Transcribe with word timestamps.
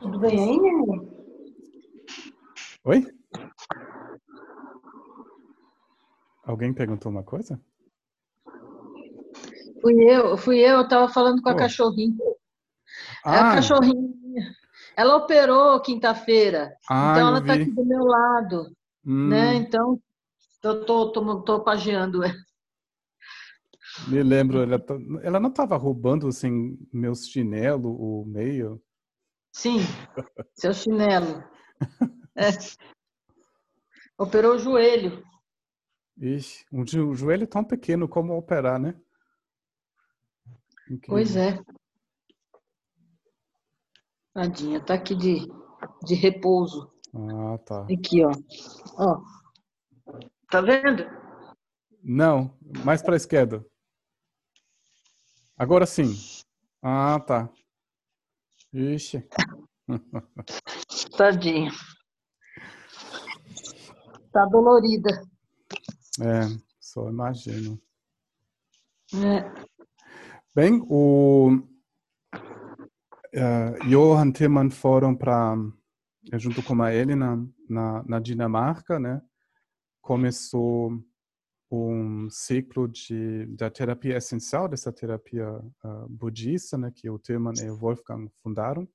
Tudo 0.00 0.18
bem 0.18 0.38
aí, 0.38 0.58
Nenê? 0.60 1.00
Oi? 2.84 3.06
Alguém 6.44 6.72
perguntou 6.74 7.10
uma 7.10 7.22
coisa? 7.22 7.60
Fui 9.80 9.94
eu, 10.04 10.36
fui 10.36 10.58
eu, 10.60 10.78
eu 10.78 10.88
tava 10.88 11.08
falando 11.12 11.42
com 11.42 11.48
a 11.48 11.54
Oh. 11.54 11.56
cachorrinha. 11.56 12.16
É 13.26 13.30
Ah, 13.36 13.50
a 13.50 13.54
cachorrinha. 13.54 14.54
Ela 14.96 15.16
operou 15.16 15.80
quinta-feira, 15.80 16.74
ah, 16.88 17.10
então 17.10 17.28
ela 17.28 17.40
tá 17.40 17.54
vi. 17.54 17.62
aqui 17.62 17.70
do 17.70 17.84
meu 17.84 18.04
lado, 18.04 18.70
Hum, 19.04 19.28
né? 19.28 19.54
Então, 19.56 20.00
eu 20.62 20.84
tô, 20.84 21.10
tô, 21.12 21.42
tô 21.42 21.64
pageando 21.64 22.22
ela. 22.22 22.34
me 24.08 24.22
lembro, 24.22 24.62
ela, 24.62 24.78
tá- 24.78 24.96
ela 25.22 25.40
não 25.40 25.50
estava 25.50 25.76
roubando 25.76 26.28
assim 26.28 26.78
meus 26.92 27.26
chinelo, 27.28 27.90
o 27.90 28.24
meio. 28.26 28.80
Sim, 29.54 29.78
seu 30.52 30.74
chinelo. 30.74 31.44
É. 32.36 32.48
Operou 34.18 34.56
o 34.56 34.58
joelho. 34.58 35.24
Ixi, 36.18 36.66
um 36.72 36.82
jo- 36.84 37.14
joelho 37.14 37.46
tão 37.46 37.62
pequeno 37.62 38.08
como 38.08 38.36
operar, 38.36 38.80
né? 38.80 39.00
Pois 41.06 41.36
Incrível. 41.36 41.42
é. 41.42 41.64
Tadinha, 44.34 44.84
tá 44.84 44.94
aqui 44.94 45.14
de, 45.14 45.46
de 46.04 46.14
repouso. 46.16 46.92
Ah, 47.14 47.56
tá. 47.58 47.82
Aqui, 47.84 48.24
ó. 48.24 48.32
Ó. 48.98 49.22
Tá 50.50 50.60
vendo? 50.60 51.04
Não, 52.02 52.58
mais 52.84 53.00
para 53.02 53.14
a 53.14 53.16
esquerda. 53.16 53.64
Agora 55.56 55.86
sim. 55.86 56.12
Ah, 56.82 57.20
tá. 57.20 57.48
Ixi. 58.74 59.24
Tadinha. 61.16 61.70
Tá 64.32 64.44
dolorida. 64.46 65.22
É, 66.20 66.40
só 66.80 67.08
imagino. 67.08 67.80
É. 69.14 69.64
Bem, 70.52 70.84
o 70.90 71.62
eh, 73.32 73.78
Johan 73.88 74.32
Tillman 74.32 74.70
foram 74.70 75.14
para, 75.14 75.54
junto 76.32 76.60
com 76.60 76.82
a 76.82 76.92
ele 76.92 77.14
na, 77.14 77.36
na, 77.68 78.02
na 78.02 78.18
Dinamarca, 78.18 78.98
né? 78.98 79.22
Começou 80.00 81.00
um 81.74 82.28
ciclo 82.30 82.88
de 82.88 83.46
da 83.46 83.70
terapia 83.70 84.16
essencial 84.16 84.68
dessa 84.68 84.92
terapia 84.92 85.46
ah, 85.82 86.06
budista, 86.08 86.76
né? 86.78 86.92
Que 86.94 87.08
o 87.10 87.18
Tillman 87.18 87.54
e 87.60 87.70
o 87.70 87.76
Wolfgang 87.76 88.30
fundaram. 88.42 88.88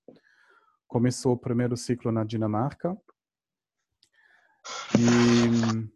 Começou 0.87 1.33
o 1.33 1.37
primeiro 1.37 1.77
ciclo 1.77 2.11
na 2.11 2.23
Dinamarca 2.23 2.97
e 4.97 5.89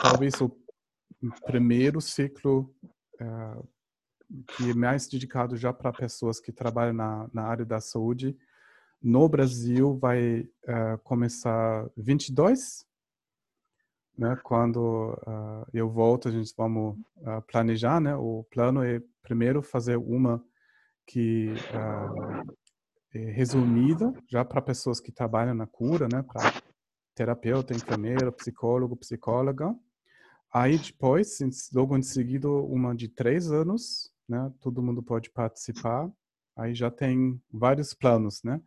talvez 0.00 0.40
o 0.40 0.50
primeiro 1.44 2.00
ciclo 2.00 2.74
eh, 3.20 3.62
que 4.48 4.70
é 4.70 4.74
mais 4.74 5.06
dedicado 5.06 5.56
já 5.56 5.72
para 5.72 5.92
pessoas 5.92 6.40
que 6.40 6.52
trabalham 6.52 6.94
na, 6.94 7.28
na 7.32 7.42
área 7.42 7.64
da 7.64 7.80
saúde. 7.80 8.36
No 9.02 9.28
Brasil 9.28 9.98
vai 9.98 10.48
eh, 10.66 10.98
começar 11.02 11.90
22, 11.96 12.86
né? 14.22 14.38
Quando 14.44 15.18
ah, 15.26 15.66
eu 15.74 15.90
volto, 15.90 16.28
a 16.28 16.30
gente 16.30 16.54
vamos 16.56 16.96
ah, 17.24 17.40
planejar, 17.42 18.00
né? 18.00 18.14
O 18.14 18.46
plano 18.50 18.82
é 18.82 19.02
primeiro 19.20 19.62
fazer 19.62 19.96
uma 19.96 20.42
que 21.04 21.52
ah, 21.74 22.44
é 23.12 23.18
resumida 23.32 24.12
já 24.30 24.44
para 24.44 24.62
pessoas 24.62 25.00
que 25.00 25.10
trabalham 25.10 25.54
na 25.54 25.66
cura, 25.66 26.08
né? 26.10 26.22
Para 26.22 26.62
terapeuta, 27.16 27.74
enfermeiro, 27.74 28.32
psicólogo, 28.32 28.96
psicóloga. 28.96 29.74
Aí 30.54 30.78
depois, 30.78 31.38
logo 31.74 31.96
em 31.96 32.02
seguida, 32.02 32.48
uma 32.48 32.94
de 32.94 33.08
três 33.08 33.50
anos, 33.50 34.12
né? 34.28 34.52
Todo 34.60 34.82
mundo 34.82 35.02
pode 35.02 35.30
participar. 35.30 36.08
Aí 36.56 36.74
já 36.74 36.90
tem 36.90 37.42
vários 37.52 37.92
planos, 37.92 38.42
né? 38.44 38.60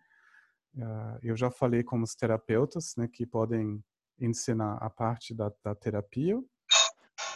Eu 1.24 1.38
já 1.38 1.50
falei 1.50 1.84
com 1.84 2.02
os 2.02 2.14
terapeutas, 2.16 2.94
né? 2.98 3.08
Que 3.08 3.26
podem 3.26 3.82
ensinar 4.20 4.78
a 4.78 4.90
parte 4.90 5.34
da, 5.34 5.52
da 5.64 5.76
terapia. 5.76 6.42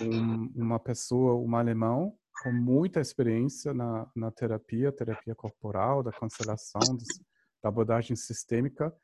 Um- 0.02 0.52
uma 0.56 0.80
pessoa, 0.80 1.36
um 1.36 1.56
alemão, 1.56 2.18
com 2.44 2.52
muita 2.54 3.02
experiência 3.02 3.74
na, 3.74 4.10
na 4.16 4.32
terapia, 4.32 4.92
terapia 4.92 5.36
corporal, 5.36 6.02
da 6.02 6.12
constelação, 6.12 6.96
dos- 6.96 7.22
da 7.62 7.68
abordagem 7.70 8.16
sistêmica, 8.16 8.96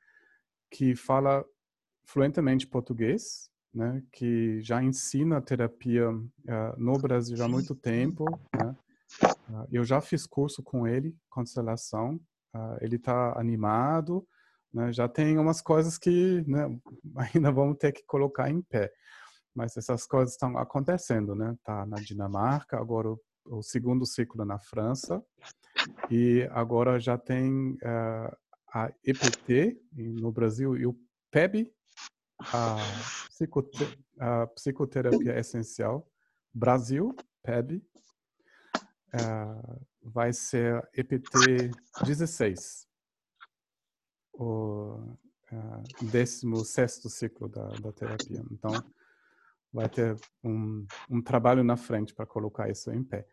que 0.72 0.96
fala 0.96 1.44
fluentemente 2.06 2.66
português, 2.66 3.50
né, 3.74 4.02
que 4.12 4.62
já 4.62 4.82
ensina 4.82 5.42
terapia 5.42 6.10
eh, 6.48 6.74
no 6.78 6.98
Brasil 6.98 7.44
há 7.44 7.48
muito 7.48 7.76
tempo, 7.76 8.26
né. 8.54 8.76
Ah, 9.50 9.68
eu 9.72 9.84
já 9.84 10.00
fiz 10.02 10.26
curso 10.26 10.64
com 10.64 10.88
ele, 10.88 11.16
constelação, 11.30 12.20
ah, 12.54 12.78
ele 12.82 12.96
está 12.96 13.38
animado, 13.38 14.26
né, 14.76 14.92
já 14.92 15.08
tem 15.08 15.38
umas 15.38 15.62
coisas 15.62 15.98
que 15.98 16.44
né, 16.46 16.68
ainda 17.34 17.52
vamos 17.52 17.78
ter 17.78 17.94
que 17.94 18.04
colocar 18.06 18.50
em 18.50 18.62
pé, 18.62 18.92
mas 19.56 19.78
essas 19.78 20.06
coisas 20.06 20.34
estão 20.34 20.58
acontecendo, 20.58 21.34
né, 21.34 21.56
tá 21.64 21.86
na 21.86 21.96
Dinamarca, 21.96 22.78
agora 22.78 23.10
o, 23.10 23.20
o 23.46 23.64
segundo 23.64 24.06
ciclo 24.06 24.44
na 24.44 24.60
França, 24.60 25.24
e 26.12 26.48
agora 26.52 27.00
já 27.00 27.18
tem 27.18 27.78
eh, 27.82 28.38
a 28.74 28.92
EPT 29.04 29.80
no 29.94 30.32
Brasil 30.32 30.76
e 30.76 30.86
o 30.86 30.96
PEB, 31.32 31.72
a, 32.40 32.76
psicote- 33.30 33.98
a 34.20 34.48
psicoterapia 34.48 35.40
essencial. 35.40 36.10
Brasil, 36.54 37.16
PEB, 37.44 37.82
ah, 39.14 39.78
vai 40.02 40.34
ser 40.34 40.88
EPT 40.94 41.72
16, 42.04 42.88
o 44.38 45.18
ah, 45.52 45.84
16 46.02 47.02
ciclo 47.08 47.48
da, 47.48 47.68
da 47.68 47.92
terapia. 47.92 48.44
Então, 48.52 48.72
vai 49.72 49.90
ter 49.90 50.16
um, 50.44 50.86
um 51.10 51.22
trabalho 51.22 51.64
na 51.64 51.76
frente 51.76 52.14
para 52.14 52.26
colocar 52.26 52.70
isso 52.70 52.92
em 52.92 53.04
pé. 53.04 53.28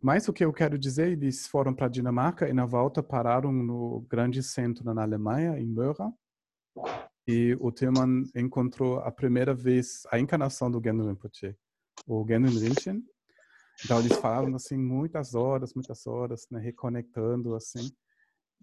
Mas 0.00 0.28
o 0.28 0.32
que 0.32 0.44
eu 0.44 0.52
quero 0.52 0.78
dizer, 0.78 1.12
eles 1.12 1.46
foram 1.46 1.72
para 1.72 1.86
a 1.86 1.88
Dinamarca 1.88 2.48
e 2.48 2.52
na 2.52 2.66
volta 2.66 3.02
pararam 3.02 3.52
no 3.52 4.00
grande 4.08 4.42
centro 4.42 4.92
na 4.92 5.02
Alemanha, 5.02 5.58
em 5.58 5.66
Möra, 5.66 6.12
e 7.26 7.56
o 7.60 7.70
Tillman 7.70 8.24
encontrou 8.34 8.98
a 8.98 9.12
primeira 9.12 9.54
vez 9.54 10.02
a 10.10 10.18
encarnação 10.18 10.70
do 10.70 10.82
Genro 10.82 11.06
Rinpoche, 11.06 11.56
o 12.06 12.26
Genro 12.26 12.50
Rinchen. 12.50 13.04
Então 13.84 14.00
eles 14.00 14.16
falavam 14.18 14.54
assim 14.56 14.76
muitas 14.76 15.34
horas, 15.34 15.72
muitas 15.72 16.06
horas, 16.06 16.46
né, 16.50 16.58
reconectando 16.58 17.54
assim. 17.54 17.90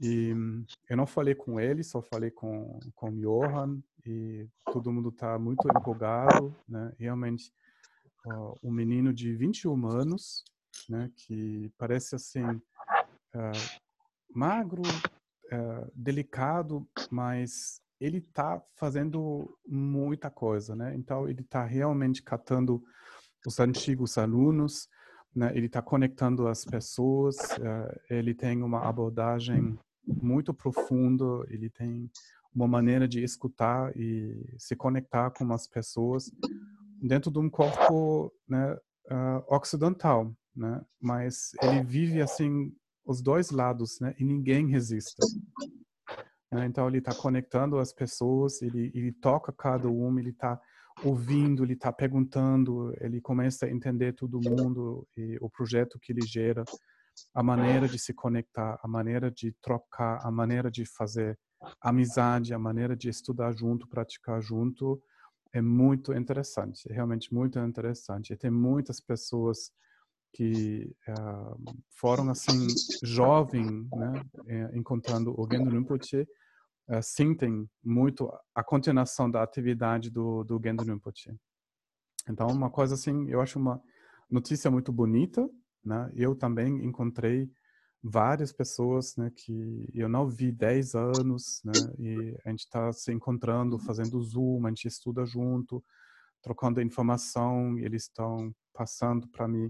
E 0.02 0.34
hum, 0.34 0.66
eu 0.90 0.98
não 0.98 1.06
falei 1.06 1.36
com 1.36 1.60
ele, 1.60 1.84
só 1.84 2.02
falei 2.02 2.32
com 2.32 2.80
com 2.96 3.10
o 3.10 3.20
Johan 3.20 3.82
e 4.06 4.48
todo 4.72 4.92
mundo 4.92 5.10
está 5.10 5.38
muito 5.38 5.68
empolgado, 5.68 6.56
né? 6.68 6.94
Realmente 6.98 7.52
um 8.64 8.72
menino 8.72 9.14
de 9.14 9.36
21 9.36 9.88
anos, 9.88 10.44
né, 10.88 11.12
que 11.16 11.72
parece 11.78 12.16
assim 12.16 12.44
ah, 13.34 13.52
magro, 14.34 14.82
ah, 15.52 15.88
delicado, 15.94 16.88
mas 17.10 17.82
ele 18.00 18.20
está 18.20 18.62
fazendo 18.76 19.58
muita 19.66 20.30
coisa, 20.30 20.76
né? 20.76 20.96
Então 20.96 21.28
ele 21.28 21.42
está 21.42 21.66
realmente 21.66 22.24
catando 22.24 22.82
os 23.46 23.60
antigos 23.60 24.18
alunos, 24.18 24.88
né? 25.36 25.52
Ele 25.54 25.66
está 25.66 25.82
conectando 25.82 26.48
as 26.48 26.64
pessoas. 26.64 27.36
eh, 27.60 28.02
ele 28.10 28.34
tem 28.34 28.64
uma 28.64 28.88
abordagem 28.88 29.78
muito 30.22 30.54
profunda. 30.54 31.26
Ele 31.50 31.70
tem 31.70 32.10
uma 32.54 32.68
maneira 32.68 33.08
de 33.08 33.24
escutar 33.24 33.96
e 33.96 34.56
se 34.58 34.76
conectar 34.76 35.32
com 35.32 35.52
as 35.54 35.68
pessoas 35.68 36.32
dentro 37.02 37.32
de 37.32 37.40
um 37.40 37.50
corpo, 37.50 38.34
né, 38.48 38.78
ah, 39.10 39.44
ocidental, 39.48 40.36
né? 40.56 40.82
Mas 41.00 41.52
ele 41.62 41.84
vive 41.84 42.22
assim 42.22 42.74
os 43.06 43.22
dois 43.22 43.50
lados, 43.50 44.00
né? 44.00 44.14
E 44.20 44.24
ninguém 44.24 44.68
resiste. 44.68 45.18
né? 46.52 46.66
Então 46.66 46.88
ele 46.88 47.00
está 47.00 47.14
conectando 47.14 47.80
as 47.80 47.94
pessoas, 47.94 48.62
ele, 48.62 48.92
ele 48.94 49.12
toca 49.12 49.52
cada 49.52 49.88
um, 49.90 50.20
ele 50.20 50.32
está 50.32 50.60
ouvindo, 51.04 51.64
ele 51.64 51.74
está 51.74 51.92
perguntando, 51.92 52.94
ele 53.00 53.22
começa 53.22 53.66
a 53.66 53.72
entender 53.72 54.14
todo 54.14 54.42
mundo 54.42 55.08
e 55.16 55.38
o 55.42 55.50
projeto 55.50 55.98
que 56.00 56.12
ele 56.12 56.26
gera, 56.26 56.64
a 57.34 57.44
maneira 57.44 57.88
de 57.88 58.00
se 58.00 58.14
conectar, 58.14 58.80
a 58.82 58.88
maneira 58.88 59.32
de 59.32 59.54
trocar, 59.62 60.20
a 60.26 60.32
maneira 60.32 60.70
de 60.70 60.86
fazer 60.86 61.38
amizade, 61.82 62.54
a 62.54 62.60
maneira 62.60 62.96
de 62.96 63.10
estudar 63.10 63.52
junto, 63.54 63.88
praticar 63.88 64.42
junto, 64.42 65.02
é 65.52 65.62
muito 65.62 66.14
interessante, 66.14 66.90
é 66.90 66.94
realmente 66.94 67.34
muito 67.34 67.60
interessante. 67.60 68.34
E 68.34 68.38
tem 68.38 68.52
muitas 68.52 69.02
pessoas 69.02 69.72
que 70.34 70.96
uh, 71.08 71.76
foram 71.90 72.30
assim 72.30 72.68
jovens, 73.04 73.90
né, 73.92 74.70
encontrando 74.74 75.34
o 75.40 75.48
Gendo 75.52 75.72
Rinpoche, 75.72 76.28
uh, 76.90 77.02
sentem 77.02 77.68
muito 77.84 78.32
a 78.54 78.64
continuação 78.64 79.30
da 79.30 79.42
atividade 79.42 80.10
do, 80.10 80.44
do 80.44 80.60
Gendo 80.64 80.84
Rinpoche. 80.84 81.36
Então, 82.30 82.48
uma 82.48 82.70
coisa 82.70 82.94
assim, 82.94 83.28
eu 83.28 83.42
acho 83.42 83.58
uma 83.58 83.82
notícia 84.30 84.70
muito 84.70 84.92
bonita, 84.92 85.50
né? 85.90 86.12
Eu 86.16 86.36
também 86.36 86.86
encontrei 86.86 87.52
várias 88.02 88.54
pessoas 88.54 89.16
né, 89.18 89.32
que 89.36 89.90
eu 89.94 90.08
não 90.08 90.30
vi 90.30 90.52
10 90.52 90.96
anos, 90.96 91.62
né, 91.66 91.74
e 91.98 92.38
a 92.46 92.50
gente 92.50 92.62
está 92.62 92.94
se 92.94 93.12
encontrando, 93.12 93.78
fazendo 93.78 94.22
Zoom, 94.22 94.66
a 94.66 94.70
gente 94.70 94.88
estuda 94.88 95.26
junto, 95.26 95.84
trocando 96.42 96.82
informação, 96.82 97.78
eles 97.78 98.04
estão 98.04 98.56
passando 98.74 99.28
para 99.28 99.48
mim 99.48 99.70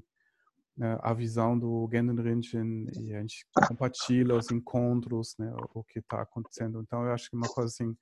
né, 0.78 1.00
a 1.02 1.12
visão 1.14 1.58
do 1.58 1.90
Genden 1.92 2.22
Rinchen 2.22 2.86
e 3.00 3.16
a 3.16 3.22
gente 3.22 3.48
compartilha 3.68 4.36
os 4.36 4.52
encontros, 4.52 5.36
né, 5.40 5.52
o 5.74 5.84
que 5.84 6.00
está 6.00 6.22
acontecendo. 6.22 6.82
Então, 6.82 7.04
eu 7.06 7.14
acho 7.14 7.30
que 7.30 7.36
é 7.36 7.40
uma 7.40 7.50
coisa 7.50 7.74
assim 7.74 7.98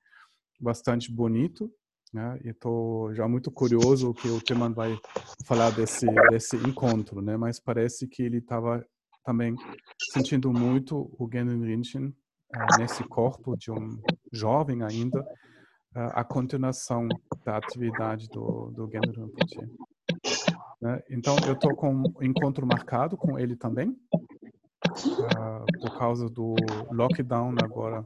bastante 0.60 1.10
bonito, 1.10 1.72
né, 2.14 2.40
e 2.44 2.50
estou 2.50 3.14
já 3.14 3.28
muito 3.28 3.52
curioso 3.52 4.14
que 4.14 4.30
o 4.30 4.40
Timan 4.40 4.74
vai 4.74 4.98
falar 5.46 5.72
desse 5.72 6.06
desse 6.30 6.56
encontro, 6.58 7.22
né, 7.22 7.38
mas 7.38 7.60
parece 7.60 8.08
que 8.08 8.24
ele 8.24 8.38
estava 8.38 8.86
também 9.28 9.56
sentindo 10.14 10.54
muito 10.54 11.14
o 11.20 11.30
Genden 11.30 11.62
Rinchen 11.62 12.08
uh, 12.08 12.80
nesse 12.80 13.04
corpo 13.04 13.58
de 13.58 13.70
um 13.70 14.00
jovem 14.32 14.84
ainda, 14.84 15.20
uh, 15.20 16.12
a 16.14 16.24
continuação 16.24 17.10
da 17.44 17.58
atividade 17.58 18.28
do, 18.30 18.72
do 18.72 18.86
Rinpoche. 18.86 19.60
Né? 20.82 21.02
Então, 21.10 21.36
eu 21.46 21.54
estou 21.54 21.76
com 21.76 21.94
um 21.94 22.24
encontro 22.24 22.66
marcado 22.66 23.18
com 23.18 23.38
ele 23.38 23.58
também, 23.58 23.90
uh, 23.90 25.66
por 25.82 25.98
causa 25.98 26.30
do 26.30 26.56
lockdown 26.90 27.56
agora. 27.62 28.06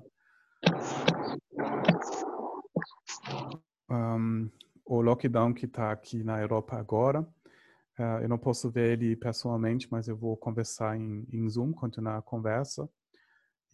Um, 3.92 4.50
o 4.86 5.02
lockdown 5.02 5.54
que 5.54 5.66
está 5.66 5.92
aqui 5.92 6.24
na 6.24 6.40
Europa 6.40 6.78
agora, 6.78 7.28
Uh, 8.00 8.24
eu 8.24 8.30
não 8.30 8.38
posso 8.38 8.72
ver 8.72 8.94
ele 8.94 9.16
pessoalmente, 9.16 9.88
mas 9.92 10.08
eu 10.08 10.18
vou 10.18 10.38
conversar 10.38 10.98
em, 10.98 11.24
em 11.32 11.48
Zoom, 11.48 11.72
continuar 11.72 12.18
a 12.18 12.22
conversa. 12.22 12.90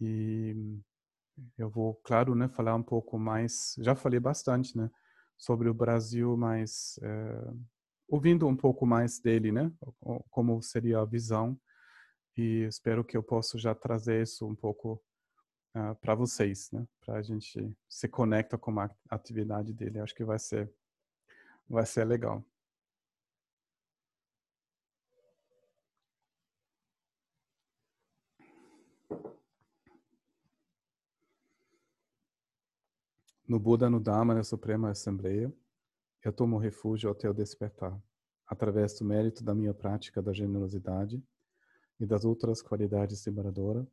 E 0.00 0.54
eu 1.56 1.70
vou, 1.70 1.94
claro, 2.04 2.34
né, 2.34 2.48
falar 2.48 2.74
um 2.74 2.82
pouco 2.82 3.18
mais. 3.18 3.74
Já 3.78 3.94
falei 3.94 4.20
bastante, 4.20 4.76
né, 4.76 4.90
sobre 5.38 5.68
o 5.68 5.74
Brasil, 5.74 6.36
mas 6.36 6.98
uh, 6.98 7.58
ouvindo 8.08 8.46
um 8.46 8.56
pouco 8.56 8.84
mais 8.84 9.18
dele, 9.18 9.50
né, 9.50 9.72
como 10.30 10.60
seria 10.62 10.98
a 11.00 11.06
visão. 11.06 11.58
E 12.36 12.64
espero 12.64 13.04
que 13.04 13.16
eu 13.16 13.22
possa 13.22 13.56
já 13.56 13.74
trazer 13.74 14.22
isso 14.22 14.46
um 14.46 14.54
pouco 14.54 15.02
uh, 15.74 15.94
para 16.00 16.14
vocês, 16.14 16.70
né, 16.72 16.86
para 17.00 17.16
a 17.18 17.22
gente 17.22 17.76
se 17.88 18.08
conecta 18.08 18.56
com 18.58 18.78
a 18.80 18.90
atividade 19.10 19.72
dele. 19.72 20.00
Acho 20.00 20.14
que 20.14 20.24
vai 20.24 20.38
ser, 20.38 20.72
vai 21.68 21.86
ser 21.86 22.04
legal. 22.04 22.44
No 33.48 33.58
Buda, 33.58 33.88
no 33.88 33.98
Dharma, 33.98 34.34
na 34.34 34.44
Suprema 34.44 34.90
Assembleia, 34.90 35.50
eu 36.22 36.30
tomo 36.30 36.58
refúgio 36.58 37.10
até 37.10 37.30
o 37.30 37.32
despertar, 37.32 37.98
através 38.46 38.98
do 38.98 39.06
mérito 39.06 39.42
da 39.42 39.54
minha 39.54 39.72
prática 39.72 40.20
da 40.20 40.34
generosidade 40.34 41.22
e 41.98 42.04
das 42.04 42.26
outras 42.26 42.60
qualidades 42.60 43.26
liberadoras, 43.26 43.86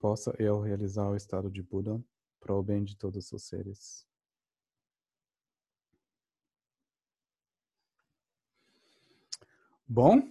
possa 0.00 0.34
eu 0.38 0.60
realizar 0.60 1.08
o 1.08 1.14
estado 1.14 1.50
de 1.50 1.62
Buda 1.62 2.02
para 2.40 2.54
o 2.54 2.62
bem 2.62 2.82
de 2.82 2.96
todos 2.96 3.30
os 3.30 3.42
seres. 3.44 4.08
Bom, 9.86 10.22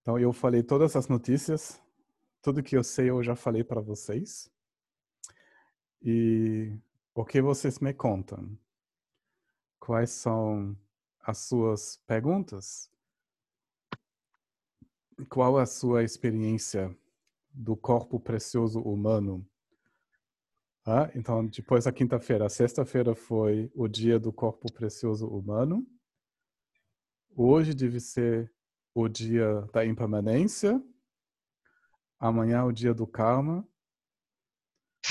então 0.00 0.18
eu 0.18 0.32
falei 0.32 0.62
todas 0.62 0.96
as 0.96 1.06
notícias, 1.06 1.80
tudo 2.40 2.62
que 2.62 2.76
eu 2.76 2.82
sei 2.82 3.10
eu 3.10 3.22
já 3.22 3.36
falei 3.36 3.62
para 3.62 3.80
vocês. 3.80 4.50
E 6.00 6.72
o 7.14 7.24
que 7.24 7.42
vocês 7.42 7.78
me 7.78 7.92
contam? 7.92 8.56
Quais 9.78 10.10
são 10.10 10.76
as 11.20 11.38
suas 11.38 11.96
perguntas? 12.06 12.90
Qual 15.28 15.58
a 15.58 15.66
sua 15.66 16.04
experiência 16.04 16.96
do 17.56 17.76
corpo 17.76 18.20
precioso 18.20 18.80
humano? 18.80 19.44
Ah, 20.86 21.10
então, 21.14 21.46
depois 21.46 21.84
da 21.84 21.92
quinta-feira, 21.92 22.48
sexta-feira 22.48 23.14
foi 23.14 23.70
o 23.74 23.88
dia 23.88 24.20
do 24.20 24.32
corpo 24.32 24.72
precioso 24.72 25.26
humano. 25.26 25.84
Hoje 27.34 27.74
deve 27.74 27.98
ser 27.98 28.52
o 28.94 29.08
dia 29.08 29.62
da 29.72 29.84
impermanência. 29.84 30.80
Amanhã 32.20 32.64
o 32.64 32.72
dia 32.72 32.94
do 32.94 33.06
karma 33.06 33.66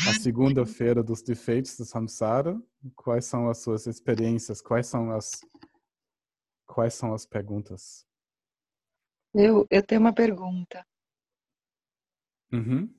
a 0.08 0.14
segunda-feira 0.14 1.02
dos 1.02 1.22
defeitos 1.22 1.78
do 1.78 1.86
samsara. 1.86 2.60
Quais 2.96 3.26
são 3.26 3.50
as 3.50 3.60
suas 3.60 3.88
experiências? 3.88 4.62
Quais 4.62 4.88
são 4.88 5.12
as 5.12 5.42
quais 6.66 6.94
são 6.94 7.14
as 7.14 7.26
perguntas? 7.26 8.06
Eu 9.34 9.66
eu 9.70 9.84
tenho 9.84 10.02
uma 10.02 10.14
pergunta. 10.14 10.86
Uhum. 12.52 12.90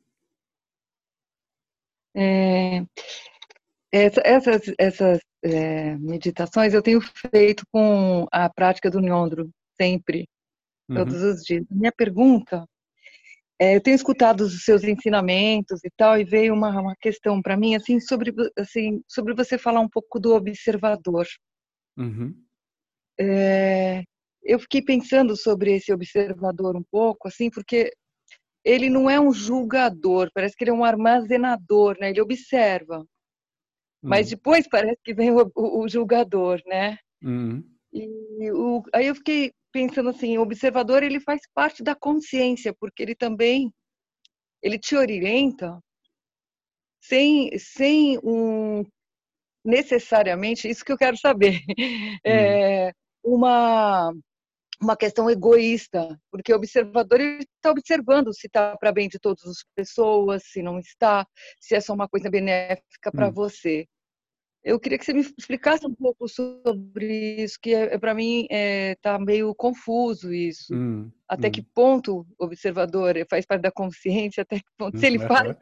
É, 2.15 2.87
essas 3.93 4.63
essas 4.79 5.21
é, 5.45 5.97
meditações 5.99 6.73
eu 6.73 6.83
tenho 6.83 7.01
feito 7.01 7.65
com 7.71 8.27
a 8.33 8.49
prática 8.49 8.91
do 8.91 9.01
Nyondro 9.01 9.51
sempre, 9.81 10.29
uhum. 10.89 10.97
todos 10.97 11.23
os 11.23 11.43
dias. 11.43 11.65
Minha 11.71 11.93
pergunta 11.93 12.67
é, 13.59 13.75
eu 13.75 13.81
tenho 13.81 13.95
escutado 13.95 14.43
os 14.43 14.65
seus 14.65 14.85
ensinamentos 14.85 15.83
e 15.83 15.91
tal, 15.97 16.19
e 16.19 16.25
veio 16.25 16.53
uma, 16.53 16.79
uma 16.79 16.97
questão 16.97 17.41
para 17.41 17.57
mim, 17.57 17.75
assim 17.75 17.99
sobre, 18.01 18.35
assim, 18.59 19.03
sobre 19.09 19.35
você 19.35 19.57
falar 19.57 19.81
um 19.81 19.89
pouco 19.89 20.21
do 20.21 20.35
observador. 20.35 21.27
Uhum. 21.97 22.35
É, 23.19 24.03
eu 24.43 24.59
fiquei 24.61 24.83
pensando 24.83 25.35
sobre 25.37 25.75
esse 25.75 25.91
observador 25.91 26.77
um 26.77 26.85
pouco, 26.91 27.29
assim, 27.29 27.49
porque 27.49 27.91
ele 28.67 28.91
não 28.91 29.09
é 29.09 29.21
um 29.21 29.33
julgador, 29.33 30.29
parece 30.35 30.57
que 30.57 30.65
ele 30.65 30.73
é 30.73 30.75
um 30.75 30.85
armazenador, 30.85 31.97
né? 32.01 32.11
Ele 32.11 32.21
observa. 32.21 32.99
Uhum. 32.99 33.07
Mas 34.03 34.29
depois 34.29 34.69
parece 34.69 34.99
que 35.05 35.15
vem 35.15 35.31
o, 35.31 35.53
o, 35.55 35.89
julgador, 35.89 36.61
né? 36.67 36.99
Uhum. 37.23 37.65
E 37.93 38.51
o, 38.51 38.83
aí 38.93 39.07
eu 39.07 39.15
fiquei 39.15 39.53
pensando 39.73 40.09
assim, 40.09 40.37
o 40.37 40.43
observador 40.43 41.05
ele 41.05 41.21
faz 41.21 41.43
parte 41.55 41.81
da 41.81 41.95
consciência, 41.95 42.75
porque 42.75 43.05
ele 43.05 43.15
também 43.15 43.73
ele 44.61 44.81
te 44.81 44.97
orienta 44.97 45.79
sem 47.01 47.57
sem 47.57 48.19
um 48.19 48.85
necessariamente 49.65 50.69
isso 50.69 50.85
que 50.85 50.91
eu 50.91 50.97
quero 50.97 51.17
saber 51.17 51.61
é 52.27 52.93
uma 53.23 54.13
uma 54.81 54.97
questão 54.97 55.31
egoísta, 55.31 56.19
porque 56.31 56.53
o 56.53 56.57
observador 56.57 57.21
está 57.21 57.71
observando 57.71 58.33
se 58.35 58.47
está 58.47 58.77
para 58.77 58.93
bem 58.93 59.09
de 59.09 59.19
todas 59.19 59.45
as 59.45 59.65
pessoas, 59.75 60.43
se 60.45 60.63
não 60.63 60.79
está, 60.79 61.27
se 61.61 61.75
é 61.75 61.81
só 61.81 61.95
uma 61.95 62.09
coisa 62.09 62.31
benéfica 62.31 63.11
para 63.11 63.29
hum. 63.29 63.33
você. 63.33 63.87
Eu 64.63 64.81
queria 64.81 64.99
que 64.99 65.05
você 65.05 65.13
me 65.13 65.21
explicasse 65.21 65.87
um 65.87 65.95
pouco 65.95 66.27
sobre 66.29 67.43
isso, 67.43 67.57
que 67.63 67.73
é, 67.73 67.97
para 67.99 68.15
mim 68.15 68.43
está 68.43 68.57
é, 68.57 68.95
tá 68.97 69.19
meio 69.19 69.55
confuso 69.55 70.35
isso. 70.35 70.75
Hum, 70.75 71.11
até 71.29 71.49
hum. 71.49 71.53
que 71.53 71.63
ponto 71.63 72.27
o 72.39 72.45
observador 72.45 73.15
faz 73.31 73.47
parte 73.47 73.63
da 73.63 73.71
consciência, 73.71 74.43
até 74.43 74.59
que 74.59 74.67
ponto, 74.77 74.99
se 74.99 75.07
ele 75.07 75.19
uhum, 75.19 75.29
faz... 75.29 75.57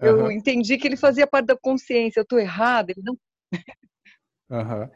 Eu 0.00 0.16
uhum. 0.16 0.30
entendi 0.30 0.76
que 0.76 0.88
ele 0.88 0.96
fazia 0.96 1.26
parte 1.26 1.46
da 1.46 1.56
consciência, 1.56 2.20
eu 2.20 2.22
estou 2.22 2.40
errado, 2.40 2.90
ele 2.90 3.02
não... 3.04 3.16
Uhum. 4.50 4.90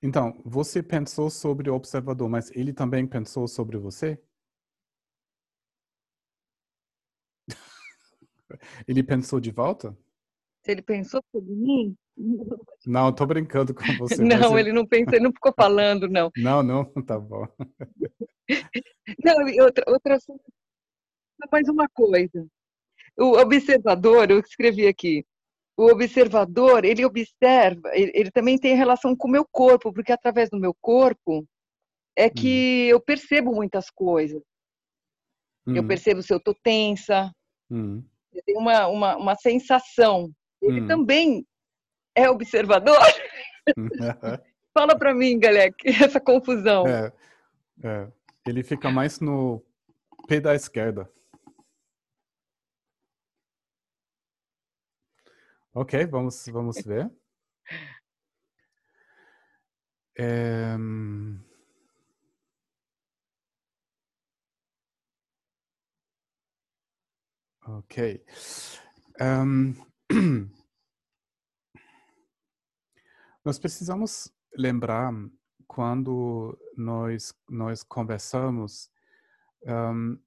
Então, 0.00 0.40
você 0.44 0.80
pensou 0.82 1.28
sobre 1.28 1.68
o 1.68 1.74
observador, 1.74 2.28
mas 2.28 2.50
ele 2.52 2.72
também 2.72 3.06
pensou 3.06 3.48
sobre 3.48 3.76
você? 3.76 4.20
ele 8.86 9.02
pensou 9.02 9.40
de 9.40 9.50
volta? 9.50 9.96
Se 10.64 10.70
ele 10.70 10.82
pensou 10.82 11.20
sobre 11.32 11.52
mim? 11.52 11.96
Não, 12.86 13.12
tô 13.12 13.26
brincando 13.26 13.74
com 13.74 13.82
você. 13.98 14.22
Não, 14.22 14.56
ele 14.58 14.72
não 14.72 14.86
pensou, 14.86 15.14
ele 15.14 15.24
não 15.24 15.32
ficou 15.32 15.52
falando, 15.52 16.08
não. 16.08 16.30
Não, 16.36 16.62
não, 16.62 16.84
tá 17.04 17.18
bom. 17.18 17.46
Não, 19.24 19.64
outra, 19.64 19.84
outra 19.88 20.18
mais 21.50 21.68
uma 21.68 21.88
coisa. 21.88 22.46
O 23.16 23.36
observador, 23.36 24.30
eu 24.30 24.38
escrevi 24.38 24.86
aqui, 24.86 25.26
o 25.78 25.90
observador, 25.90 26.84
ele 26.84 27.04
observa, 27.04 27.90
ele, 27.94 28.10
ele 28.14 28.30
também 28.30 28.58
tem 28.58 28.74
relação 28.74 29.16
com 29.16 29.28
o 29.28 29.30
meu 29.30 29.46
corpo, 29.50 29.92
porque 29.92 30.12
através 30.12 30.50
do 30.50 30.58
meu 30.58 30.74
corpo 30.80 31.46
é 32.16 32.28
que 32.28 32.88
hum. 32.88 32.90
eu 32.90 33.00
percebo 33.00 33.54
muitas 33.54 33.88
coisas. 33.88 34.42
Hum. 35.66 35.76
Eu 35.76 35.86
percebo 35.86 36.22
se 36.22 36.34
eu 36.34 36.40
tô 36.40 36.52
tensa, 36.52 37.30
hum. 37.70 38.02
eu 38.32 38.42
tenho 38.44 38.58
uma, 38.58 38.88
uma, 38.88 39.16
uma 39.16 39.34
sensação 39.36 40.30
ele 40.60 40.82
hum. 40.82 40.86
também 40.86 41.46
é 42.14 42.28
observador? 42.28 42.98
Fala 44.76 44.98
para 44.98 45.14
mim, 45.14 45.38
Galec, 45.38 45.74
essa 46.02 46.20
confusão. 46.20 46.86
É, 46.86 47.12
é, 47.82 48.08
ele 48.46 48.62
fica 48.62 48.90
mais 48.90 49.20
no 49.20 49.62
pé 50.26 50.40
da 50.40 50.54
esquerda. 50.54 51.10
Ok, 55.74 56.06
vamos, 56.10 56.44
vamos 56.48 56.82
ver. 56.84 57.10
É... 60.16 60.76
Ok. 67.68 68.24
Um... 69.20 69.74
Nós 73.44 73.58
precisamos 73.58 74.32
lembrar 74.56 75.12
quando 75.66 76.58
nós 76.76 77.34
nós 77.48 77.82
conversamos, 77.82 78.90
um, 79.62 80.18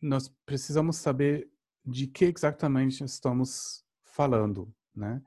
nós 0.00 0.28
precisamos 0.44 0.96
saber 0.96 1.50
de 1.84 2.06
que 2.06 2.24
exatamente 2.24 3.04
estamos 3.04 3.83
falando, 4.14 4.72
né? 4.94 5.20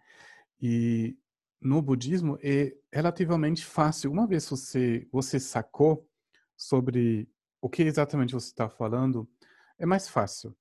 E 0.62 1.17
no 1.62 1.82
budismo 1.82 2.39
é 2.41 2.74
relativamente 2.91 3.65
fácil. 3.65 4.12
Uma 4.12 4.25
vez 4.25 4.50
você 4.50 5.08
você 5.12 5.39
sacou 5.39 6.10
sobre 6.56 7.29
o 7.62 7.70
que 7.70 7.84
exatamente 7.84 8.34
você 8.34 8.48
está 8.48 8.70
falando, 8.70 9.29
é 9.77 9.86
mais 9.86 10.08
fácil. 10.08 10.56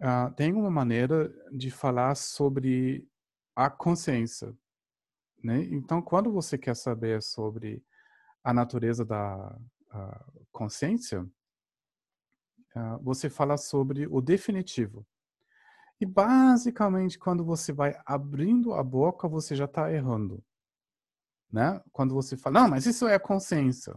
Uh, 0.00 0.34
tem 0.34 0.52
uma 0.52 0.70
maneira 0.70 1.32
de 1.52 1.70
falar 1.70 2.14
sobre 2.16 3.08
a 3.54 3.70
consciência, 3.70 4.54
né? 5.42 5.62
Então, 5.70 6.02
quando 6.02 6.30
você 6.32 6.58
quer 6.58 6.74
saber 6.74 7.22
sobre 7.22 7.82
a 8.44 8.52
natureza 8.52 9.04
da 9.04 9.58
consciência, 10.52 11.22
uh, 11.22 12.98
você 13.02 13.30
fala 13.30 13.56
sobre 13.56 14.06
o 14.08 14.20
definitivo. 14.20 15.06
E 16.00 16.04
basicamente, 16.04 17.18
quando 17.18 17.44
você 17.44 17.72
vai 17.72 17.98
abrindo 18.04 18.74
a 18.74 18.82
boca, 18.82 19.26
você 19.26 19.56
já 19.56 19.64
está 19.64 19.90
errando. 19.92 20.44
Né? 21.50 21.80
Quando 21.90 22.14
você 22.14 22.36
fala, 22.36 22.60
não, 22.60 22.68
mas 22.68 22.84
isso 22.86 23.06
é 23.06 23.14
a 23.14 23.20
consciência. 23.20 23.94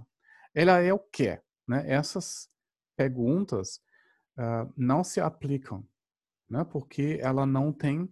Ela 0.54 0.80
é 0.80 0.94
o 0.94 1.00
quê? 1.00 1.42
Né? 1.68 1.84
Essas 1.92 2.50
perguntas 2.96 3.82
uh, 4.38 4.72
não 4.78 5.04
se 5.04 5.20
aplicam, 5.20 5.86
né? 6.50 6.64
porque 6.64 7.20
ela 7.22 7.46
não 7.46 7.74
tem 7.74 8.12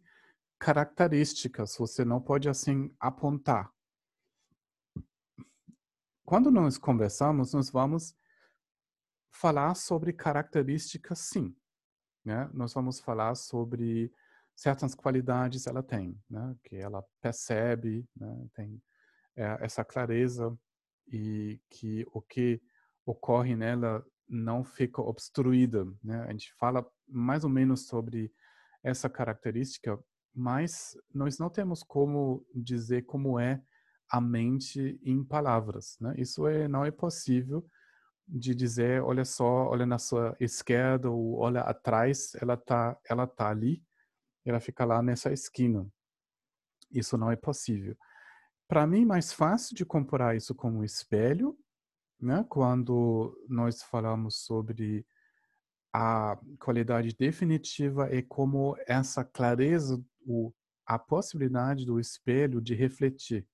características, 0.60 1.78
você 1.78 2.04
não 2.04 2.22
pode 2.22 2.50
assim 2.50 2.94
apontar. 3.00 3.72
Quando 6.26 6.52
nós 6.52 6.78
conversamos, 6.78 7.54
nós 7.54 7.70
vamos 7.70 8.14
falar 9.32 9.76
sobre 9.76 10.12
características, 10.12 11.20
sim. 11.20 11.56
Né? 12.28 12.50
Nós 12.54 12.74
vamos 12.74 13.00
falar 13.00 13.36
sobre 13.36 14.12
certas 14.54 14.94
qualidades 14.94 15.66
ela 15.66 15.82
tem, 15.82 16.20
né? 16.30 16.54
que 16.66 16.76
ela 16.76 17.02
percebe, 17.22 18.06
né? 18.14 18.48
tem 18.54 18.84
é, 19.38 19.58
essa 19.62 19.86
clareza 19.86 20.54
e 21.10 21.58
que 21.70 22.06
o 22.12 22.22
que 22.22 22.62
ocorre 23.06 23.56
nela 23.56 24.06
não 24.28 24.62
fica 24.62 25.02
obstruída. 25.02 25.86
Né? 26.04 26.22
A 26.24 26.32
gente 26.34 26.54
fala 26.60 26.86
mais 27.08 27.46
ou 27.46 27.50
menos 27.50 27.88
sobre 27.88 28.30
essa 28.84 29.10
característica, 29.10 29.98
mas 30.36 30.98
nós 31.14 31.40
não 31.40 31.50
temos 31.50 31.82
como 31.82 32.46
dizer 32.54 33.04
como 33.04 33.40
é 33.40 33.64
a 34.10 34.20
mente 34.20 35.00
em 35.02 35.24
palavras. 35.24 35.96
Né? 36.02 36.14
Isso 36.18 36.46
é, 36.46 36.68
não 36.68 36.84
é 36.84 36.92
possível 36.92 37.66
de 38.28 38.54
dizer, 38.54 39.02
olha 39.02 39.24
só, 39.24 39.68
olha 39.68 39.86
na 39.86 39.98
sua 39.98 40.36
esquerda 40.40 41.10
ou 41.10 41.38
olha 41.40 41.62
atrás, 41.62 42.36
ela 42.42 42.58
tá, 42.58 43.00
ela 43.10 43.26
tá 43.26 43.50
ali, 43.50 43.82
ela 44.46 44.60
fica 44.60 44.84
lá 44.86 45.02
nessa 45.02 45.32
esquina. 45.32 45.88
Isso 46.92 47.18
não 47.18 47.32
é 47.32 47.36
possível. 47.36 47.96
Para 48.68 48.86
mim, 48.86 49.06
mais 49.06 49.32
fácil 49.32 49.76
de 49.76 49.86
comparar 49.86 50.36
isso 50.36 50.54
com 50.54 50.70
um 50.70 50.84
espelho 50.84 51.58
né? 52.20 52.46
Quando 52.50 53.38
nós 53.48 53.84
falamos 53.84 54.38
sobre 54.38 55.06
a 55.94 56.38
qualidade 56.60 57.16
definitiva 57.16 58.08
é 58.14 58.22
como 58.22 58.76
essa 58.88 59.24
clareza, 59.24 60.04
o, 60.26 60.54
a 60.86 61.00
possibilidade 61.00 61.86
do 61.86 62.00
espelho 62.00 62.62
de 62.62 62.74
refletir. 62.76 63.48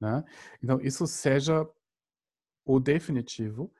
Né? 0.00 0.24
Então, 0.62 0.80
isso 0.80 1.06
seja 1.06 1.66
o 2.64 2.78
definitivo 2.80 3.72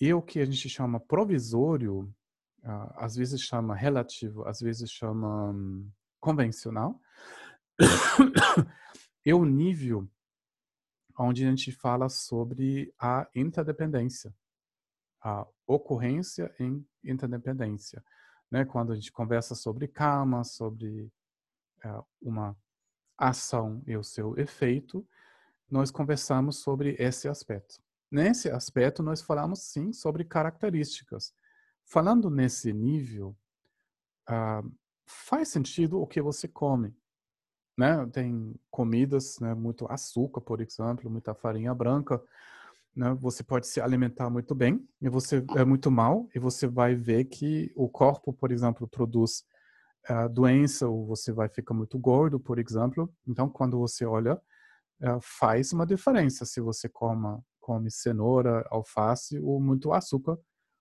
e 0.00 0.12
o 0.12 0.22
que 0.22 0.40
a 0.40 0.44
gente 0.44 0.68
chama 0.68 1.00
provisório, 1.00 2.02
uh, 2.62 2.92
às 2.96 3.16
vezes 3.16 3.40
chama 3.40 3.74
relativo, 3.74 4.44
às 4.46 4.60
vezes 4.60 4.90
chama 4.90 5.50
um, 5.50 5.90
convencional, 6.20 7.00
é 9.24 9.34
o 9.34 9.44
nível 9.44 10.08
onde 11.18 11.44
a 11.44 11.50
gente 11.50 11.72
fala 11.72 12.08
sobre 12.08 12.94
a 12.98 13.28
interdependência, 13.34 14.32
a 15.20 15.46
ocorrência 15.66 16.54
em 16.60 16.86
interdependência. 17.02 18.04
Né? 18.50 18.64
Quando 18.64 18.92
a 18.92 18.94
gente 18.94 19.10
conversa 19.10 19.54
sobre 19.54 19.88
karma, 19.88 20.44
sobre 20.44 21.12
uh, 21.84 22.04
uma 22.22 22.56
ação 23.16 23.82
e 23.84 23.96
o 23.96 24.04
seu 24.04 24.38
efeito, 24.38 25.06
nós 25.68 25.90
conversamos 25.90 26.58
sobre 26.62 26.94
esse 26.98 27.28
aspecto. 27.28 27.82
Nesse 28.10 28.50
aspecto, 28.50 29.02
nós 29.02 29.20
falamos 29.20 29.64
sim 29.64 29.92
sobre 29.92 30.24
características. 30.24 31.32
Falando 31.84 32.30
nesse 32.30 32.72
nível, 32.72 33.36
uh, 34.28 34.70
faz 35.06 35.48
sentido 35.48 36.00
o 36.00 36.06
que 36.06 36.20
você 36.20 36.48
come 36.48 36.96
né? 37.78 38.04
Tem 38.12 38.56
comidas, 38.70 39.38
né? 39.38 39.54
Muito 39.54 39.86
açúcar, 39.88 40.40
por 40.40 40.60
exemplo, 40.60 41.08
muita 41.08 41.32
farinha 41.32 41.72
branca. 41.72 42.20
Né? 42.94 43.16
Você 43.20 43.44
pode 43.44 43.68
se 43.68 43.80
alimentar 43.80 44.28
muito 44.28 44.52
bem 44.52 44.84
e 45.00 45.08
você 45.08 45.44
é 45.56 45.64
muito 45.64 45.88
mal 45.88 46.28
e 46.34 46.40
você 46.40 46.66
vai 46.66 46.96
ver 46.96 47.26
que 47.26 47.72
o 47.76 47.88
corpo, 47.88 48.32
por 48.32 48.50
exemplo, 48.50 48.88
produz 48.88 49.44
uh, 50.10 50.28
doença 50.28 50.88
ou 50.88 51.06
você 51.06 51.30
vai 51.30 51.48
ficar 51.48 51.72
muito 51.72 51.96
gordo, 51.96 52.40
por 52.40 52.58
exemplo. 52.58 53.08
Então, 53.24 53.48
quando 53.48 53.78
você 53.78 54.04
olha, 54.04 54.34
uh, 54.34 55.20
faz 55.22 55.72
uma 55.72 55.86
diferença 55.86 56.44
se 56.44 56.60
você 56.60 56.88
coma, 56.88 57.40
come 57.68 57.90
cenoura, 57.90 58.66
alface 58.70 59.38
ou 59.38 59.60
muito 59.60 59.92
açúcar, 59.92 60.38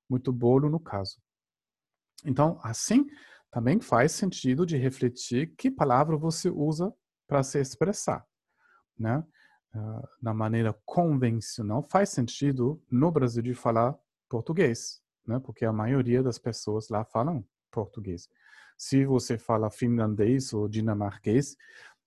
muito 0.09 0.31
bolo 0.31 0.69
no 0.69 0.79
caso. 0.79 1.17
Então, 2.23 2.57
assim, 2.63 3.05
também 3.51 3.81
faz 3.81 4.13
sentido 4.13 4.65
de 4.65 4.77
refletir 4.77 5.53
que 5.57 5.69
palavra 5.69 6.15
você 6.15 6.49
usa 6.49 6.93
para 7.27 7.43
se 7.43 7.59
expressar, 7.59 8.25
né? 8.97 9.21
Uh, 9.75 10.07
na 10.21 10.33
maneira 10.33 10.73
convencional, 10.85 11.85
faz 11.91 12.09
sentido 12.09 12.81
no 12.89 13.11
Brasil 13.11 13.43
de 13.43 13.53
falar 13.53 13.93
português, 14.29 15.01
né? 15.27 15.39
Porque 15.39 15.65
a 15.65 15.73
maioria 15.73 16.23
das 16.23 16.39
pessoas 16.39 16.87
lá 16.87 17.03
falam 17.03 17.45
português. 17.69 18.29
Se 18.77 19.05
você 19.05 19.37
fala 19.37 19.69
finlandês 19.69 20.53
ou 20.53 20.69
dinamarquês, 20.69 21.57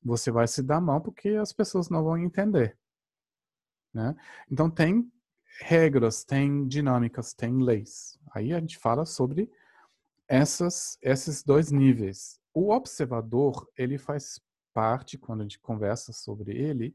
você 0.03 0.31
vai 0.31 0.49
se 0.49 0.63
dar 0.63 0.81
mal 0.81 1.03
porque 1.03 1.31
as 1.31 1.53
pessoas 1.53 1.91
não 1.91 2.03
vão 2.03 2.17
entender, 2.17 2.79
né? 3.93 4.15
Então 4.51 4.71
tem 4.71 5.11
regras, 5.61 6.25
tem 6.25 6.67
dinâmicas, 6.67 7.35
tem 7.35 7.59
leis. 7.59 8.19
Aí 8.33 8.53
a 8.53 8.61
gente 8.61 8.79
fala 8.79 9.05
sobre 9.05 9.51
essas, 10.29 10.97
esses 11.03 11.43
dois 11.43 11.71
níveis. 11.71 12.41
O 12.55 12.73
observador, 12.73 13.69
ele 13.77 13.99
faz 13.99 14.41
parte, 14.73 15.19
quando 15.19 15.41
a 15.41 15.43
gente 15.43 15.59
conversa 15.59 16.13
sobre 16.13 16.57
ele, 16.57 16.95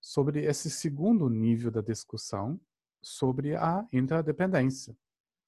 sobre 0.00 0.44
esse 0.44 0.70
segundo 0.70 1.28
nível 1.28 1.70
da 1.70 1.80
discussão, 1.80 2.60
sobre 3.02 3.54
a 3.56 3.86
interdependência. 3.92 4.96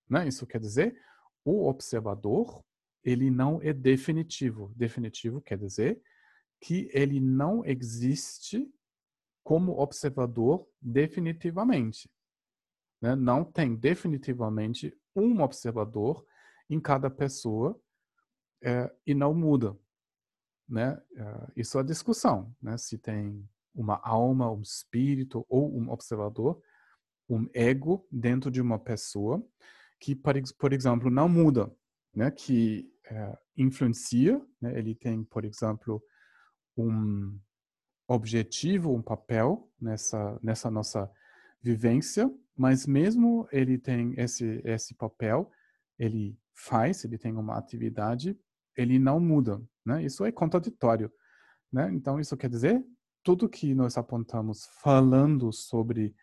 Né? 0.08 0.26
Isso 0.26 0.46
quer 0.46 0.60
dizer, 0.60 0.98
o 1.44 1.68
observador, 1.68 2.64
ele 3.04 3.30
não 3.30 3.60
é 3.62 3.72
definitivo. 3.72 4.72
Definitivo 4.74 5.40
quer 5.40 5.58
dizer 5.58 6.00
que 6.60 6.90
ele 6.92 7.20
não 7.20 7.64
existe 7.64 8.68
como 9.48 9.80
observador 9.80 10.68
definitivamente. 10.78 12.06
Né? 13.00 13.16
Não 13.16 13.42
tem 13.42 13.74
definitivamente 13.74 14.94
um 15.16 15.40
observador 15.40 16.22
em 16.68 16.78
cada 16.78 17.08
pessoa 17.08 17.80
é, 18.62 18.94
e 19.06 19.14
não 19.14 19.32
muda. 19.32 19.74
Né? 20.68 21.00
É, 21.16 21.52
isso 21.56 21.78
é 21.78 21.80
a 21.80 21.84
discussão, 21.84 22.54
né? 22.60 22.76
se 22.76 22.98
tem 22.98 23.48
uma 23.74 23.98
alma, 24.04 24.52
um 24.52 24.60
espírito 24.60 25.46
ou 25.48 25.74
um 25.74 25.88
observador, 25.90 26.60
um 27.26 27.48
ego 27.54 28.06
dentro 28.12 28.50
de 28.50 28.60
uma 28.60 28.78
pessoa 28.78 29.42
que, 29.98 30.14
por 30.14 30.74
exemplo, 30.74 31.10
não 31.10 31.26
muda, 31.26 31.74
né? 32.14 32.30
que 32.30 32.92
é, 33.06 33.38
influencia, 33.56 34.46
né? 34.60 34.78
ele 34.78 34.94
tem, 34.94 35.24
por 35.24 35.46
exemplo, 35.46 36.04
um 36.76 37.40
objetivo, 38.08 38.94
um 38.94 39.02
papel 39.02 39.70
nessa, 39.78 40.38
nessa 40.42 40.70
nossa 40.70 41.10
vivência, 41.62 42.32
mas 42.56 42.86
mesmo 42.86 43.46
ele 43.52 43.78
tem 43.78 44.14
esse, 44.16 44.62
esse 44.64 44.94
papel, 44.94 45.50
ele 45.98 46.36
faz, 46.54 47.04
ele 47.04 47.18
tem 47.18 47.36
uma 47.36 47.58
atividade, 47.58 48.36
ele 48.74 48.98
não 48.98 49.20
muda. 49.20 49.62
Né? 49.84 50.04
Isso 50.04 50.24
é 50.24 50.32
contraditório. 50.32 51.12
Né? 51.70 51.92
Então, 51.92 52.18
isso 52.18 52.36
quer 52.36 52.48
dizer, 52.48 52.82
tudo 53.22 53.48
que 53.48 53.74
nós 53.74 53.98
apontamos 53.98 54.66
falando 54.80 55.52
sobre 55.52 56.16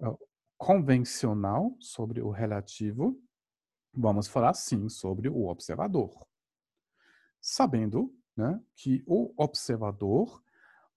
uh, 0.00 0.16
convencional, 0.56 1.76
sobre 1.80 2.22
o 2.22 2.30
relativo, 2.30 3.20
vamos 3.92 4.28
falar 4.28 4.54
sim 4.54 4.88
sobre 4.88 5.28
o 5.28 5.48
observador. 5.48 6.24
Sabendo 7.40 8.14
né, 8.36 8.62
que 8.76 9.02
o 9.06 9.34
observador 9.36 10.40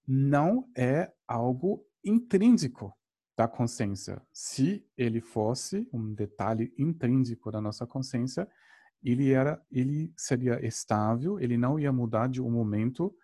não 0.06 0.68
é 0.76 1.12
algo 1.26 1.84
intrínseco 2.04 2.96
da 3.36 3.46
consciência. 3.46 4.22
Se 4.32 4.86
ele 4.96 5.20
fosse 5.20 5.88
um 5.92 6.14
detalhe 6.14 6.72
intrínseco 6.78 7.50
da 7.50 7.60
nossa 7.60 7.86
consciência, 7.86 8.48
ele 9.02 9.30
era, 9.30 9.62
ele 9.70 10.12
seria 10.16 10.64
estável, 10.66 11.38
ele 11.38 11.56
não 11.56 11.78
ia 11.78 11.92
mudar 11.92 12.28
de 12.28 12.40
um 12.40 12.50
momento 12.50 13.14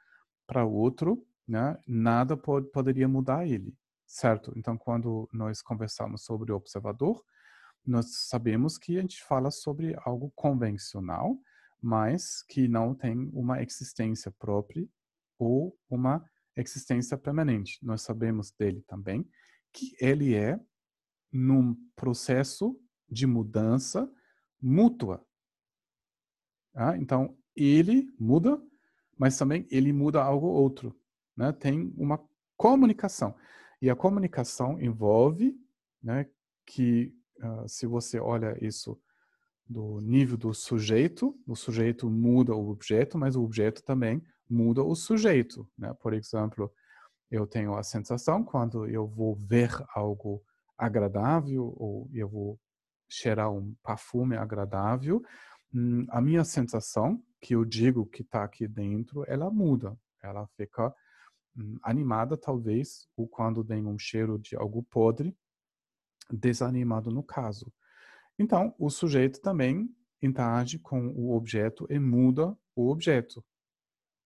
para 0.47 0.65
outro, 0.65 1.25
né? 1.49 1.79
Nada 1.87 2.37
pod 2.37 2.69
poderia 2.71 3.09
mudar 3.09 3.47
ele, 3.47 3.75
certo? 4.07 4.53
Então, 4.57 4.77
quando 4.77 5.29
nós 5.33 5.63
conversamos 5.63 6.25
sobre 6.25 6.53
o 6.53 6.57
observador, 6.57 7.25
nós 7.85 8.27
sabemos 8.29 8.79
que 8.79 8.99
a 8.99 9.01
gente 9.01 9.23
fala 9.25 9.51
sobre 9.51 9.97
algo 10.05 10.31
convencional, 10.37 11.37
mas 11.81 12.45
que 12.45 12.69
não 12.69 12.95
tem 12.95 13.29
uma 13.33 13.61
existência 13.63 14.31
própria 14.39 14.87
ou 15.39 15.77
uma 15.91 16.25
existência 16.57 17.17
permanente. 17.17 17.79
Nós 17.83 18.03
sabemos 18.03 18.51
dele 18.51 18.83
também 18.83 19.29
que 19.73 19.95
ele 20.01 20.35
é 20.35 20.61
num 21.33 21.75
processo 21.97 22.79
de 23.09 23.27
mudança 23.27 24.11
mútua. 24.61 25.25
Ah, 26.75 26.97
então, 26.97 27.37
ele 27.57 28.13
muda, 28.19 28.63
mas 29.19 29.37
também 29.37 29.67
ele 29.71 29.93
muda 29.93 30.23
algo 30.23 30.47
outro. 30.47 30.99
Né? 31.37 31.53
Tem 31.53 31.93
uma 31.97 32.23
comunicação. 32.57 33.35
E 33.81 33.91
a 33.91 33.97
comunicação 33.97 34.81
envolve 34.81 35.59
né, 36.03 36.29
que, 36.65 37.15
uh, 37.43 37.69
se 37.69 37.87
você 37.87 38.19
olha 38.21 38.57
isso 38.65 39.01
do 39.67 40.01
nível 40.01 40.37
do 40.37 40.55
sujeito, 40.55 41.39
o 41.47 41.57
sujeito 41.57 42.09
muda 42.09 42.55
o 42.55 42.69
objeto, 42.69 43.19
mas 43.19 43.37
o 43.37 43.43
objeto 43.43 43.83
também 43.83 44.23
muda 44.49 44.83
o 44.83 44.95
sujeito. 44.95 45.69
Né? 45.77 45.93
Por 46.01 46.13
exemplo, 46.13 46.73
eu 47.31 47.47
tenho 47.47 47.75
a 47.75 47.83
sensação 47.83 48.45
quando 48.45 48.87
eu 48.87 49.07
vou 49.07 49.35
ver 49.35 49.71
algo 49.95 50.43
agradável 50.77 51.75
ou 51.77 52.09
eu 52.13 52.29
vou 52.29 52.61
cheirar 53.09 53.51
um 53.51 53.75
perfume 53.85 54.37
agradável, 54.37 55.23
hum, 55.75 56.07
a 56.09 56.21
minha 56.21 56.45
sensação 56.45 57.23
que 57.41 57.55
eu 57.55 57.65
digo 57.65 58.07
que 58.07 58.23
está 58.23 58.45
aqui 58.45 58.67
dentro, 58.67 59.25
ela 59.29 59.51
muda, 59.51 59.97
ela 60.23 60.47
fica 60.57 60.95
hum, 61.57 61.77
animada 61.83 62.37
talvez, 62.37 63.07
ou 63.17 63.29
quando 63.29 63.65
tem 63.65 63.87
um 63.87 63.99
cheiro 63.99 64.39
de 64.39 64.57
algo 64.57 64.83
podre, 64.85 65.37
desanimado 66.31 67.11
no 67.11 67.23
caso. 67.23 67.73
Então, 68.39 68.75
o 68.79 68.89
sujeito 68.89 69.41
também 69.41 69.89
interage 70.23 70.79
com 70.79 71.09
o 71.09 71.35
objeto 71.35 71.87
e 71.91 71.99
muda 71.99 72.57
o 72.75 72.91
objeto 72.91 73.45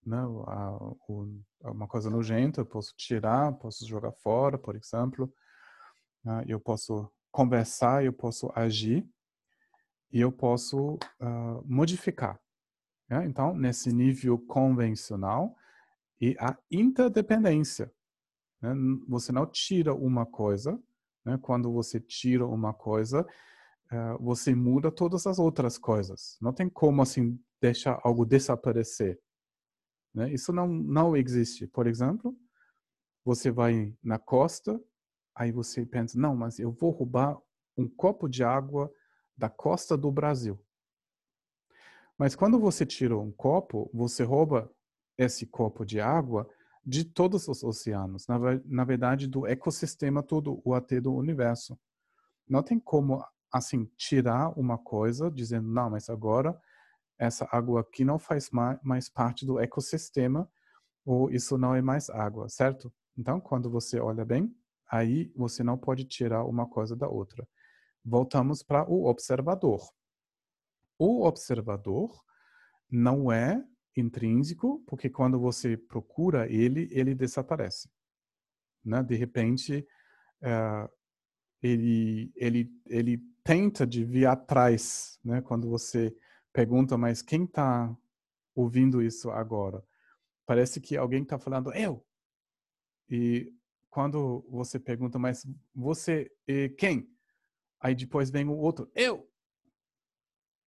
né, 0.07 0.19
a, 0.19 0.77
o, 1.09 1.29
uma 1.63 1.89
coisa 1.89 2.09
nojenta, 2.09 2.61
eu 2.61 2.67
posso 2.67 2.95
tirar, 2.97 3.53
posso 3.55 3.87
jogar 3.87 4.13
fora, 4.13 4.57
por 4.57 4.77
exemplo. 4.77 5.33
Né, 6.25 6.45
eu 6.47 6.61
posso 6.61 7.11
conversar, 7.33 8.05
eu 8.05 8.13
posso 8.13 8.51
agir 8.55 9.07
e 10.13 10.21
eu 10.21 10.31
posso 10.31 10.95
uh, 10.95 11.63
modificar. 11.65 12.41
Né? 13.09 13.27
Então, 13.27 13.55
nesse 13.55 13.93
nível 13.93 14.39
convencional 14.39 15.57
e 16.21 16.37
a 16.39 16.57
interdependência. 16.71 17.93
Né? 18.63 18.73
Você 19.09 19.33
não 19.33 19.47
tira 19.47 19.95
uma 19.95 20.25
coisa, 20.25 20.81
né? 21.25 21.39
quando 21.43 21.73
você 21.73 22.01
tira 22.01 22.47
uma 22.47 22.73
coisa, 22.73 23.27
uh, 23.93 24.23
você 24.23 24.55
muda 24.55 24.91
todas 24.91 25.27
as 25.27 25.39
outras 25.39 25.77
coisas. 25.77 26.39
Não 26.41 26.53
tem 26.53 26.69
como 26.69 27.03
assim 27.03 27.39
deixar 27.61 28.01
algo 28.03 28.25
desaparecer. 28.25 29.21
Né? 30.17 30.33
Isso 30.33 30.51
não, 30.51 30.67
não 30.67 31.15
existe. 31.15 31.67
Por 31.67 31.87
exemplo, 31.87 32.35
você 33.23 33.51
vai 33.51 33.95
na 34.03 34.19
costa, 34.19 34.81
aí 35.35 35.53
você 35.53 35.85
pensa, 35.85 36.19
não, 36.19 36.35
mas 36.35 36.59
eu 36.59 36.73
vou 36.73 36.91
roubar 36.91 37.39
um 37.77 37.87
copo 37.87 38.27
de 38.27 38.43
água 38.43 38.91
da 39.37 39.51
costa 39.51 39.95
do 39.95 40.11
Brasil. 40.11 40.59
Mas 42.17 42.35
quando 42.35 42.59
você 42.59 42.87
tira 42.87 43.15
um 43.19 43.31
copo, 43.31 43.91
você 43.93 44.25
rouba 44.25 44.73
esse 45.19 45.45
copo 45.45 45.85
de 45.85 46.01
água 46.01 46.49
de 46.83 47.05
todos 47.05 47.47
os 47.47 47.63
oceanos, 47.63 48.27
na, 48.27 48.39
na 48.65 48.85
verdade 48.85 49.27
do 49.27 49.47
ecossistema 49.47 50.23
todo, 50.23 50.63
o 50.65 50.73
até 50.73 50.99
do 50.99 51.13
universo. 51.13 51.79
Não 52.49 52.63
tem 52.63 52.79
como 52.79 53.23
assim 53.53 53.85
tirar 53.97 54.59
uma 54.59 54.79
coisa 54.79 55.31
dizendo 55.31 55.69
não, 55.69 55.91
mas 55.91 56.09
agora 56.09 56.59
essa 57.19 57.49
água 57.51 57.81
aqui 57.81 58.05
não 58.05 58.19
faz 58.19 58.51
mais 58.83 59.09
parte 59.09 59.47
do 59.47 59.59
ecossistema 59.59 60.51
ou 61.05 61.31
isso 61.31 61.57
não 61.57 61.75
é 61.75 61.81
mais 61.81 62.11
água, 62.11 62.49
certo? 62.49 62.93
Então, 63.17 63.41
quando 63.41 63.71
você 63.71 63.99
olha 64.01 64.25
bem, 64.25 64.55
aí 64.91 65.33
você 65.35 65.63
não 65.63 65.79
pode 65.79 66.05
tirar 66.05 66.45
uma 66.45 66.69
coisa 66.69 66.95
da 66.95 67.09
outra. 67.09 67.47
Voltamos 68.05 68.63
para 68.63 68.89
o 68.91 69.07
observador. 69.07 69.81
O 70.99 71.27
observador 71.27 72.23
não 72.91 73.31
é 73.33 73.65
intrínseco, 73.97 74.83
porque 74.87 75.09
quando 75.09 75.39
você 75.39 75.77
procura 75.77 76.51
ele, 76.51 76.89
ele 76.91 77.15
desaparece. 77.15 77.91
Né? 78.85 79.03
De 79.03 79.15
repente, 79.17 79.87
uh, 80.43 80.89
ele, 81.63 82.33
ele, 82.37 82.71
ele 82.87 83.19
tenta 83.43 83.87
de 83.87 84.05
vir 84.05 84.27
atrás, 84.27 85.19
né? 85.25 85.41
quando 85.41 85.69
você 85.69 86.15
pergunta, 86.57 86.97
mas 86.97 87.21
quem 87.21 87.45
está 87.45 87.95
ouvindo 88.55 89.03
isso 89.03 89.31
agora? 89.31 89.85
Parece 90.47 90.81
que 90.81 90.97
alguém 90.97 91.23
está 91.23 91.39
falando, 91.39 91.71
eu. 91.75 92.03
E 93.11 93.53
quando 93.91 94.43
você 94.49 94.81
pergunta, 94.81 95.19
mas 95.19 95.47
você 95.75 96.33
é 96.49 96.71
quem? 96.71 97.15
Aí 97.79 97.95
depois 97.95 98.31
vem 98.31 98.49
o 98.49 98.57
outro, 98.57 98.91
eu. 98.95 99.31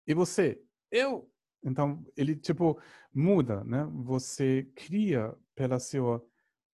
E 0.07 0.13
você? 0.13 0.63
Eu. 0.91 1.33
Então, 1.65 2.05
ele 2.15 2.37
tipo 2.37 2.79
muda, 3.15 3.65
né? 3.65 3.85
Você 4.05 4.71
cria 4.77 5.35
pela 5.55 5.79
sua 5.79 6.23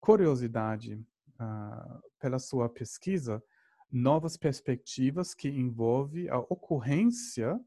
curiosidade, 0.01 0.95
uh, 1.41 2.03
pela 2.19 2.41
sua 2.41 2.69
pesquisa, 2.69 3.41
novas 3.93 4.37
perspectivas 4.37 5.35
que 5.35 5.49
envolvem 5.49 6.29
a 6.29 6.39
ocorrência 6.39 7.61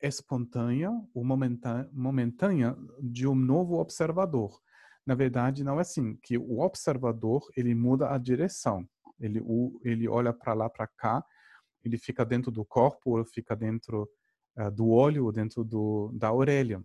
espontânea 0.00 0.90
ou 1.14 1.24
momentânea, 1.24 2.76
de 3.00 3.26
um 3.26 3.34
novo 3.34 3.78
observador. 3.78 4.60
Na 5.04 5.14
verdade, 5.14 5.64
não 5.64 5.78
é 5.78 5.80
assim, 5.80 6.16
que 6.22 6.36
o 6.36 6.60
observador, 6.60 7.42
ele 7.56 7.74
muda 7.74 8.12
a 8.12 8.18
direção. 8.18 8.88
Ele, 9.18 9.42
ele 9.82 10.06
olha 10.06 10.32
para 10.32 10.54
lá, 10.54 10.68
para 10.68 10.86
cá, 10.86 11.24
ele 11.84 11.96
fica 11.96 12.24
dentro 12.24 12.50
do 12.50 12.64
corpo, 12.64 13.18
ou 13.18 13.24
fica 13.24 13.56
dentro 13.56 14.08
uh, 14.58 14.70
do 14.70 14.88
olho, 14.88 15.24
ou 15.24 15.32
dentro 15.32 15.64
do, 15.64 16.12
da 16.14 16.32
orelha. 16.32 16.82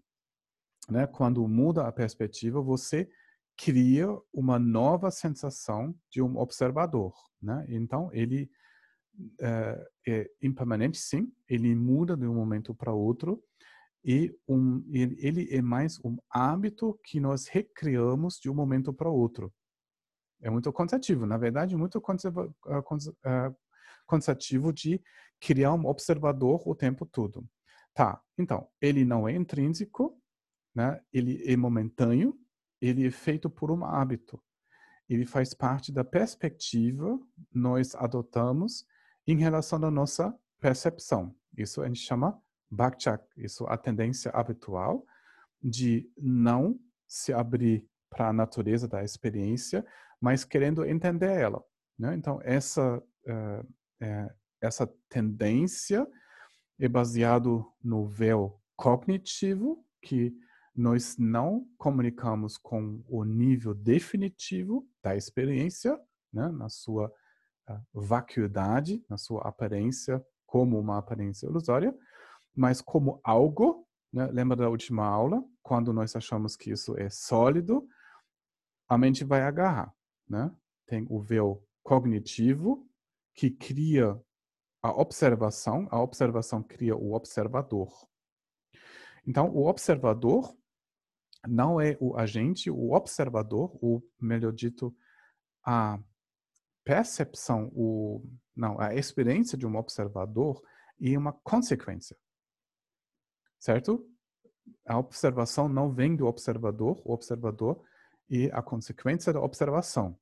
Né? 0.90 1.06
Quando 1.08 1.48
muda 1.48 1.88
a 1.88 1.92
perspectiva, 1.92 2.62
você 2.62 3.10
cria 3.58 4.08
uma 4.34 4.58
nova 4.58 5.12
sensação 5.12 5.96
de 6.10 6.22
um 6.22 6.38
observador. 6.38 7.14
Né? 7.42 7.66
Então, 7.70 8.10
ele 8.14 8.50
é, 9.40 9.88
é 10.08 10.32
impermanente, 10.42 10.98
sim, 10.98 11.32
ele 11.48 11.76
muda 11.76 12.18
de 12.18 12.26
um 12.26 12.34
momento 12.34 12.74
para 12.74 12.94
outro 12.94 13.44
e 14.04 14.36
um, 14.48 14.84
ele 14.92 15.48
é 15.50 15.62
mais 15.62 16.00
um 16.04 16.18
hábito 16.30 17.00
que 17.04 17.20
nós 17.20 17.48
recriamos 17.48 18.38
de 18.38 18.50
um 18.50 18.54
momento 18.54 18.94
para 18.94 19.10
outro. 19.10 19.54
É 20.42 20.50
muito 20.50 20.72
cansativo, 20.74 21.26
na 21.26 21.38
verdade, 21.38 21.78
muito 21.78 22.02
cansativo 24.06 24.74
de 24.74 25.02
criar 25.40 25.74
um 25.74 25.86
observador 25.86 26.62
o 26.68 26.76
tempo 26.76 27.06
todo. 27.06 27.48
Tá, 27.94 28.22
então, 28.38 28.68
ele 28.82 29.06
não 29.06 29.28
é 29.28 29.34
intrínseco, 29.34 30.20
né? 30.76 31.00
ele 31.14 31.42
é 31.50 31.56
momentâneo, 31.56 32.38
ele 32.82 33.08
é 33.08 33.12
feito 33.12 33.50
por 33.50 33.72
um 33.72 33.86
hábito. 33.86 34.42
Ele 35.08 35.26
faz 35.26 35.54
parte 35.54 35.92
da 35.94 36.04
perspectiva 36.04 37.18
nós 37.54 37.96
adotamos 37.96 38.86
em 39.28 39.38
relação 39.38 39.84
à 39.84 39.92
nossa 39.92 40.34
percepção. 40.60 41.36
Isso 41.58 41.82
a 41.82 41.88
gente 41.88 42.00
chama 42.00 42.40
Bhakchak, 42.70 43.24
isso 43.38 43.66
a 43.68 43.78
tendência 43.78 44.32
habitual 44.32 45.06
de 45.62 46.10
não 46.18 46.80
se 47.08 47.32
abrir 47.32 47.88
para 48.10 48.30
a 48.30 48.34
natureza 48.34 48.88
da 48.88 49.04
experiência, 49.04 49.86
mas 50.20 50.44
querendo 50.44 50.86
entender 50.86 51.32
ela. 51.32 51.64
Né? 51.98 52.16
Então, 52.16 52.40
essa, 52.44 52.98
uh, 52.98 53.74
é, 54.02 54.34
essa 54.62 54.88
tendência 55.10 56.08
é 56.80 56.88
baseado 56.88 57.66
no 57.84 58.08
véu 58.08 58.60
cognitivo, 58.76 59.86
que 60.02 60.36
nós 60.76 61.18
não 61.18 61.68
comunicamos 61.78 62.58
com 62.58 63.04
o 63.08 63.24
nível 63.24 63.74
definitivo 63.74 64.88
da 65.04 65.16
experiência, 65.16 66.00
né? 66.32 66.50
na 66.50 66.68
sua 66.68 67.14
vacuidade, 67.94 69.04
na 69.10 69.18
sua 69.18 69.48
aparência 69.48 70.24
como 70.46 70.80
uma 70.80 70.98
aparência 70.98 71.48
ilusória, 71.48 71.96
mas 72.56 72.82
como 72.82 73.20
algo, 73.24 73.88
né? 74.12 74.28
lembra 74.28 74.56
da 74.56 74.70
última 74.70 75.06
aula, 75.06 75.44
quando 75.62 75.92
nós 75.92 76.16
achamos 76.16 76.56
que 76.56 76.72
isso 76.72 76.98
é 76.98 77.10
sólido, 77.10 77.88
a 78.88 78.98
mente 78.98 79.24
vai 79.24 79.42
agarrar, 79.42 79.94
né? 80.30 80.52
Tem 80.86 81.06
o 81.10 81.22
véu 81.22 81.66
cognitivo 81.82 82.88
que 83.34 83.50
cria 83.50 84.20
a 84.82 84.92
observação, 84.92 85.88
a 85.90 86.00
observação 86.00 86.62
cria 86.62 86.96
o 86.96 87.14
observador. 87.14 87.90
Então, 89.26 89.50
o 89.50 89.68
observador 89.68 90.56
não 91.48 91.80
é 91.80 91.98
o 92.00 92.18
agente, 92.18 92.70
o 92.70 92.92
observador, 92.92 93.78
ou 93.82 94.04
melhor 94.20 94.52
dito, 94.52 94.96
a 95.66 95.98
percepção, 96.84 97.72
o, 97.74 98.24
não, 98.56 98.80
a 98.80 98.94
experiência 98.94 99.58
de 99.58 99.66
um 99.66 99.76
observador 99.76 100.62
é 101.02 101.18
uma 101.18 101.34
consequência. 101.34 102.18
Certo? 103.60 104.06
A 104.86 104.98
observação 104.98 105.68
não 105.68 105.92
vem 105.92 106.16
do 106.16 106.26
observador, 106.26 107.02
o 107.06 107.14
observador 107.14 107.82
e 108.30 108.50
a 108.52 108.62
consequência 108.62 109.32
da 109.32 109.42
observação. 109.42 110.18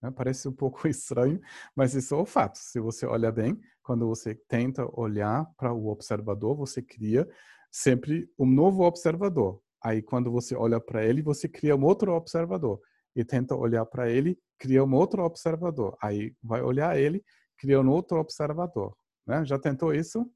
Né? 0.00 0.10
Parece 0.10 0.48
um 0.48 0.52
pouco 0.52 0.86
estranho, 0.88 1.40
mas 1.74 1.94
isso 1.94 2.14
é 2.14 2.18
o 2.18 2.26
fato. 2.26 2.56
Se 2.58 2.80
você 2.80 3.06
olha 3.06 3.30
bem, 3.30 3.60
quando 3.82 4.06
você 4.06 4.34
tenta 4.34 4.84
olhar 4.98 5.46
para 5.56 5.72
o 5.72 5.88
observador, 5.88 6.56
você 6.56 6.82
cria 6.82 7.28
sempre 7.70 8.30
um 8.38 8.46
novo 8.46 8.82
observador. 8.82 9.60
Aí, 9.80 10.00
quando 10.00 10.30
você 10.30 10.54
olha 10.54 10.80
para 10.80 11.04
ele, 11.04 11.22
você 11.22 11.48
cria 11.48 11.74
um 11.74 11.84
outro 11.84 12.12
observador. 12.12 12.80
E 13.14 13.24
tenta 13.24 13.54
olhar 13.54 13.84
para 13.86 14.10
ele, 14.10 14.38
cria 14.58 14.84
um 14.84 14.94
outro 14.94 15.22
observador. 15.22 15.96
Aí, 16.02 16.34
vai 16.42 16.62
olhar 16.62 16.98
ele, 16.98 17.24
cria 17.58 17.80
um 17.80 17.88
outro 17.88 18.18
observador. 18.18 18.96
Né? 19.26 19.44
Já 19.44 19.58
tentou 19.58 19.92
isso? 19.94 20.30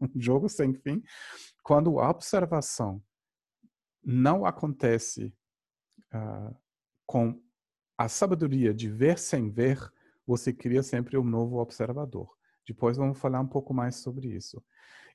um 0.00 0.08
jogo 0.20 0.48
sem 0.48 0.74
fim. 0.74 1.02
Quando 1.62 1.98
a 1.98 2.10
observação 2.10 3.02
não 4.04 4.44
acontece 4.44 5.34
uh, 6.14 6.54
com 7.06 7.40
a 7.96 8.08
sabedoria 8.08 8.74
de 8.74 8.88
ver 8.88 9.18
sem 9.18 9.50
ver, 9.50 9.78
você 10.26 10.52
cria 10.52 10.82
sempre 10.82 11.16
um 11.16 11.24
novo 11.24 11.58
observador. 11.58 12.28
Depois 12.66 12.96
vamos 12.96 13.18
falar 13.18 13.40
um 13.40 13.46
pouco 13.46 13.72
mais 13.74 13.96
sobre 13.96 14.28
isso. 14.28 14.62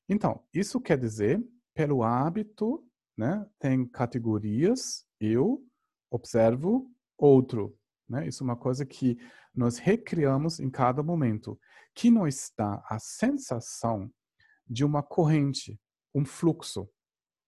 Então, 0.08 0.44
isso 0.54 0.80
quer 0.80 0.98
dizer, 0.98 1.44
pelo 1.74 2.04
hábito, 2.04 2.86
né, 3.18 3.46
tem 3.60 3.86
categorias, 3.86 5.06
eu 5.20 5.62
observo, 6.10 6.90
outro. 7.18 7.78
Né? 8.08 8.28
Isso 8.28 8.44
é 8.44 8.46
uma 8.46 8.56
coisa 8.56 8.86
que 8.86 9.18
nós 9.54 9.78
recriamos 9.78 10.60
em 10.60 10.70
cada 10.70 11.02
momento, 11.02 11.60
que 11.94 12.12
não 12.12 12.28
está 12.28 12.84
a 12.88 13.00
sensação 13.00 14.12
de 14.68 14.86
uma 14.86 15.02
corrente, 15.02 15.80
um 16.14 16.24
fluxo. 16.24 16.90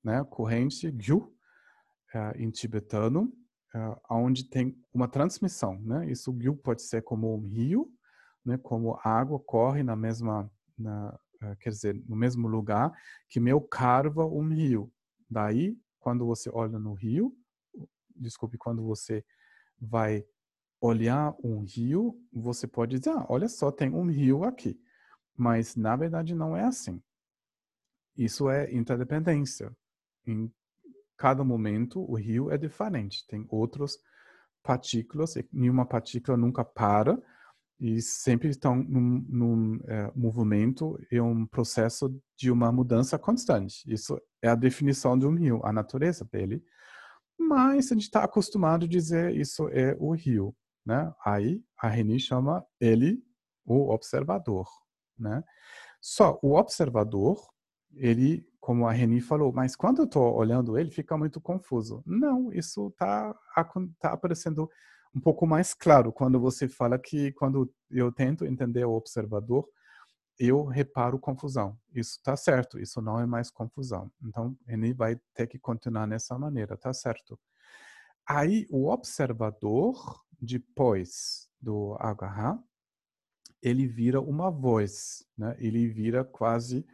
Né? 0.04 0.24
Corrente, 0.24 0.92
gyu, 0.92 1.36
uh, 2.16 2.36
em 2.38 2.50
tibetano, 2.50 3.34
uh, 3.76 4.00
onde 4.10 4.46
tem 4.50 4.76
uma 4.94 5.08
transmissão, 5.08 5.80
né? 5.82 6.10
Isso 6.10 6.32
rio 6.32 6.56
pode 6.56 6.82
ser 6.82 7.04
como 7.04 7.36
um 7.36 7.48
rio, 7.48 7.92
né? 8.46 8.58
Como 8.58 9.00
água 9.04 9.40
corre 9.40 9.84
na 9.84 9.96
mesma, 9.96 10.50
na, 10.78 11.18
uh, 11.44 11.56
quer 11.60 11.70
dizer, 11.70 12.02
no 12.08 12.16
mesmo 12.16 12.48
lugar 12.48 12.92
que 13.30 13.40
meu 13.40 13.62
carva 13.62 14.26
um 14.26 14.48
rio. 14.50 14.92
Daí, 15.30 15.78
quando 16.00 16.26
você 16.26 16.50
olha 16.52 16.80
no 16.80 16.94
rio, 16.94 17.36
desculpe, 18.20 18.58
quando 18.58 18.84
você 18.84 19.24
vai 19.80 20.26
olhar 20.82 21.36
um 21.44 21.64
rio, 21.64 22.16
você 22.32 22.68
pode 22.68 22.98
dizer, 22.98 23.12
ah, 23.12 23.26
olha 23.30 23.48
só, 23.48 23.72
tem 23.72 23.94
um 23.94 24.10
rio 24.10 24.44
aqui. 24.44 24.80
Mas, 25.36 25.76
na 25.76 25.96
verdade, 25.96 26.36
não 26.36 26.56
é 26.56 26.64
assim. 26.64 27.02
Isso 28.16 28.50
é 28.50 28.72
interdependência. 28.74 29.72
Em 30.26 30.52
cada 31.18 31.44
momento 31.44 32.02
o 32.02 32.16
rio 32.16 32.52
é 32.52 32.58
diferente. 32.58 33.26
Tem 33.28 33.46
outras 33.50 33.98
partículas, 34.64 35.36
e 35.36 35.48
nenhuma 35.52 35.86
partícula 35.86 36.38
nunca 36.38 36.64
para 36.64 37.18
e 37.80 38.02
sempre 38.02 38.50
estão 38.50 38.76
num, 38.76 39.26
num 39.30 39.80
é, 39.88 40.12
movimento 40.14 41.00
e 41.10 41.20
um 41.20 41.46
processo 41.46 42.14
de 42.36 42.52
uma 42.52 42.72
mudança 42.72 43.18
constante. 43.18 43.84
Isso 43.88 44.22
é 44.42 44.50
a 44.50 44.56
definição 44.56 45.18
de 45.18 45.26
um 45.26 45.34
rio, 45.34 45.62
a 45.64 45.72
natureza 45.72 46.28
dele. 46.30 46.62
Mas 47.40 47.92
a 47.92 47.96
gente 47.96 48.04
está 48.04 48.24
acostumado 48.24 48.86
a 48.86 48.88
dizer 48.88 49.36
isso 49.36 49.70
é 49.70 49.96
o 50.00 50.12
rio, 50.12 50.54
né? 50.86 51.12
Aí 51.26 51.64
a 51.78 51.88
Reni 51.88 52.20
chama 52.20 52.66
ele 52.80 53.24
o 53.66 53.94
observador, 53.94 54.68
né? 55.18 55.44
Só 56.02 56.38
o 56.42 56.56
observador, 56.56 57.40
ele 57.94 58.46
como 58.60 58.86
a 58.86 58.92
Reni 58.92 59.22
falou, 59.22 59.52
mas 59.54 59.76
quando 59.76 60.00
eu 60.00 60.06
estou 60.06 60.36
olhando 60.36 60.78
ele, 60.78 60.92
fica 60.92 61.18
muito 61.18 61.40
confuso. 61.42 62.04
Não, 62.06 62.52
isso 62.54 62.90
está 62.90 63.34
tá 64.00 64.12
aparecendo 64.12 64.70
um 65.16 65.20
pouco 65.20 65.48
mais 65.48 65.74
claro 65.74 66.12
quando 66.12 66.40
você 66.40 66.68
fala 66.68 67.00
que 67.00 67.32
quando 67.32 67.74
eu 67.90 68.12
tento 68.12 68.46
entender 68.46 68.86
o 68.86 68.92
observador, 68.92 69.68
eu 70.40 70.64
reparo 70.64 71.20
confusão. 71.20 71.78
Isso 71.94 72.18
está 72.18 72.38
certo, 72.38 72.80
isso 72.80 73.02
não 73.02 73.20
é 73.20 73.26
mais 73.26 73.52
confusão. 73.52 74.10
Então, 74.24 74.58
Reni 74.66 74.94
vai 74.94 75.20
ter 75.34 75.48
que 75.48 75.60
continuar 75.60 76.08
nessa 76.08 76.40
maneira, 76.40 76.78
tá 76.78 76.94
certo. 76.94 77.38
Aí, 78.26 78.66
o 78.70 78.90
observador, 78.90 80.24
depois 80.40 81.50
do 81.60 81.98
agarrar, 82.00 82.58
ele 83.62 83.86
vira 83.86 84.22
uma 84.22 84.50
voz, 84.50 85.26
né? 85.38 85.56
ele 85.60 85.88
vira 85.90 86.24
quase 86.24 86.86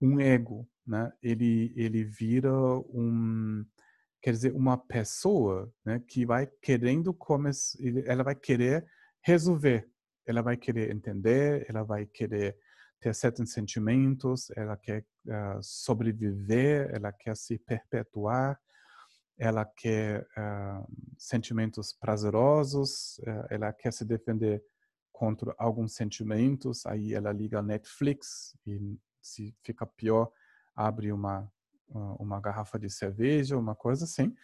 um 0.00 0.20
ego, 0.20 0.68
né? 0.86 1.12
Ele 1.22 1.72
ele 1.76 2.04
vira 2.04 2.52
um 2.52 3.64
quer 4.22 4.30
dizer 4.32 4.52
uma 4.54 4.76
pessoa, 4.76 5.72
né? 5.84 6.00
Que 6.06 6.24
vai 6.24 6.46
querendo 6.62 7.12
começar, 7.12 7.78
ela 8.04 8.22
vai 8.22 8.36
querer 8.36 8.86
resolver, 9.22 9.90
ela 10.24 10.42
vai 10.42 10.56
querer 10.56 10.90
entender, 10.92 11.66
ela 11.68 11.82
vai 11.82 12.06
querer 12.06 12.56
ter 13.00 13.14
certos 13.14 13.52
sentimentos, 13.52 14.50
ela 14.56 14.76
quer 14.76 15.04
uh, 15.26 15.62
sobreviver, 15.62 16.90
ela 16.94 17.12
quer 17.12 17.36
se 17.36 17.58
perpetuar, 17.58 18.58
ela 19.38 19.64
quer 19.64 20.22
uh, 20.22 20.86
sentimentos 21.18 21.92
prazerosos, 21.92 23.18
uh, 23.18 23.46
ela 23.50 23.72
quer 23.72 23.92
se 23.92 24.04
defender 24.04 24.62
contra 25.12 25.54
alguns 25.58 25.94
sentimentos, 25.94 26.86
aí 26.86 27.14
ela 27.14 27.32
liga 27.32 27.62
Netflix 27.62 28.56
e 28.66 28.98
se 29.20 29.54
fica 29.62 29.86
pior, 29.86 30.30
abre 30.74 31.10
uma, 31.10 31.50
uma 31.88 32.38
garrafa 32.38 32.78
de 32.78 32.90
cerveja, 32.90 33.56
uma 33.56 33.74
coisa 33.74 34.04
assim. 34.04 34.34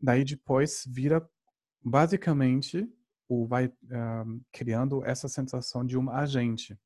Daí 0.00 0.24
depois 0.24 0.84
vira 0.86 1.26
basicamente 1.82 2.86
o 3.26 3.46
vai 3.46 3.72
criando 4.52 5.02
essa 5.04 5.28
sensação 5.28 5.84
de 5.84 5.96
um 5.96 6.10
agente. 6.10 6.78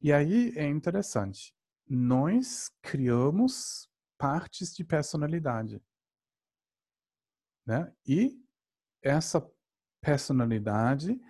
E 0.00 0.12
aí 0.12 0.52
é 0.56 0.66
interessante. 0.68 1.54
Nós 1.88 2.70
criamos 2.82 3.88
partes 4.18 4.74
de 4.74 4.84
personalidade, 4.84 5.82
né? 7.64 7.92
E 8.06 8.40
essa 9.02 9.46
personalidade 10.00 11.20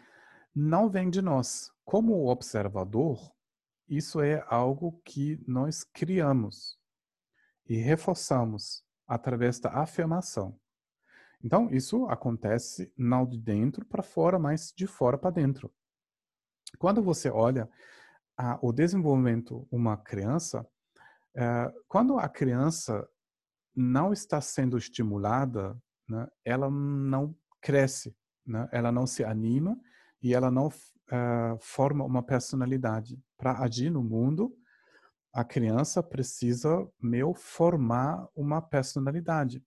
não 0.55 0.88
vem 0.88 1.11
de 1.11 1.20
nós. 1.20 1.72
Como 1.85 2.29
observador, 2.29 3.33
isso 3.88 4.20
é 4.20 4.44
algo 4.48 5.00
que 5.05 5.42
nós 5.46 5.85
criamos 5.85 6.79
e 7.66 7.76
reforçamos 7.76 8.85
através 9.07 9.61
da 9.61 9.70
afirmação. 9.70 10.59
Então, 11.42 11.70
isso 11.70 12.07
acontece 12.07 12.92
não 12.96 13.26
de 13.26 13.38
dentro 13.38 13.85
para 13.85 14.02
fora, 14.02 14.38
mas 14.38 14.72
de 14.74 14.87
fora 14.87 15.16
para 15.16 15.31
dentro. 15.31 15.72
Quando 16.79 17.02
você 17.02 17.31
olha 17.31 17.70
a, 18.37 18.59
o 18.62 18.72
desenvolvimento 18.72 19.66
uma 19.70 19.96
criança, 19.96 20.66
é, 21.37 21.72
quando 21.88 22.18
a 22.18 22.29
criança 22.29 23.07
não 23.75 24.12
está 24.12 24.40
sendo 24.40 24.79
estimulada, 24.79 25.77
né, 26.09 26.27
ela 26.44 26.70
não 26.70 27.37
cresce, 27.61 28.16
né, 28.46 28.68
ela 28.72 28.90
não 28.90 29.07
se 29.07 29.25
anima 29.25 29.79
e 30.22 30.35
ela 30.35 30.51
não 30.51 30.68
uh, 30.68 31.59
forma 31.61 32.05
uma 32.05 32.22
personalidade. 32.22 33.20
Para 33.37 33.62
agir 33.62 33.90
no 33.90 34.03
mundo, 34.03 34.57
a 35.33 35.44
criança 35.44 36.03
precisa 36.03 36.88
meio 37.01 37.35
formar 37.35 38.27
uma 38.35 38.62
personalidade. 38.62 39.62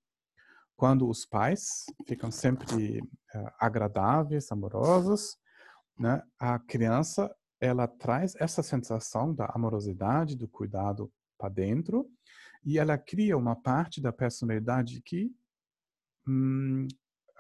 quando 0.76 1.10
os 1.10 1.26
pais 1.26 1.84
ficam 2.08 2.32
sempre 2.32 3.00
uh, 3.00 3.52
agradáveis, 3.60 4.50
amorosos, 4.50 5.38
né, 5.98 6.24
a 6.40 6.58
criança 6.58 7.30
ela 7.60 7.88
traz 7.88 8.36
essa 8.36 8.64
sensação 8.64 9.34
da 9.34 9.46
amorosidade, 9.48 10.36
do 10.36 10.48
cuidado 10.48 11.12
para 11.38 11.50
dentro, 11.50 12.10
e 12.64 12.78
ela 12.78 12.98
cria 12.98 13.38
uma 13.38 13.56
parte 13.56 14.02
da 14.02 14.12
personalidade 14.12 15.02
que 15.02 15.32
hum, 16.28 16.88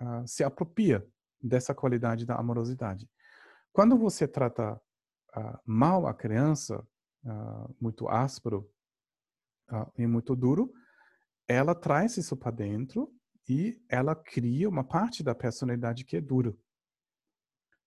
uh, 0.02 0.28
se 0.28 0.44
apropria 0.44 1.06
dessa 1.42 1.74
qualidade 1.74 2.26
da 2.26 2.36
amorosidade. 2.36 3.10
Quando 3.72 3.98
você 3.98 4.28
trata 4.28 4.74
uh, 4.76 5.60
mal 5.66 6.08
a 6.08 6.14
criança, 6.14 6.86
uh, 7.24 7.76
muito 7.80 8.08
áspero 8.08 8.70
e 9.96 10.08
muito 10.08 10.36
duro, 10.36 10.74
ela 11.48 11.76
traz 11.76 12.18
isso 12.18 12.36
para 12.36 12.50
dentro 12.50 13.14
e 13.48 13.80
ela 13.88 14.16
cria 14.16 14.68
uma 14.68 14.84
parte 14.84 15.22
da 15.24 15.36
personalidade 15.36 16.04
que 16.06 16.18
é 16.18 16.22
dura. 16.22 16.56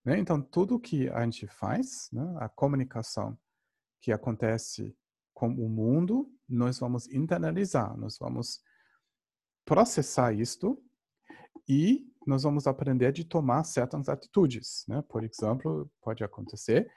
Né? 0.04 0.18
Então, 0.18 0.40
tudo 0.40 0.80
que 0.80 1.08
a 1.10 1.22
gente 1.24 1.46
faz, 1.46 2.08
né, 2.12 2.22
a 2.38 2.48
comunicação 2.48 3.38
que 4.00 4.12
acontece 4.12 4.96
com 5.32 5.48
o 5.48 5.68
mundo, 5.68 6.30
nós 6.48 6.78
vamos 6.78 7.06
internalizar, 7.08 7.96
nós 7.96 8.18
vamos 8.18 8.60
processar 9.64 10.32
isto 10.32 10.82
e 11.68 12.06
nós 12.26 12.42
vamos 12.42 12.66
aprender 12.66 13.12
de 13.12 13.24
tomar 13.24 13.64
certas 13.64 14.08
atitudes. 14.08 14.84
Né? 14.88 15.02
Por 15.08 15.24
exemplo, 15.24 15.90
pode 16.00 16.22
acontecer 16.22 16.90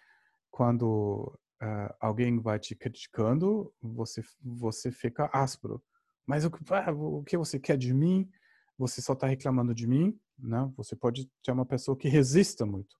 quando 0.51 1.37
uh, 1.61 1.93
alguém 1.99 2.39
vai 2.39 2.59
te 2.59 2.75
criticando, 2.75 3.73
você, 3.81 4.23
você 4.41 4.91
fica 4.91 5.29
áspero. 5.33 5.83
Mas 6.25 6.45
o, 6.45 6.51
ah, 6.71 6.91
o 6.91 7.23
que 7.23 7.37
você 7.37 7.59
quer 7.59 7.77
de 7.77 7.93
mim? 7.93 8.29
Você 8.77 9.01
só 9.01 9.13
está 9.13 9.27
reclamando 9.27 9.73
de 9.73 9.87
mim? 9.87 10.19
Né? 10.37 10.71
Você 10.77 10.95
pode 10.95 11.29
ter 11.43 11.51
uma 11.51 11.65
pessoa 11.65 11.97
que 11.97 12.07
resista 12.07 12.65
muito. 12.65 12.95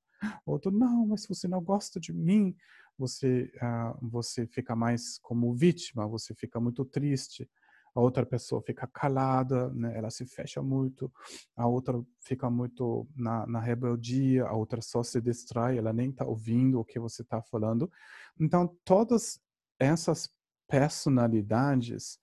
Outro, 0.46 0.72
não, 0.72 1.08
mas 1.08 1.26
você 1.28 1.48
não 1.48 1.62
gosta 1.62 2.00
de 2.00 2.14
mim. 2.14 2.56
Você, 2.98 3.52
uh, 3.58 4.10
você 4.10 4.48
fica 4.48 4.76
mais 4.76 5.20
como 5.20 5.54
vítima, 5.54 6.08
você 6.08 6.34
fica 6.34 6.60
muito 6.60 6.86
triste 6.86 7.50
a 7.96 8.02
outra 8.02 8.26
pessoa 8.26 8.62
fica 8.62 8.86
calada, 8.86 9.70
né? 9.70 9.98
ela 9.98 10.10
se 10.10 10.26
fecha 10.26 10.62
muito, 10.62 11.12
a 11.56 11.66
outra 11.66 12.04
fica 12.20 12.50
muito 12.50 13.08
na, 13.16 13.48
na 13.48 13.60
rebeldia, 13.62 14.46
a 14.46 14.54
outra 14.54 14.82
só 14.82 15.02
se 15.02 15.22
distrai, 15.22 15.78
ela 15.78 15.94
nem 15.94 16.10
está 16.10 16.26
ouvindo 16.26 16.78
o 16.78 16.84
que 16.84 17.00
você 17.00 17.22
está 17.22 17.42
falando. 17.42 17.90
Então, 18.38 18.78
todas 18.84 19.40
essas 19.80 20.30
personalidades 20.68 22.20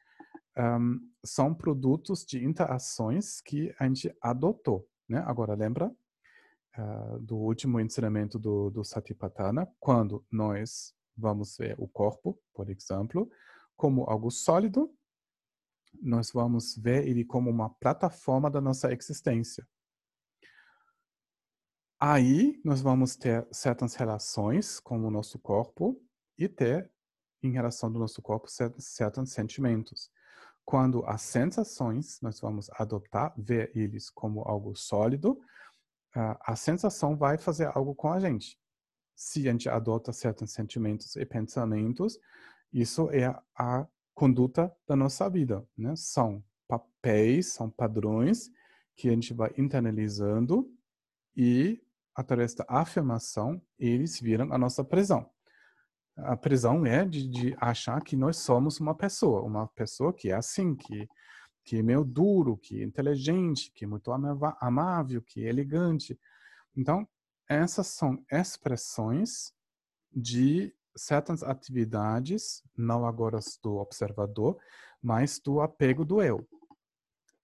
um, 0.58 1.00
são 1.24 1.54
produtos 1.54 2.26
de 2.26 2.44
interações 2.44 3.40
que 3.40 3.74
a 3.78 3.86
gente 3.86 4.14
adotou. 4.20 4.86
Né? 5.08 5.22
Agora, 5.26 5.54
lembra 5.54 5.94
uh, 6.78 7.18
do 7.20 7.36
último 7.36 7.80
ensinamento 7.80 8.38
do, 8.38 8.70
do 8.70 8.84
Satipatthana, 8.84 9.68
quando 9.78 10.24
nós 10.30 10.94
vamos 11.16 11.56
ver 11.56 11.74
o 11.78 11.86
corpo, 11.86 12.38
por 12.54 12.70
exemplo, 12.70 13.30
como 13.76 14.04
algo 14.04 14.30
sólido, 14.30 14.92
nós 16.00 16.30
vamos 16.32 16.76
ver 16.76 17.06
ele 17.06 17.24
como 17.24 17.50
uma 17.50 17.68
plataforma 17.68 18.50
da 18.50 18.60
nossa 18.60 18.92
existência. 18.92 19.66
Aí 22.00 22.60
nós 22.64 22.80
vamos 22.80 23.14
ter 23.14 23.46
certas 23.52 23.94
relações 23.94 24.80
com 24.80 24.98
o 24.98 25.10
nosso 25.10 25.38
corpo 25.38 26.02
e 26.36 26.48
ter, 26.48 26.90
em 27.42 27.52
relação 27.52 27.92
do 27.92 27.98
nosso 27.98 28.20
corpo, 28.20 28.48
certos 28.48 29.30
sentimentos. 29.30 30.10
Quando 30.64 31.04
as 31.06 31.22
sensações, 31.22 32.20
nós 32.20 32.40
vamos 32.40 32.70
adotar, 32.74 33.34
ver 33.36 33.70
eles 33.74 34.08
como 34.08 34.42
algo 34.42 34.74
sólido, 34.76 35.40
a 36.14 36.54
sensação 36.54 37.16
vai 37.16 37.38
fazer 37.38 37.70
algo 37.74 37.94
com 37.94 38.12
a 38.12 38.20
gente. 38.20 38.58
Se 39.14 39.48
a 39.48 39.52
gente 39.52 39.68
adota 39.68 40.12
certos 40.12 40.52
sentimentos 40.52 41.16
e 41.16 41.24
pensamentos, 41.24 42.18
isso 42.72 43.10
é 43.10 43.34
a 43.54 43.86
conduta 44.14 44.74
da 44.86 44.94
nossa 44.94 45.28
vida, 45.28 45.66
né? 45.76 45.94
São 45.96 46.44
papéis, 46.68 47.46
são 47.46 47.70
padrões 47.70 48.50
que 48.94 49.08
a 49.08 49.12
gente 49.12 49.32
vai 49.32 49.52
internalizando 49.56 50.70
e 51.36 51.82
através 52.14 52.54
da 52.54 52.64
afirmação 52.68 53.60
eles 53.78 54.20
viram 54.20 54.52
a 54.52 54.58
nossa 54.58 54.84
prisão. 54.84 55.31
A 56.16 56.36
prisão 56.36 56.84
é 56.84 57.04
de, 57.04 57.28
de 57.28 57.56
achar 57.58 58.02
que 58.02 58.16
nós 58.16 58.36
somos 58.36 58.78
uma 58.80 58.94
pessoa, 58.94 59.42
uma 59.42 59.66
pessoa 59.68 60.12
que 60.12 60.30
é 60.30 60.34
assim, 60.34 60.74
que 60.74 61.08
que 61.64 61.76
é 61.78 61.82
meio 61.82 62.04
duro, 62.04 62.56
que 62.56 62.80
é 62.80 62.84
inteligente, 62.84 63.70
que 63.72 63.84
é 63.84 63.88
muito 63.88 64.10
amável, 64.60 65.22
que 65.22 65.44
é 65.44 65.48
elegante. 65.48 66.18
Então, 66.76 67.06
essas 67.48 67.86
são 67.88 68.24
expressões 68.30 69.52
de 70.14 70.74
certas 70.96 71.42
atividades, 71.42 72.62
não 72.76 73.06
agora 73.06 73.38
do 73.62 73.76
observador, 73.76 74.58
mas 75.00 75.38
do 75.38 75.60
apego 75.60 76.04
do 76.04 76.22
eu. 76.22 76.46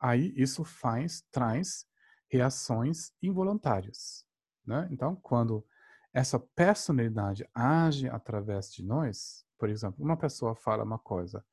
Aí 0.01 0.33
isso 0.37 0.65
faz, 0.65 1.25
traz 1.31 1.87
reações 2.31 3.13
involuntárias. 3.23 4.27
Né? 4.67 4.89
Então, 4.91 5.17
quando 5.17 5.65
essa 6.13 6.39
personalidade 6.39 7.49
age 7.55 8.09
através 8.09 8.73
de 8.73 8.85
nós, 8.85 9.45
por 9.59 9.69
exemplo, 9.69 10.05
uma 10.05 10.17
pessoa 10.17 10.55
fala 10.55 10.85
uma 10.85 10.99
coisa, 10.99 11.45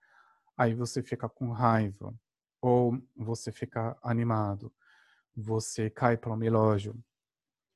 aí 0.57 0.73
você 0.73 1.03
fica 1.03 1.27
com 1.27 1.51
raiva, 1.51 2.13
ou 2.61 2.97
você 3.15 3.51
fica 3.51 3.97
animado, 4.01 4.73
você 5.35 5.89
cai 5.89 6.17
para 6.17 6.33
um 6.33 6.43
elogio, 6.43 6.95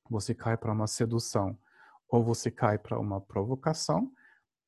você 0.08 0.34
cai 0.34 0.56
para 0.56 0.72
uma 0.72 0.86
sedução 0.86 1.56
ou 2.08 2.24
você 2.24 2.50
cai 2.50 2.76
para 2.76 2.98
uma 2.98 3.20
provocação, 3.20 4.12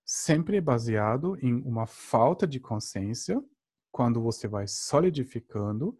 sempre 0.04 0.60
baseado 0.60 1.36
em 1.42 1.54
uma 1.62 1.86
falta 1.86 2.46
de 2.46 2.60
consciência, 2.60 3.42
quando 3.90 4.22
você 4.22 4.46
vai 4.46 4.66
solidificando, 4.68 5.98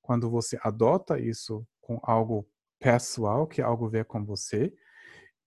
quando 0.00 0.30
você 0.30 0.58
adota 0.62 1.18
isso 1.18 1.66
com 1.80 1.98
algo 2.02 2.48
pessoal, 2.78 3.46
que 3.46 3.60
algo 3.60 3.86
a 3.86 3.90
ver 3.90 4.04
com 4.04 4.24
você, 4.24 4.72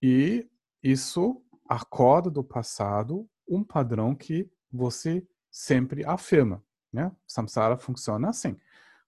e 0.01 0.47
isso 0.81 1.41
acorda 1.67 2.29
do 2.29 2.43
passado 2.43 3.27
um 3.47 3.63
padrão 3.63 4.15
que 4.15 4.49
você 4.71 5.25
sempre 5.49 6.05
afirma. 6.05 6.63
Né? 6.91 7.12
Samsara 7.27 7.77
funciona 7.77 8.29
assim. 8.29 8.57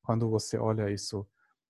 Quando 0.02 0.30
você 0.30 0.58
olha 0.58 0.90
isso 0.90 1.28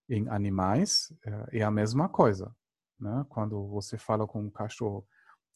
em 0.07 0.27
animais, 0.29 1.11
é, 1.51 1.59
é 1.59 1.63
a 1.63 1.71
mesma 1.71 2.07
coisa. 2.07 2.55
Né? 2.99 3.25
Quando 3.29 3.67
você 3.67 3.97
fala 3.97 4.25
com 4.25 4.41
um 4.41 4.49
cachorro 4.49 5.05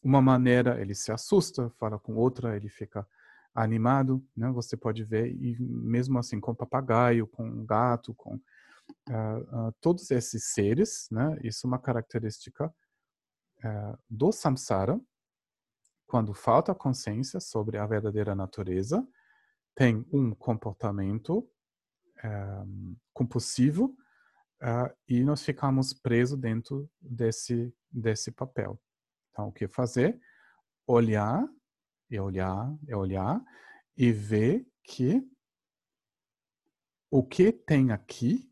uma 0.02 0.20
maneira, 0.20 0.78
ele 0.80 0.94
se 0.94 1.10
assusta, 1.10 1.70
fala 1.78 1.98
com 1.98 2.14
outra, 2.14 2.54
ele 2.56 2.68
fica 2.68 3.08
animado, 3.54 4.22
né? 4.36 4.50
Você 4.50 4.76
pode 4.76 5.02
ver 5.02 5.32
e 5.32 5.56
mesmo 5.58 6.18
assim 6.18 6.38
com 6.38 6.54
papagaio, 6.54 7.26
com 7.26 7.64
gato, 7.64 8.12
com 8.12 8.34
uh, 8.34 9.68
uh, 9.68 9.74
todos 9.80 10.10
esses 10.10 10.44
seres, 10.52 11.08
né? 11.10 11.38
Isso 11.42 11.66
é 11.66 11.68
uma 11.68 11.78
característica 11.78 12.72
uh, 13.64 13.98
do 14.08 14.30
samsara. 14.30 15.00
Quando 16.06 16.34
falta 16.34 16.74
consciência 16.74 17.40
sobre 17.40 17.78
a 17.78 17.86
verdadeira 17.86 18.34
natureza, 18.34 19.06
tem 19.74 20.06
um 20.12 20.34
comportamento 20.34 21.48
compulsivo 23.12 23.96
uh, 24.62 24.94
e 25.06 25.22
nós 25.22 25.42
ficamos 25.42 25.92
presos 25.92 26.38
dentro 26.38 26.90
desse, 27.00 27.74
desse 27.90 28.30
papel. 28.30 28.80
Então, 29.30 29.48
o 29.48 29.52
que 29.52 29.68
fazer? 29.68 30.18
Olhar 30.86 31.46
e 32.10 32.18
olhar 32.18 32.74
e 32.86 32.94
olhar 32.94 33.44
e 33.96 34.12
ver 34.12 34.66
que 34.82 35.28
o 37.10 37.22
que 37.22 37.52
tem 37.52 37.92
aqui, 37.92 38.50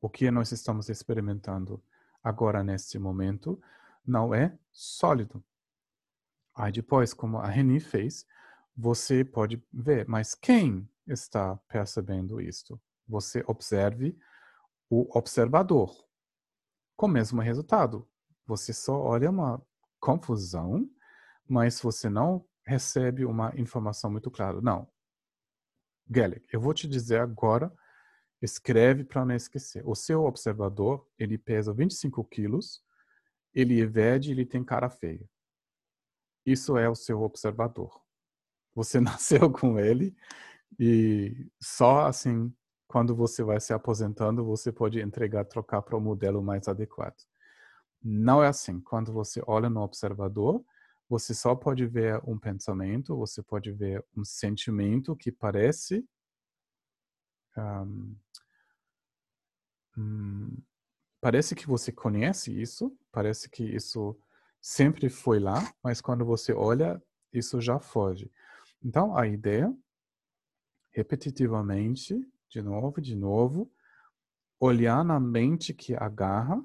o 0.00 0.08
que 0.08 0.30
nós 0.30 0.52
estamos 0.52 0.88
experimentando 0.88 1.82
agora 2.26 2.64
neste 2.64 2.98
momento, 2.98 3.62
não 4.04 4.34
é 4.34 4.58
sólido. 4.72 5.44
Aí 6.56 6.72
depois, 6.72 7.14
como 7.14 7.38
a 7.38 7.46
Reni 7.46 7.78
fez, 7.78 8.26
você 8.76 9.24
pode 9.24 9.64
ver, 9.72 10.08
mas 10.08 10.34
quem 10.34 10.90
está 11.06 11.54
percebendo 11.68 12.40
isto? 12.40 12.80
Você 13.06 13.44
observe 13.46 14.18
o 14.90 15.06
observador. 15.16 15.94
Com 16.96 17.06
o 17.06 17.10
mesmo 17.10 17.40
resultado. 17.40 18.08
Você 18.44 18.72
só 18.72 19.00
olha 19.00 19.30
uma 19.30 19.64
confusão, 20.00 20.84
mas 21.48 21.80
você 21.80 22.08
não 22.10 22.44
recebe 22.64 23.24
uma 23.24 23.52
informação 23.56 24.10
muito 24.10 24.32
clara. 24.32 24.60
Não. 24.60 24.88
Gellick, 26.12 26.44
eu 26.52 26.60
vou 26.60 26.74
te 26.74 26.88
dizer 26.88 27.20
agora, 27.20 27.72
escreve 28.40 29.04
para 29.04 29.24
não 29.24 29.34
esquecer. 29.34 29.82
O 29.86 29.94
seu 29.94 30.24
observador, 30.24 31.06
ele 31.18 31.38
pesa 31.38 31.72
25 31.72 32.24
quilos, 32.24 32.82
ele 33.54 33.80
é 33.80 33.86
verde, 33.86 34.30
ele 34.30 34.44
tem 34.44 34.62
cara 34.62 34.90
feia. 34.90 35.28
Isso 36.44 36.76
é 36.76 36.88
o 36.88 36.94
seu 36.94 37.22
observador. 37.22 38.00
Você 38.74 39.00
nasceu 39.00 39.50
com 39.50 39.78
ele 39.78 40.14
e 40.78 41.48
só 41.60 42.06
assim 42.06 42.52
quando 42.86 43.16
você 43.16 43.42
vai 43.42 43.60
se 43.60 43.72
aposentando, 43.72 44.44
você 44.44 44.70
pode 44.70 45.00
entregar, 45.00 45.44
trocar 45.44 45.82
para 45.82 45.96
o 45.96 46.00
modelo 46.00 46.42
mais 46.42 46.68
adequado. 46.68 47.16
Não 48.02 48.42
é 48.42 48.46
assim. 48.46 48.80
Quando 48.80 49.12
você 49.12 49.42
olha 49.46 49.68
no 49.68 49.80
observador, 49.80 50.64
você 51.08 51.34
só 51.34 51.54
pode 51.54 51.84
ver 51.86 52.20
um 52.24 52.38
pensamento, 52.38 53.16
você 53.16 53.42
pode 53.42 53.72
ver 53.72 54.04
um 54.16 54.24
sentimento 54.24 55.16
que 55.16 55.32
parece 55.32 56.06
um, 57.62 58.16
um, 59.96 60.62
parece 61.20 61.54
que 61.54 61.66
você 61.66 61.90
conhece 61.90 62.52
isso, 62.60 62.96
parece 63.10 63.48
que 63.48 63.64
isso 63.64 64.18
sempre 64.60 65.08
foi 65.08 65.38
lá, 65.38 65.72
mas 65.82 66.00
quando 66.00 66.24
você 66.24 66.52
olha, 66.52 67.02
isso 67.32 67.60
já 67.60 67.78
foge. 67.78 68.30
Então, 68.82 69.16
a 69.16 69.26
ideia, 69.26 69.74
repetitivamente, 70.90 72.18
de 72.48 72.62
novo, 72.62 73.00
de 73.00 73.16
novo, 73.16 73.72
olhar 74.58 75.04
na 75.04 75.20
mente 75.20 75.74
que 75.74 75.94
agarra, 75.94 76.62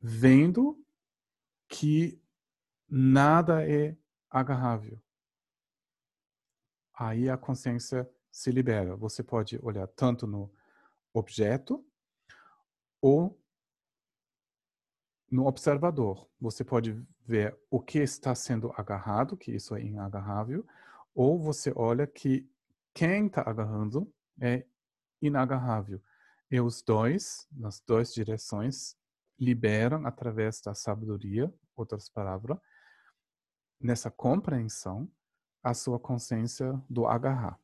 vendo 0.00 0.78
que 1.68 2.20
nada 2.88 3.68
é 3.68 3.96
agarrável. 4.30 5.02
Aí 6.94 7.28
a 7.28 7.36
consciência 7.36 8.08
se 8.36 8.50
libera. 8.50 8.94
Você 8.96 9.22
pode 9.22 9.58
olhar 9.62 9.86
tanto 9.86 10.26
no 10.26 10.52
objeto 11.14 11.82
ou 13.00 13.40
no 15.30 15.46
observador. 15.46 16.28
Você 16.38 16.62
pode 16.62 17.02
ver 17.26 17.58
o 17.70 17.80
que 17.80 17.98
está 17.98 18.34
sendo 18.34 18.70
agarrado, 18.76 19.38
que 19.38 19.52
isso 19.52 19.74
é 19.74 19.80
inagarrável, 19.80 20.66
ou 21.14 21.38
você 21.40 21.72
olha 21.74 22.06
que 22.06 22.46
quem 22.92 23.26
está 23.26 23.40
agarrando 23.40 24.12
é 24.38 24.66
inagarrável. 25.22 26.02
E 26.50 26.60
os 26.60 26.82
dois, 26.82 27.48
nas 27.50 27.80
duas 27.80 28.12
direções, 28.12 28.98
liberam 29.38 30.06
através 30.06 30.60
da 30.60 30.74
sabedoria, 30.74 31.50
outras 31.74 32.10
palavras, 32.10 32.58
nessa 33.80 34.10
compreensão, 34.10 35.10
a 35.62 35.72
sua 35.72 35.98
consciência 35.98 36.78
do 36.88 37.06
agarrar. 37.06 37.58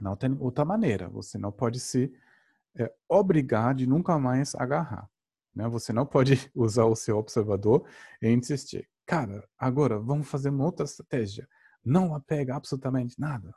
Não 0.00 0.16
tem 0.16 0.36
outra 0.40 0.64
maneira. 0.64 1.08
Você 1.08 1.38
não 1.38 1.52
pode 1.52 1.80
se 1.80 2.12
é, 2.76 2.92
obrigar 3.08 3.74
de 3.74 3.86
nunca 3.86 4.18
mais 4.18 4.54
agarrar. 4.54 5.08
Né? 5.54 5.68
Você 5.68 5.92
não 5.92 6.06
pode 6.06 6.50
usar 6.54 6.84
o 6.84 6.96
seu 6.96 7.18
observador 7.18 7.86
e 8.20 8.28
insistir. 8.30 8.88
Cara, 9.06 9.46
agora 9.58 9.98
vamos 9.98 10.28
fazer 10.28 10.50
uma 10.50 10.64
outra 10.64 10.84
estratégia. 10.84 11.48
Não 11.84 12.14
apega 12.14 12.54
absolutamente 12.54 13.18
nada. 13.18 13.54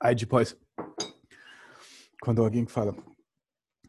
Aí 0.00 0.16
depois, 0.16 0.56
quando 2.20 2.42
alguém 2.42 2.66
fala, 2.66 2.94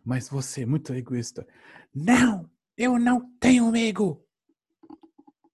mas 0.05 0.29
você 0.29 0.61
é 0.61 0.65
muito 0.65 0.93
egoísta. 0.93 1.45
Não, 1.93 2.49
eu 2.77 2.99
não 2.99 3.31
tenho 3.39 3.67
amigo. 3.67 4.25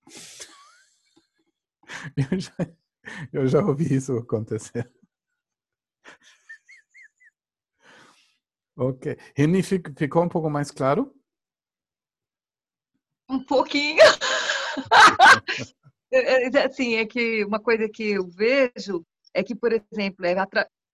Eu 2.15 2.39
já, 2.39 2.53
eu 3.34 3.47
já 3.47 3.60
ouvi 3.65 3.95
isso 3.95 4.15
acontecer. 4.15 4.93
Ok. 8.77 9.17
Reni, 9.36 9.63
ficou 9.63 10.23
um 10.23 10.29
pouco 10.29 10.51
mais 10.51 10.69
claro? 10.69 11.12
Um 13.27 13.43
pouquinho. 13.43 14.03
Assim, 16.63 16.95
é 16.95 17.05
que 17.05 17.43
uma 17.43 17.60
coisa 17.60 17.89
que 17.89 18.12
eu 18.12 18.27
vejo 18.27 19.05
é 19.34 19.43
que, 19.43 19.55
por 19.55 19.71
exemplo, 19.71 20.25
é 20.25 20.36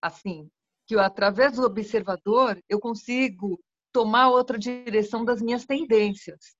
assim, 0.01 0.49
que 0.85 0.95
eu, 0.95 0.99
através 0.99 1.53
do 1.53 1.63
observador 1.63 2.61
eu 2.67 2.79
consigo 2.79 3.59
tomar 3.95 4.29
outra 4.29 4.59
direção 4.59 5.23
das 5.23 5.41
minhas 5.41 5.65
tendências. 5.65 6.53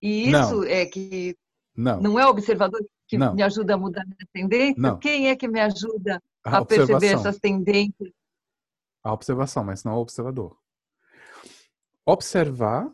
E 0.00 0.30
isso 0.30 0.60
não. 0.60 0.62
é 0.62 0.86
que 0.86 1.36
não, 1.76 2.00
não 2.00 2.18
é 2.20 2.24
o 2.24 2.30
observador 2.30 2.80
que 3.08 3.18
não. 3.18 3.34
me 3.34 3.42
ajuda 3.42 3.74
a 3.74 3.76
mudar 3.76 4.02
a 4.02 4.26
tendência? 4.32 4.80
Não. 4.80 4.96
Quem 4.96 5.28
é 5.28 5.34
que 5.34 5.48
me 5.48 5.58
ajuda 5.60 6.22
a, 6.44 6.58
a 6.58 6.64
perceber 6.64 7.08
essas 7.08 7.36
tendências? 7.40 8.12
A 9.02 9.12
observação, 9.12 9.64
mas 9.64 9.82
não 9.82 9.94
o 9.94 10.00
observador. 10.02 10.56
Observar 12.06 12.88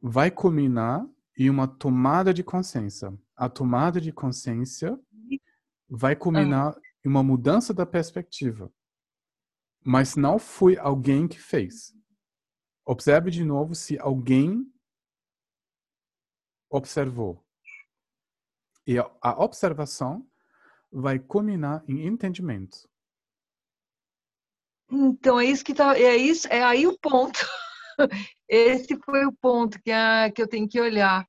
vai 0.00 0.30
culminar 0.30 1.04
em 1.36 1.50
uma 1.50 1.66
tomada 1.66 2.32
de 2.32 2.44
consciência. 2.44 3.12
A 3.34 3.48
tomada 3.48 4.00
de 4.00 4.12
consciência 4.12 4.96
vai 5.88 6.14
culminar 6.14 6.72
ah. 6.76 6.80
em 7.04 7.08
uma 7.08 7.24
mudança 7.24 7.74
da 7.74 7.84
perspectiva. 7.84 8.72
Mas 9.84 10.14
não 10.14 10.38
foi 10.38 10.78
alguém 10.78 11.26
que 11.26 11.40
fez. 11.40 11.97
Observe 12.88 13.30
de 13.30 13.44
novo 13.44 13.74
se 13.74 13.98
alguém 13.98 14.66
observou. 16.70 17.44
E 18.86 18.98
a 18.98 19.44
observação 19.44 20.26
vai 20.90 21.18
culminar 21.18 21.84
em 21.86 22.06
entendimento. 22.06 22.88
Então 24.90 25.38
é 25.38 25.44
isso 25.44 25.62
que 25.62 25.74
tá, 25.74 25.98
é 25.98 26.16
isso, 26.16 26.48
é 26.48 26.62
aí 26.62 26.86
o 26.86 26.98
ponto. 26.98 27.38
Esse 28.48 28.98
foi 29.04 29.26
o 29.26 29.36
ponto 29.38 29.78
que, 29.82 29.90
a, 29.90 30.32
que 30.32 30.40
eu 30.40 30.48
tenho 30.48 30.66
que 30.66 30.80
olhar, 30.80 31.28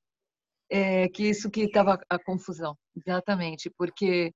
é, 0.70 1.10
que 1.10 1.28
isso 1.28 1.52
que 1.52 1.64
estava 1.64 2.00
a 2.10 2.18
confusão, 2.18 2.74
exatamente, 2.96 3.70
porque 3.78 4.34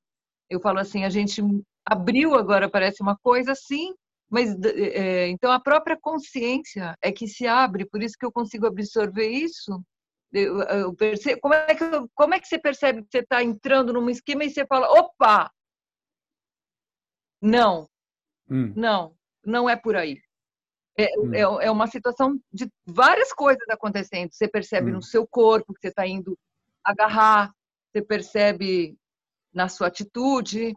eu 0.49 0.59
falo 0.59 0.79
assim, 0.79 1.05
a 1.05 1.09
gente 1.09 1.41
abriu 1.85 2.35
agora 2.35 2.69
parece 2.69 3.01
uma 3.01 3.17
coisa 3.17 3.53
assim, 3.53 3.95
mas 4.33 4.49
é, 4.65 5.27
então 5.27 5.51
a 5.51 5.59
própria 5.59 5.97
consciência 5.99 6.97
é 7.01 7.11
que 7.11 7.27
se 7.27 7.45
abre, 7.47 7.85
por 7.85 8.01
isso 8.01 8.15
que 8.19 8.25
eu 8.25 8.31
consigo 8.31 8.65
absorver 8.65 9.27
isso 9.29 9.81
eu, 10.33 10.61
eu 10.61 10.95
percebo, 10.95 11.39
como, 11.41 11.53
é 11.53 11.75
que, 11.75 11.85
como 12.15 12.33
é 12.33 12.39
que 12.39 12.47
você 12.47 12.57
percebe 12.57 13.03
que 13.03 13.09
você 13.11 13.19
está 13.19 13.43
entrando 13.43 13.93
num 13.93 14.09
esquema 14.09 14.43
e 14.43 14.49
você 14.49 14.65
fala, 14.65 14.87
opa, 14.89 15.51
não, 17.39 17.87
hum. 18.49 18.73
não, 18.75 19.15
não 19.45 19.69
é 19.69 19.75
por 19.75 19.95
aí. 19.95 20.19
É, 20.97 21.07
hum. 21.19 21.33
é, 21.33 21.65
é, 21.65 21.71
uma 21.71 21.87
situação 21.87 22.39
de 22.51 22.67
várias 22.85 23.31
coisas 23.31 23.67
acontecendo. 23.69 24.31
Você 24.31 24.47
percebe 24.47 24.89
hum. 24.89 24.95
no 24.95 25.01
seu 25.03 25.27
corpo 25.27 25.73
que 25.73 25.81
você 25.81 25.89
está 25.89 26.07
indo 26.07 26.37
agarrar, 26.83 27.53
você 27.91 28.01
percebe 28.01 28.97
na 29.53 29.69
sua 29.69 29.87
atitude, 29.87 30.73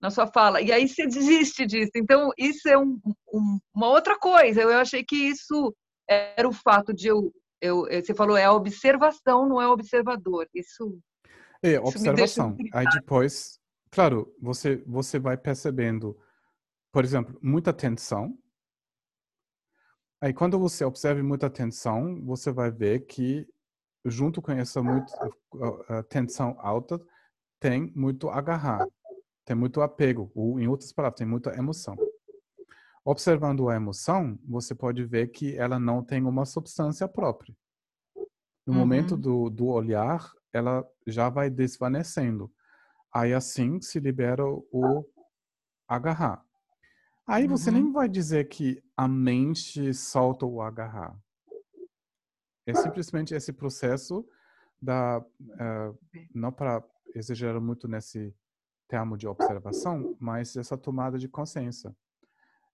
na 0.00 0.10
sua 0.10 0.26
fala, 0.26 0.60
e 0.60 0.70
aí 0.70 0.88
você 0.88 1.06
desiste 1.06 1.66
disso. 1.66 1.92
Então, 1.96 2.30
isso 2.38 2.68
é 2.68 2.78
um, 2.78 3.00
um, 3.32 3.58
uma 3.74 3.88
outra 3.88 4.16
coisa. 4.18 4.62
Eu 4.62 4.78
achei 4.78 5.04
que 5.04 5.16
isso 5.16 5.74
era 6.08 6.48
o 6.48 6.52
fato 6.52 6.94
de 6.94 7.08
eu 7.08 7.32
eu, 7.60 7.86
eh, 7.88 8.00
você 8.00 8.14
falou, 8.14 8.36
é 8.36 8.44
a 8.44 8.52
observação, 8.52 9.48
não 9.48 9.60
é 9.60 9.68
o 9.68 9.72
observador. 9.72 10.48
Isso. 10.54 10.98
É, 11.62 11.78
observação. 11.80 12.56
Aí 12.72 12.86
depois, 12.92 13.58
claro, 13.90 14.32
você, 14.40 14.76
você 14.86 15.18
vai 15.18 15.36
percebendo, 15.36 16.16
por 16.92 17.04
exemplo, 17.04 17.38
muita 17.42 17.72
tensão. 17.72 18.38
Aí 20.20 20.32
quando 20.32 20.58
você 20.58 20.84
observa 20.84 21.22
muita 21.22 21.50
tensão, 21.50 22.24
você 22.24 22.50
vai 22.52 22.70
ver 22.70 23.06
que 23.06 23.46
junto 24.04 24.40
com 24.40 24.52
essa 24.52 24.82
muito, 24.82 25.12
tensão 26.08 26.56
alta, 26.60 27.00
tem 27.60 27.92
muito 27.94 28.30
agarrar, 28.30 28.86
tem 29.48 29.56
muito 29.56 29.80
apego, 29.80 30.30
ou 30.34 30.60
em 30.60 30.68
outras 30.68 30.92
palavras, 30.92 31.16
tem 31.16 31.26
muita 31.26 31.56
emoção. 31.56 31.96
Observando 33.02 33.70
a 33.70 33.74
emoção, 33.74 34.38
você 34.46 34.74
pode 34.74 35.02
ver 35.06 35.28
que 35.28 35.56
ela 35.56 35.78
não 35.78 36.04
tem 36.04 36.22
uma 36.26 36.44
substância 36.44 37.08
própria. 37.08 37.56
No 38.66 38.74
uhum. 38.74 38.78
momento 38.78 39.16
do, 39.16 39.48
do 39.48 39.68
olhar, 39.68 40.30
ela 40.52 40.86
já 41.06 41.30
vai 41.30 41.48
desvanecendo. 41.48 42.52
Aí 43.10 43.32
assim 43.32 43.80
se 43.80 43.98
libera 43.98 44.44
o 44.44 45.02
agarrar. 45.88 46.44
Aí 47.26 47.44
uhum. 47.44 47.56
você 47.56 47.70
nem 47.70 47.90
vai 47.90 48.06
dizer 48.06 48.48
que 48.48 48.84
a 48.94 49.08
mente 49.08 49.94
solta 49.94 50.44
o 50.44 50.60
agarrar. 50.60 51.18
É 52.66 52.74
simplesmente 52.74 53.34
esse 53.34 53.54
processo 53.54 54.28
da 54.80 55.20
uh, 55.20 55.98
não 56.34 56.52
para 56.52 56.84
exagerar 57.14 57.62
muito 57.62 57.88
nesse 57.88 58.34
termo 58.88 59.16
de 59.16 59.28
observação, 59.28 60.16
mas 60.18 60.56
essa 60.56 60.76
tomada 60.76 61.18
de 61.18 61.28
consciência. 61.28 61.94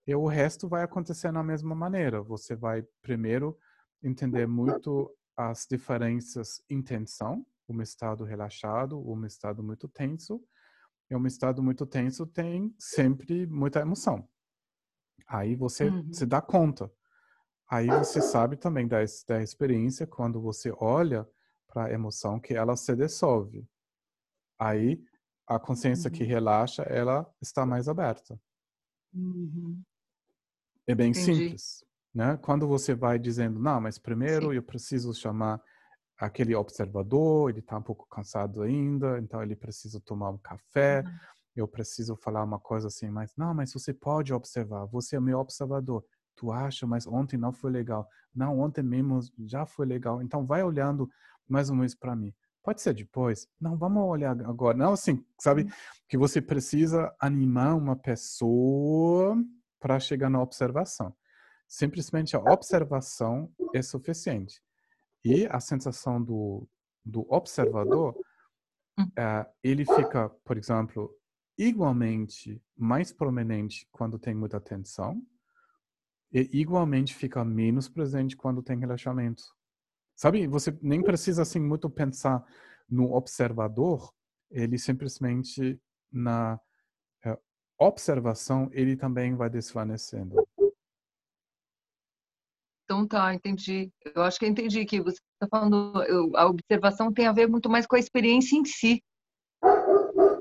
E 0.06 0.14
o 0.14 0.26
resto 0.26 0.68
vai 0.68 0.82
acontecer 0.82 1.30
na 1.32 1.42
mesma 1.42 1.74
maneira. 1.74 2.22
Você 2.22 2.54
vai 2.54 2.82
primeiro 3.02 3.58
entender 4.02 4.46
muito 4.46 5.10
as 5.36 5.66
diferenças 5.68 6.62
em 6.70 6.80
tensão, 6.80 7.44
um 7.68 7.80
estado 7.82 8.22
relaxado, 8.22 8.98
um 8.98 9.24
estado 9.26 9.62
muito 9.62 9.88
tenso. 9.88 10.42
E 11.10 11.16
um 11.16 11.26
estado 11.26 11.62
muito 11.62 11.84
tenso 11.84 12.26
tem 12.26 12.74
sempre 12.78 13.46
muita 13.46 13.80
emoção. 13.80 14.26
Aí 15.26 15.54
você 15.54 15.88
uhum. 15.88 16.12
se 16.12 16.26
dá 16.26 16.40
conta. 16.40 16.90
Aí 17.68 17.88
você 17.88 18.20
sabe 18.20 18.56
também 18.56 18.86
da, 18.86 18.98
da 19.26 19.42
experiência 19.42 20.06
quando 20.06 20.40
você 20.40 20.72
olha 20.78 21.26
para 21.66 21.86
a 21.86 21.92
emoção 21.92 22.38
que 22.38 22.54
ela 22.54 22.76
se 22.76 22.94
dissolve. 22.94 23.66
Aí 24.58 25.02
a 25.46 25.58
consciência 25.58 26.08
uhum. 26.08 26.16
que 26.16 26.24
relaxa, 26.24 26.82
ela 26.82 27.26
está 27.40 27.66
mais 27.66 27.88
aberta. 27.88 28.38
Uhum. 29.12 29.82
É 30.86 30.94
bem 30.94 31.10
Entendi. 31.10 31.34
simples. 31.34 31.84
Né? 32.14 32.36
Quando 32.38 32.66
você 32.66 32.94
vai 32.94 33.18
dizendo, 33.18 33.58
não, 33.58 33.80
mas 33.80 33.98
primeiro 33.98 34.50
Sim. 34.50 34.56
eu 34.56 34.62
preciso 34.62 35.12
chamar 35.12 35.60
aquele 36.16 36.54
observador, 36.54 37.50
ele 37.50 37.58
está 37.58 37.76
um 37.76 37.82
pouco 37.82 38.06
cansado 38.08 38.62
ainda, 38.62 39.18
então 39.18 39.42
ele 39.42 39.56
precisa 39.56 40.00
tomar 40.00 40.30
um 40.30 40.38
café, 40.38 41.02
uhum. 41.04 41.12
eu 41.56 41.68
preciso 41.68 42.14
falar 42.16 42.44
uma 42.44 42.60
coisa 42.60 42.86
assim, 42.86 43.10
mas 43.10 43.32
não, 43.36 43.52
mas 43.52 43.72
você 43.72 43.92
pode 43.92 44.32
observar, 44.32 44.86
você 44.86 45.16
é 45.16 45.20
meu 45.20 45.38
observador. 45.38 46.04
Tu 46.36 46.50
acha, 46.50 46.86
mas 46.86 47.06
ontem 47.06 47.36
não 47.36 47.52
foi 47.52 47.70
legal. 47.70 48.08
Não, 48.34 48.58
ontem 48.58 48.82
mesmo 48.82 49.20
já 49.46 49.64
foi 49.64 49.86
legal. 49.86 50.20
Então 50.20 50.44
vai 50.44 50.64
olhando 50.64 51.08
mais 51.48 51.70
ou 51.70 51.76
menos 51.76 51.94
para 51.94 52.16
mim. 52.16 52.34
Pode 52.64 52.80
ser 52.80 52.94
depois. 52.94 53.46
Não, 53.60 53.76
vamos 53.76 54.02
olhar 54.02 54.40
agora. 54.46 54.76
Não, 54.76 54.94
assim, 54.94 55.22
sabe? 55.38 55.70
Que 56.08 56.16
você 56.16 56.40
precisa 56.40 57.14
animar 57.20 57.76
uma 57.76 57.94
pessoa 57.94 59.36
para 59.78 60.00
chegar 60.00 60.30
na 60.30 60.40
observação. 60.40 61.14
Simplesmente 61.68 62.34
a 62.34 62.40
observação 62.40 63.52
é 63.74 63.82
suficiente. 63.82 64.62
E 65.22 65.46
a 65.46 65.60
sensação 65.60 66.22
do, 66.22 66.66
do 67.04 67.26
observador, 67.28 68.16
uh, 68.98 69.46
ele 69.62 69.84
fica, 69.84 70.30
por 70.42 70.56
exemplo, 70.56 71.14
igualmente 71.58 72.62
mais 72.74 73.12
prominente 73.12 73.86
quando 73.92 74.18
tem 74.18 74.34
muita 74.34 74.56
atenção 74.56 75.22
e 76.32 76.48
igualmente 76.52 77.14
fica 77.14 77.44
menos 77.44 77.90
presente 77.90 78.36
quando 78.36 78.62
tem 78.62 78.78
relaxamento. 78.78 79.44
Sabe, 80.16 80.46
você 80.46 80.76
nem 80.80 81.02
precisa 81.02 81.42
assim 81.42 81.60
muito 81.60 81.90
pensar 81.90 82.44
no 82.88 83.14
observador, 83.14 84.12
ele 84.50 84.78
simplesmente 84.78 85.80
na 86.12 86.60
é, 87.24 87.36
observação 87.78 88.68
ele 88.72 88.96
também 88.96 89.34
vai 89.34 89.50
desvanecendo. 89.50 90.36
Então 92.84 93.06
tá, 93.06 93.34
entendi. 93.34 93.90
Eu 94.14 94.22
acho 94.22 94.38
que 94.38 94.44
eu 94.44 94.50
entendi 94.50 94.84
que 94.84 95.00
você 95.00 95.18
está 95.34 95.48
falando, 95.50 95.94
a 96.36 96.46
observação 96.46 97.12
tem 97.12 97.26
a 97.26 97.32
ver 97.32 97.48
muito 97.48 97.68
mais 97.68 97.86
com 97.86 97.96
a 97.96 97.98
experiência 97.98 98.56
em 98.56 98.64
si. 98.64 99.02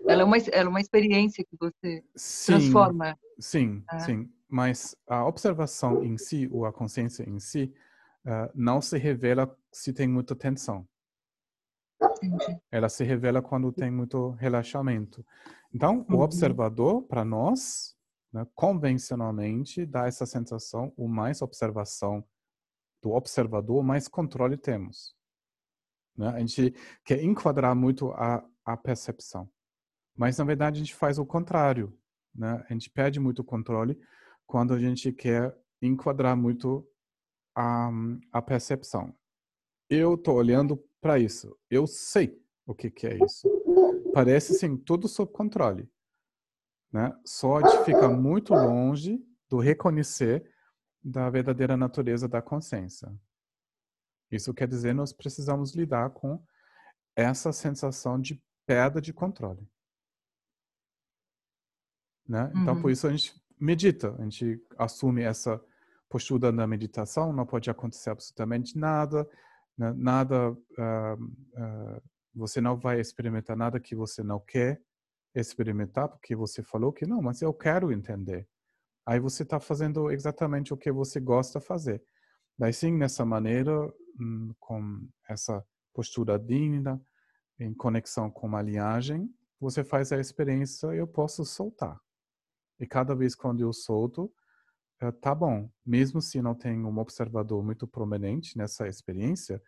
Ela 0.06 0.22
é 0.22 0.26
uma, 0.26 0.38
ela 0.38 0.68
é 0.68 0.70
uma 0.70 0.82
experiência 0.82 1.44
que 1.44 1.56
você 1.58 2.04
sim, 2.16 2.52
transforma. 2.52 3.18
Sim, 3.40 3.84
é. 3.92 4.00
sim. 4.00 4.30
Mas 4.50 4.96
a 5.08 5.26
observação 5.26 6.04
em 6.04 6.18
si, 6.18 6.48
ou 6.52 6.66
a 6.66 6.74
consciência 6.74 7.28
em 7.28 7.40
si, 7.40 7.74
uh, 8.26 8.52
não 8.54 8.82
se 8.82 8.98
revela 8.98 9.56
se 9.72 9.94
tem 9.94 10.08
muita 10.08 10.36
tensão. 10.36 10.88
Entendi. 12.02 12.60
Ela 12.72 12.90
se 12.90 13.04
revela 13.04 13.42
quando 13.42 13.72
tem 13.72 13.92
muito 13.92 14.32
relaxamento. 14.32 15.26
Então, 15.74 16.06
uhum. 16.10 16.18
o 16.18 16.20
observador, 16.22 17.04
para 17.04 17.24
nós, 17.24 17.96
né, 18.32 18.46
convencionalmente, 18.54 19.86
dá 19.86 20.08
essa 20.08 20.26
sensação, 20.26 20.94
o 20.98 21.08
mais 21.08 21.42
observação 21.42 22.24
do 23.02 23.12
observador, 23.12 23.84
mais 23.84 24.08
controle 24.08 24.58
temos. 24.58 25.16
Né? 26.16 26.28
A 26.30 26.40
gente 26.40 26.74
quer 27.04 27.24
enquadrar 27.24 27.76
muito 27.76 28.12
a, 28.12 28.44
a 28.66 28.78
percepção. 28.78 29.50
Mas, 30.16 30.38
na 30.38 30.46
verdade, 30.46 30.78
a 30.78 30.84
gente 30.84 30.96
faz 30.96 31.18
o 31.18 31.26
contrário. 31.26 31.98
Né? 32.34 32.64
A 32.70 32.74
gente 32.74 32.90
perde 32.90 33.20
muito 33.20 33.44
controle 33.44 34.00
quando 34.46 34.74
a 34.74 34.80
gente 34.80 35.12
quer 35.12 35.56
enquadrar 35.82 36.38
muito 36.38 36.88
a, 37.56 37.90
a 38.32 38.42
percepção. 38.42 39.16
Eu 39.90 40.16
estou 40.16 40.36
olhando 40.36 40.78
para 41.00 41.20
isso. 41.20 41.58
Eu 41.70 41.86
sei 41.86 42.42
o 42.66 42.74
que, 42.74 42.90
que 42.90 43.08
é 43.08 43.24
isso. 43.24 43.50
Parece, 44.14 44.54
sim, 44.54 44.78
tudo 44.78 45.08
sob 45.08 45.32
controle. 45.32 45.90
Né? 46.92 47.12
Só 47.26 47.58
a 47.58 47.70
gente 47.70 47.86
fica 47.86 48.08
muito 48.08 48.54
longe 48.54 49.20
do 49.50 49.60
reconhecer 49.60 50.50
da 51.04 51.30
verdadeira 51.30 51.76
natureza 51.76 52.28
da 52.28 52.42
consciência. 52.42 53.14
Isso 54.32 54.54
quer 54.54 54.68
dizer, 54.68 54.94
nós 54.94 55.12
precisamos 55.12 55.76
lidar 55.76 56.12
com 56.12 56.44
essa 57.16 57.52
sensação 57.52 58.20
de 58.20 58.42
perda 58.66 59.02
de 59.02 59.14
controle. 59.14 59.68
Né? 62.28 62.52
Então, 62.56 62.76
uhum. 62.76 62.82
por 62.82 62.92
isso 62.92 63.06
a 63.06 63.12
gente 63.12 63.34
medita, 63.60 64.16
a 64.18 64.24
gente 64.24 64.66
assume 64.78 65.22
essa 65.24 65.64
postura 66.14 66.52
na 66.52 66.68
meditação, 66.68 67.34
não 67.34 67.44
pode 67.44 67.72
acontecer 67.72 68.12
absolutamente 68.12 68.78
nada, 68.78 69.28
nada, 69.76 70.52
uh, 70.52 71.24
uh, 71.24 72.02
você 72.36 72.62
não 72.62 72.78
vai 72.78 73.00
experimentar 73.00 73.58
nada 73.58 73.80
que 73.80 73.96
você 73.96 74.22
não 74.22 74.40
quer 74.40 74.80
experimentar, 75.34 76.08
porque 76.08 76.36
você 76.36 76.62
falou 76.62 76.94
que 76.94 77.08
não, 77.08 77.20
mas 77.20 77.42
eu 77.42 77.52
quero 77.52 77.92
entender. 77.92 78.48
Aí 79.08 79.20
você 79.20 79.42
está 79.42 79.60
fazendo 79.60 80.12
exatamente 80.12 80.72
o 80.72 80.78
que 80.78 80.92
você 80.92 81.20
gosta 81.20 81.60
de 81.60 81.66
fazer. 81.66 82.04
Daí 82.60 82.72
sim, 82.72 82.96
nessa 82.96 83.26
maneira, 83.26 83.76
hum, 84.22 84.54
com 84.60 85.10
essa 85.28 85.66
postura 85.96 86.38
digna, 86.38 87.02
em 87.60 87.74
conexão 87.74 88.30
com 88.30 88.56
a 88.56 88.62
linhagem, 88.62 89.28
você 89.60 89.84
faz 89.84 90.12
a 90.12 90.20
experiência, 90.20 90.86
eu 90.94 91.08
posso 91.08 91.44
soltar. 91.44 92.00
E 92.80 92.86
cada 92.86 93.16
vez 93.16 93.34
quando 93.34 93.62
eu 93.62 93.74
solto, 93.74 94.32
tá 95.12 95.34
bom, 95.34 95.70
mesmo 95.86 96.22
se 96.22 96.42
não 96.42 96.56
tem 96.56 96.86
um 96.86 96.98
observador 96.98 97.64
muito 97.64 97.88
prominente 97.88 98.58
nessa 98.58 98.88
experiência, 98.88 99.62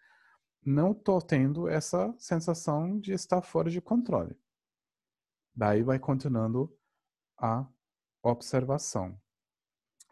não 0.63 0.91
estou 0.91 1.21
tendo 1.21 1.67
essa 1.67 2.13
sensação 2.17 2.99
de 2.99 3.13
estar 3.13 3.41
fora 3.41 3.69
de 3.69 3.79
controle. 3.79 4.36
Daí 5.55 5.83
vai 5.83 5.99
continuando 5.99 6.75
a 7.38 7.67
observação. 8.23 9.19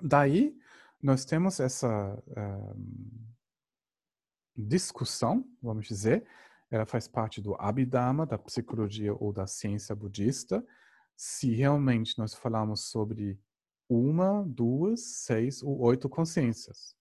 Daí 0.01 0.57
nós 1.01 1.25
temos 1.25 1.59
essa 1.59 2.15
uh, 2.27 3.13
discussão, 4.55 5.45
vamos 5.61 5.87
dizer, 5.87 6.25
ela 6.69 6.85
faz 6.85 7.07
parte 7.07 7.41
do 7.41 7.55
Abhidharma, 7.55 8.25
da 8.25 8.37
psicologia 8.37 9.13
ou 9.13 9.33
da 9.33 9.45
ciência 9.45 9.95
budista, 9.95 10.65
se 11.15 11.53
realmente 11.53 12.17
nós 12.17 12.33
falamos 12.33 12.89
sobre 12.89 13.39
uma, 13.89 14.43
duas, 14.43 15.01
seis 15.01 15.61
ou 15.61 15.79
oito 15.81 16.09
consciências. 16.09 16.95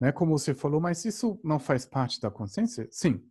Né? 0.00 0.10
Como 0.12 0.36
você 0.36 0.54
falou, 0.54 0.80
mas 0.80 1.04
isso 1.04 1.40
não 1.44 1.58
faz 1.58 1.86
parte 1.86 2.20
da 2.20 2.30
consciência? 2.30 2.88
Sim. 2.90 3.24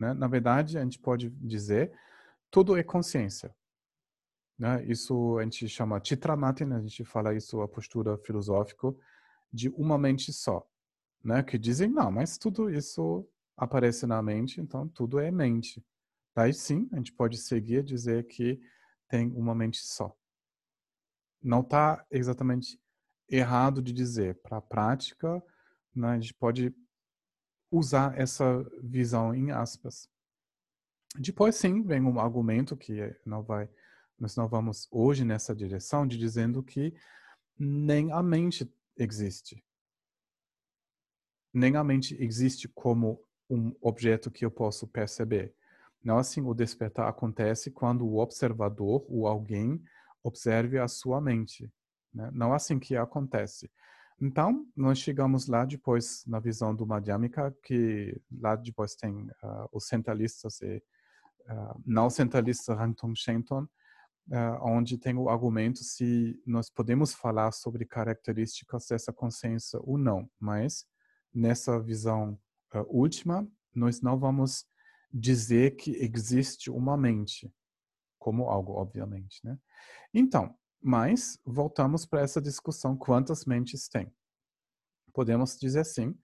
Né? 0.00 0.12
Na 0.12 0.26
verdade, 0.26 0.76
a 0.76 0.82
gente 0.82 0.98
pode 0.98 1.30
dizer 1.30 1.92
tudo 2.50 2.76
é 2.76 2.82
consciência. 2.82 3.54
Né? 4.58 4.84
Isso 4.86 5.38
a 5.38 5.42
gente 5.42 5.68
chama 5.68 6.02
Chitramatin, 6.02 6.72
a 6.72 6.80
gente 6.80 7.04
fala 7.04 7.34
isso 7.34 7.60
a 7.60 7.68
postura 7.68 8.18
filosófica 8.18 8.94
de 9.52 9.68
uma 9.70 9.96
mente 9.96 10.32
só. 10.32 10.66
Né? 11.24 11.42
Que 11.42 11.58
dizem, 11.58 11.88
não, 11.88 12.10
mas 12.10 12.36
tudo 12.38 12.70
isso 12.70 13.26
aparece 13.56 14.06
na 14.06 14.20
mente, 14.20 14.60
então 14.60 14.88
tudo 14.88 15.18
é 15.18 15.30
mente. 15.30 15.84
Daí 16.34 16.52
sim, 16.52 16.88
a 16.92 16.96
gente 16.96 17.12
pode 17.12 17.38
seguir 17.38 17.78
e 17.78 17.82
dizer 17.82 18.26
que 18.26 18.60
tem 19.08 19.32
uma 19.32 19.54
mente 19.54 19.78
só 19.78 20.14
não 21.46 21.60
está 21.60 22.04
exatamente 22.10 22.78
errado 23.28 23.80
de 23.80 23.92
dizer. 23.92 24.34
Para 24.42 24.58
a 24.58 24.60
prática, 24.62 25.40
né, 25.94 26.08
a 26.08 26.18
gente 26.18 26.34
pode 26.34 26.74
usar 27.70 28.18
essa 28.18 28.64
visão 28.82 29.32
em 29.32 29.52
aspas. 29.52 30.08
Depois, 31.16 31.54
sim, 31.54 31.82
vem 31.82 32.02
um 32.02 32.18
argumento 32.18 32.76
que 32.76 33.14
não 33.24 33.42
vai, 33.42 33.70
nós 34.18 34.34
não 34.34 34.48
vamos 34.48 34.88
hoje 34.90 35.24
nessa 35.24 35.54
direção, 35.54 36.06
de 36.06 36.18
dizendo 36.18 36.62
que 36.62 36.92
nem 37.56 38.10
a 38.10 38.22
mente 38.22 38.68
existe. 38.96 39.64
Nem 41.54 41.76
a 41.76 41.84
mente 41.84 42.16
existe 42.20 42.68
como 42.68 43.24
um 43.48 43.72
objeto 43.80 44.32
que 44.32 44.44
eu 44.44 44.50
posso 44.50 44.86
perceber. 44.88 45.54
Não 46.02 46.18
assim, 46.18 46.42
o 46.42 46.52
despertar 46.52 47.08
acontece 47.08 47.70
quando 47.70 48.04
o 48.04 48.18
observador, 48.18 49.06
ou 49.08 49.26
alguém, 49.26 49.82
observe 50.26 50.78
a 50.78 50.88
sua 50.88 51.20
mente. 51.20 51.70
Né? 52.12 52.28
Não 52.32 52.52
é 52.52 52.56
assim 52.56 52.78
que 52.78 52.96
acontece. 52.96 53.70
Então, 54.20 54.66
nós 54.74 54.98
chegamos 54.98 55.46
lá 55.46 55.64
depois 55.64 56.24
na 56.26 56.40
visão 56.40 56.74
do 56.74 56.86
Madhyamika, 56.86 57.54
que 57.62 58.18
lá 58.40 58.56
depois 58.56 58.96
tem 58.96 59.12
uh, 59.12 59.68
os 59.72 59.86
centralistas 59.86 60.60
e 60.62 60.82
uh, 61.48 61.82
não 61.84 62.10
centralistas 62.10 62.76
Hangtong 62.78 63.14
Shenton, 63.14 63.62
uh, 63.62 64.58
onde 64.62 64.98
tem 64.98 65.14
o 65.16 65.28
argumento 65.28 65.84
se 65.84 66.40
nós 66.46 66.70
podemos 66.70 67.14
falar 67.14 67.52
sobre 67.52 67.84
características 67.84 68.86
dessa 68.88 69.12
consciência 69.12 69.78
ou 69.82 69.98
não, 69.98 70.28
mas 70.40 70.86
nessa 71.32 71.78
visão 71.78 72.38
última, 72.88 73.46
nós 73.74 74.00
não 74.00 74.18
vamos 74.18 74.66
dizer 75.12 75.76
que 75.76 75.92
existe 75.92 76.70
uma 76.70 76.96
mente 76.96 77.50
como 78.26 78.50
algo, 78.50 78.72
obviamente, 78.72 79.40
né? 79.44 79.56
Então, 80.12 80.52
mas 80.82 81.38
voltamos 81.44 82.04
para 82.04 82.22
essa 82.22 82.40
discussão: 82.40 82.96
quantas 82.96 83.44
mentes 83.44 83.88
tem? 83.88 84.12
Podemos 85.12 85.56
dizer 85.56 85.80
assim: 85.80 86.18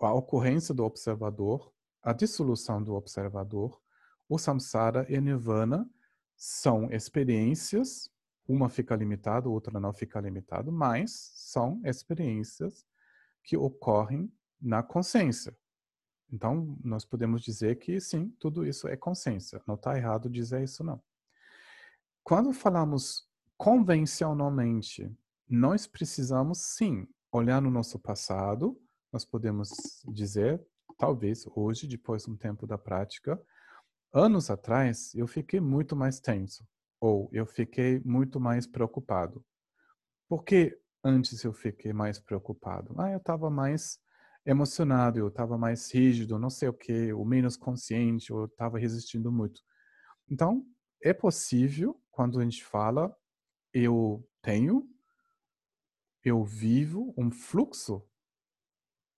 a 0.00 0.14
ocorrência 0.14 0.74
do 0.74 0.84
observador 0.84 1.74
a 2.04 2.12
dissolução 2.12 2.82
do 2.82 2.94
observador, 2.94 3.80
o 4.28 4.38
samsara 4.38 5.06
e 5.08 5.18
nirvana 5.18 5.88
são 6.36 6.92
experiências, 6.92 8.10
uma 8.46 8.68
fica 8.68 8.94
limitada, 8.94 9.48
outra 9.48 9.80
não 9.80 9.92
fica 9.92 10.20
limitada, 10.20 10.70
mas 10.70 11.32
são 11.34 11.80
experiências 11.82 12.84
que 13.42 13.56
ocorrem 13.56 14.30
na 14.60 14.82
consciência. 14.82 15.56
Então, 16.30 16.76
nós 16.84 17.06
podemos 17.06 17.42
dizer 17.42 17.76
que 17.76 17.98
sim, 18.00 18.28
tudo 18.38 18.66
isso 18.66 18.86
é 18.86 18.96
consciência. 18.96 19.62
Não 19.66 19.74
está 19.74 19.96
errado 19.96 20.28
dizer 20.28 20.62
isso, 20.62 20.84
não. 20.84 21.02
Quando 22.24 22.54
falamos 22.54 23.28
convencionalmente, 23.54 25.14
nós 25.46 25.86
precisamos 25.86 26.58
sim 26.74 27.06
olhar 27.30 27.60
no 27.60 27.70
nosso 27.70 27.98
passado. 27.98 28.80
Nós 29.12 29.26
podemos 29.26 29.68
dizer, 30.08 30.58
talvez 30.96 31.44
hoje, 31.54 31.86
depois 31.86 32.24
de 32.24 32.30
um 32.30 32.36
tempo 32.36 32.66
da 32.66 32.78
prática, 32.78 33.38
anos 34.10 34.48
atrás 34.48 35.14
eu 35.14 35.26
fiquei 35.26 35.60
muito 35.60 35.94
mais 35.94 36.18
tenso 36.18 36.66
ou 36.98 37.28
eu 37.30 37.44
fiquei 37.44 38.00
muito 38.02 38.40
mais 38.40 38.66
preocupado. 38.66 39.44
Por 40.26 40.44
que 40.44 40.80
antes 41.04 41.44
eu 41.44 41.52
fiquei 41.52 41.92
mais 41.92 42.18
preocupado? 42.18 42.94
Ah, 42.98 43.10
eu 43.10 43.18
estava 43.18 43.50
mais 43.50 43.98
emocionado, 44.46 45.18
eu 45.18 45.28
estava 45.28 45.58
mais 45.58 45.92
rígido, 45.92 46.38
não 46.38 46.48
sei 46.48 46.70
o 46.70 46.72
que, 46.72 47.12
ou 47.12 47.26
menos 47.26 47.54
consciente, 47.54 48.32
ou 48.32 48.46
estava 48.46 48.78
resistindo 48.78 49.30
muito. 49.30 49.60
Então, 50.26 50.64
é 51.02 51.12
possível, 51.12 52.00
quando 52.14 52.38
a 52.38 52.42
gente 52.42 52.64
fala, 52.64 53.16
eu 53.72 54.26
tenho, 54.40 54.88
eu 56.22 56.44
vivo 56.44 57.14
um 57.16 57.30
fluxo, 57.30 58.02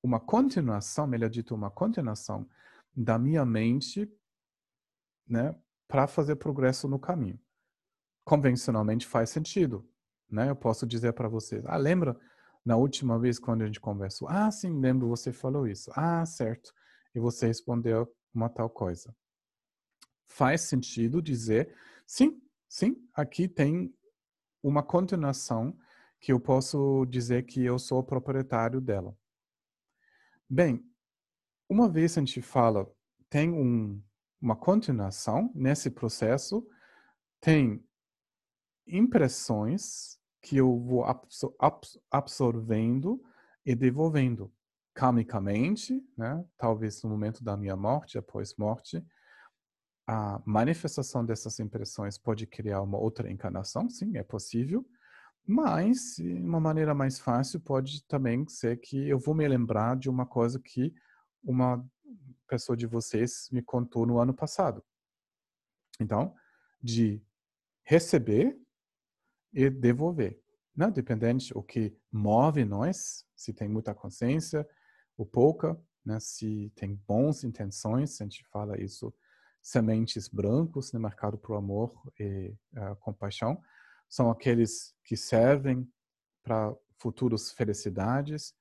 uma 0.03 0.19
continuação, 0.19 1.07
melhor 1.07 1.31
dito, 1.31 1.55
uma 1.55 1.71
continuação 1.71 2.49
da 2.95 3.19
minha 3.19 3.45
mente, 3.45 4.11
né, 5.27 5.55
para 5.87 6.07
fazer 6.07 6.37
progresso 6.37 6.89
no 6.89 6.99
caminho 6.99 7.41
convencionalmente 8.27 9.07
faz 9.07 9.31
sentido. 9.31 9.89
Né? 10.29 10.51
Eu 10.51 10.57
posso 10.57 10.85
dizer 10.85 11.13
para 11.13 11.29
vocês, 11.29 11.65
ah, 11.65 11.77
lembra 11.77 12.19
na 12.65 12.77
última 12.77 13.19
vez 13.19 13.39
quando 13.39 13.63
a 13.63 13.67
gente 13.67 13.81
conversou? 13.81 14.29
Ah, 14.29 14.51
sim, 14.51 14.81
lembro, 14.81 15.09
você 15.09 15.33
falou 15.33 15.67
isso. 15.69 15.91
Ah, 15.95 16.27
certo. 16.27 16.75
E 17.15 17.21
você 17.21 17.47
respondeu 17.47 18.13
uma 18.35 18.49
tal 18.49 18.69
coisa. 18.69 19.15
Faz 20.27 20.63
sentido 20.63 21.23
dizer, 21.23 21.73
sim, 22.05 22.43
sim, 22.77 22.95
aqui 23.15 23.49
tem 23.49 23.91
uma 24.63 24.83
continuação 24.83 25.75
que 26.21 26.31
eu 26.31 26.39
posso 26.39 27.07
dizer 27.07 27.45
que 27.45 27.65
eu 27.65 27.79
sou 27.79 28.01
o 28.01 28.05
proprietário 28.05 28.83
dela. 28.83 29.17
Bem, 30.47 30.85
uma 31.71 31.89
vez 31.89 32.19
a 32.19 32.21
gente 32.21 32.43
fala, 32.43 32.87
tem 33.31 33.51
um, 33.51 34.03
uma 34.39 34.55
continuação 34.55 35.51
nesse 35.55 35.91
processo, 35.91 36.69
tem 37.41 37.83
impressões 38.87 40.19
que 40.43 40.59
eu 40.59 40.79
vou 40.79 41.03
absorvendo 42.11 43.23
e 43.65 43.75
devolvendo 43.75 44.53
karmicamente, 44.93 46.07
né? 46.15 46.45
talvez 46.59 47.03
no 47.03 47.09
momento 47.09 47.43
da 47.43 47.57
minha 47.57 47.75
morte, 47.75 48.19
após 48.19 48.55
morte, 48.55 49.03
a 50.07 50.41
manifestação 50.47 51.25
dessas 51.25 51.59
impressões 51.59 52.17
pode 52.17 52.47
criar 52.47 52.81
uma 52.83 52.99
outra 52.99 53.31
encarnação, 53.31 53.89
sim, 53.89 54.17
é 54.17 54.23
possível, 54.23 54.87
mas, 55.47 56.19
uma 56.19 56.59
maneira 56.59 56.93
mais 56.93 57.21
fácil, 57.21 57.61
pode 57.61 58.03
também 58.05 58.49
ser 58.49 58.81
que 58.81 59.09
eu 59.09 59.17
vou 59.17 59.33
me 59.33 59.47
lembrar 59.47 59.97
de 59.97 60.11
uma 60.11 60.27
coisa 60.27 60.59
que 60.59 60.93
uma 61.43 61.89
pessoa 62.49 62.77
de 62.77 62.87
vocês 62.87 63.49
me 63.53 63.63
contou 63.63 64.05
no 64.05 64.19
ano 64.19 64.35
passado. 64.35 64.85
Então, 66.01 66.35
de 66.83 67.23
receber 67.85 68.59
e 69.53 69.71
devolver. 69.71 70.41
Né? 70.77 70.91
Dependente 70.91 71.57
o 71.57 71.63
que 71.63 71.97
move 72.11 72.65
nós, 72.65 73.25
se 73.37 73.53
tem 73.53 73.69
muita 73.69 73.95
consciência 73.95 74.69
ou 75.17 75.25
pouca, 75.25 75.81
né? 76.05 76.19
se 76.19 76.73
tem 76.75 76.95
bons 77.07 77.45
intenções, 77.45 78.21
a 78.21 78.25
gente 78.25 78.45
fala 78.49 78.81
isso, 78.81 79.15
sementes 79.63 80.29
brancos 80.29 80.93
no 80.93 81.01
mercado 81.01 81.37
para 81.37 81.53
o 81.53 81.57
amor 81.57 81.93
e 82.19 82.55
uh, 82.77 82.97
compaixão, 83.01 83.61
são 84.09 84.31
aqueles 84.31 84.95
que 85.05 85.17
servem 85.17 85.91
para 86.43 86.75
futuras 86.99 87.51
felicidades. 87.51 88.55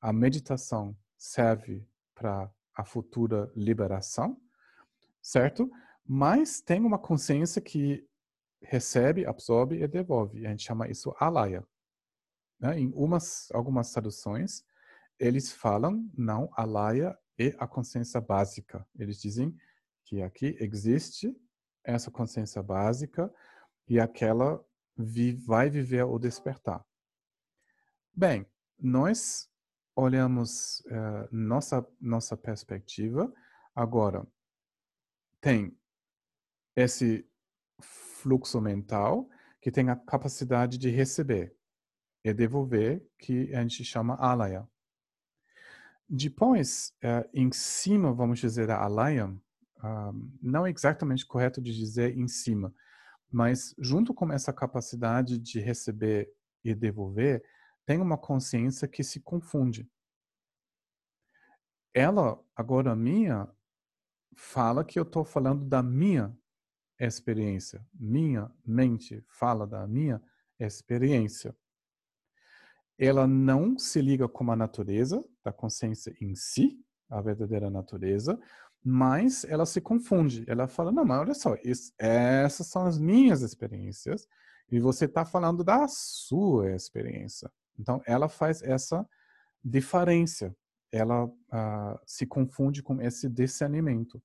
A 0.00 0.12
meditação 0.12 0.96
serve 1.18 1.86
para 2.14 2.50
a 2.74 2.84
futura 2.84 3.50
liberação, 3.54 4.40
certo? 5.20 5.70
Mas 6.06 6.60
tem 6.60 6.80
uma 6.80 6.98
consciência 6.98 7.60
que 7.60 8.06
recebe, 8.62 9.26
absorve 9.26 9.82
e 9.82 9.88
devolve. 9.88 10.46
A 10.46 10.50
gente 10.50 10.64
chama 10.64 10.88
isso 10.88 11.14
alaya. 11.18 11.66
Né? 12.58 12.80
Em 12.80 12.92
umas, 12.94 13.48
algumas 13.52 13.90
traduções, 13.90 14.64
eles 15.18 15.52
falam 15.52 16.08
não 16.16 16.48
alaya 16.54 17.16
e 17.38 17.54
a 17.58 17.66
consciência 17.66 18.20
básica. 18.20 18.86
Eles 18.98 19.20
dizem 19.20 19.54
que 20.04 20.22
aqui 20.22 20.56
existe 20.60 21.34
essa 21.84 22.10
consciência 22.10 22.62
básica 22.62 23.32
e 23.88 23.98
aquela 23.98 24.64
vi, 24.96 25.32
vai 25.32 25.68
viver 25.68 26.04
o 26.04 26.18
despertar. 26.18 26.84
Bem, 28.14 28.46
nós 28.78 29.48
olhamos 29.94 30.80
uh, 30.80 31.28
nossa 31.30 31.86
nossa 32.00 32.36
perspectiva 32.36 33.32
agora 33.74 34.26
tem 35.42 35.76
esse 36.74 37.28
fluxo 37.80 38.60
mental 38.60 39.28
que 39.60 39.70
tem 39.70 39.90
a 39.90 39.96
capacidade 39.96 40.78
de 40.78 40.88
receber 40.88 41.54
e 42.24 42.32
devolver, 42.32 43.04
que 43.18 43.52
a 43.54 43.60
gente 43.62 43.84
chama 43.84 44.14
alaya. 44.14 44.66
Depois, 46.08 46.94
uh, 47.02 47.28
em 47.34 47.50
cima, 47.52 48.12
vamos 48.12 48.38
dizer, 48.38 48.68
da 48.68 48.80
alaya, 48.80 49.34
uh, 49.82 50.30
não 50.40 50.66
é 50.66 50.70
exatamente 50.70 51.26
correto 51.26 51.60
de 51.60 51.74
dizer 51.74 52.16
em 52.16 52.28
cima, 52.28 52.74
mas 53.30 53.74
junto 53.78 54.12
com 54.12 54.30
essa 54.32 54.52
capacidade 54.52 55.38
de 55.38 55.58
receber 55.58 56.32
e 56.64 56.74
devolver, 56.74 57.42
tem 57.84 58.00
uma 58.00 58.16
consciência 58.16 58.86
que 58.86 59.02
se 59.02 59.20
confunde. 59.20 59.90
Ela, 61.94 62.40
agora 62.54 62.94
minha, 62.94 63.48
fala 64.36 64.84
que 64.84 64.98
eu 64.98 65.02
estou 65.02 65.24
falando 65.24 65.64
da 65.64 65.82
minha 65.82 66.36
experiência. 66.98 67.84
Minha 67.92 68.50
mente 68.64 69.24
fala 69.28 69.66
da 69.66 69.86
minha 69.86 70.22
experiência. 70.58 71.56
Ela 72.98 73.26
não 73.26 73.78
se 73.78 74.00
liga 74.00 74.28
com 74.28 74.50
a 74.50 74.56
natureza 74.56 75.22
da 75.44 75.52
consciência 75.52 76.14
em 76.20 76.34
si, 76.34 76.80
a 77.10 77.20
verdadeira 77.20 77.68
natureza, 77.68 78.40
mas 78.84 79.44
ela 79.44 79.64
se 79.64 79.80
confunde. 79.80 80.44
Ela 80.48 80.66
fala: 80.66 80.90
não, 80.90 81.04
mas 81.04 81.20
olha 81.20 81.34
só, 81.34 81.56
isso, 81.64 81.92
essas 81.98 82.66
são 82.66 82.84
as 82.84 82.98
minhas 82.98 83.42
experiências 83.42 84.26
e 84.70 84.80
você 84.80 85.04
está 85.04 85.24
falando 85.24 85.62
da 85.62 85.86
sua 85.86 86.72
experiência. 86.72 87.50
Então, 87.78 88.00
ela 88.06 88.28
faz 88.28 88.62
essa 88.62 89.06
diferença. 89.64 90.54
Ela 90.90 91.24
uh, 91.26 92.00
se 92.06 92.26
confunde 92.26 92.82
com 92.82 93.00
esse 93.00 93.28
discernimento. 93.28 94.22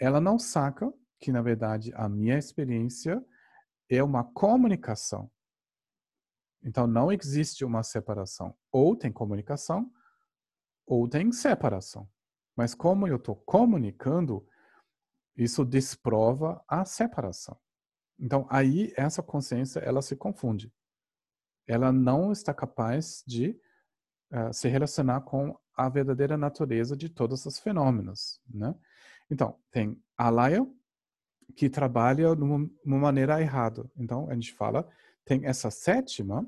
Ela 0.00 0.20
não 0.20 0.38
saca 0.38 0.92
que, 1.18 1.32
na 1.32 1.42
verdade, 1.42 1.92
a 1.94 2.08
minha 2.08 2.38
experiência 2.38 3.22
é 3.88 4.02
uma 4.02 4.24
comunicação. 4.24 5.30
Então, 6.62 6.86
não 6.86 7.12
existe 7.12 7.64
uma 7.64 7.82
separação. 7.82 8.56
Ou 8.70 8.96
tem 8.96 9.12
comunicação, 9.12 9.90
ou 10.86 11.08
tem 11.08 11.32
separação. 11.32 12.08
Mas 12.56 12.74
como 12.74 13.06
eu 13.06 13.16
estou 13.16 13.36
comunicando, 13.36 14.46
isso 15.36 15.64
desprova 15.64 16.64
a 16.66 16.84
separação. 16.84 17.58
Então, 18.18 18.46
aí, 18.48 18.92
essa 18.96 19.22
consciência, 19.22 19.80
ela 19.80 20.00
se 20.00 20.16
confunde. 20.16 20.72
Ela 21.66 21.92
não 21.92 22.32
está 22.32 22.54
capaz 22.54 23.22
de 23.26 23.60
uh, 24.32 24.52
se 24.52 24.68
relacionar 24.68 25.20
com 25.20 25.58
a 25.76 25.88
verdadeira 25.90 26.38
natureza 26.38 26.96
de 26.96 27.10
todos 27.10 27.44
os 27.44 27.58
fenômenos, 27.58 28.40
né? 28.48 28.74
Então, 29.30 29.58
tem 29.70 30.02
alaya, 30.16 30.66
que 31.54 31.68
trabalha 31.68 32.34
de 32.34 32.42
uma 32.42 32.98
maneira 32.98 33.40
errada. 33.40 33.88
Então, 33.96 34.28
a 34.30 34.34
gente 34.34 34.52
fala, 34.52 34.88
tem 35.24 35.46
essa 35.46 35.70
sétima 35.70 36.46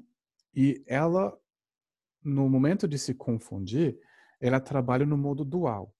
e 0.54 0.82
ela, 0.86 1.38
no 2.22 2.48
momento 2.48 2.88
de 2.88 2.98
se 2.98 3.14
confundir, 3.14 3.98
ela 4.40 4.61
trabalha 4.61 5.06
no 5.06 5.16
modo 5.16 5.44
dual. 5.44 5.94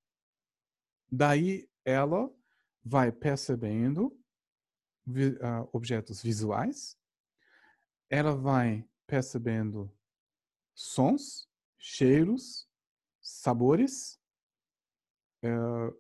Daí, 1.11 1.69
ela 1.85 2.31
vai 2.85 3.11
percebendo 3.11 4.07
uh, 5.07 5.69
objetos 5.73 6.23
visuais, 6.23 6.99
ela 8.11 8.35
vai 8.35 8.87
percebendo 9.07 9.91
sons, 10.75 11.49
cheiros, 11.79 12.69
sabores, 13.21 14.21
uh, 15.45 15.91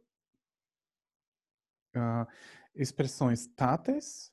uh, 1.96 2.26
expressões 2.74 3.46
táteis 3.48 4.32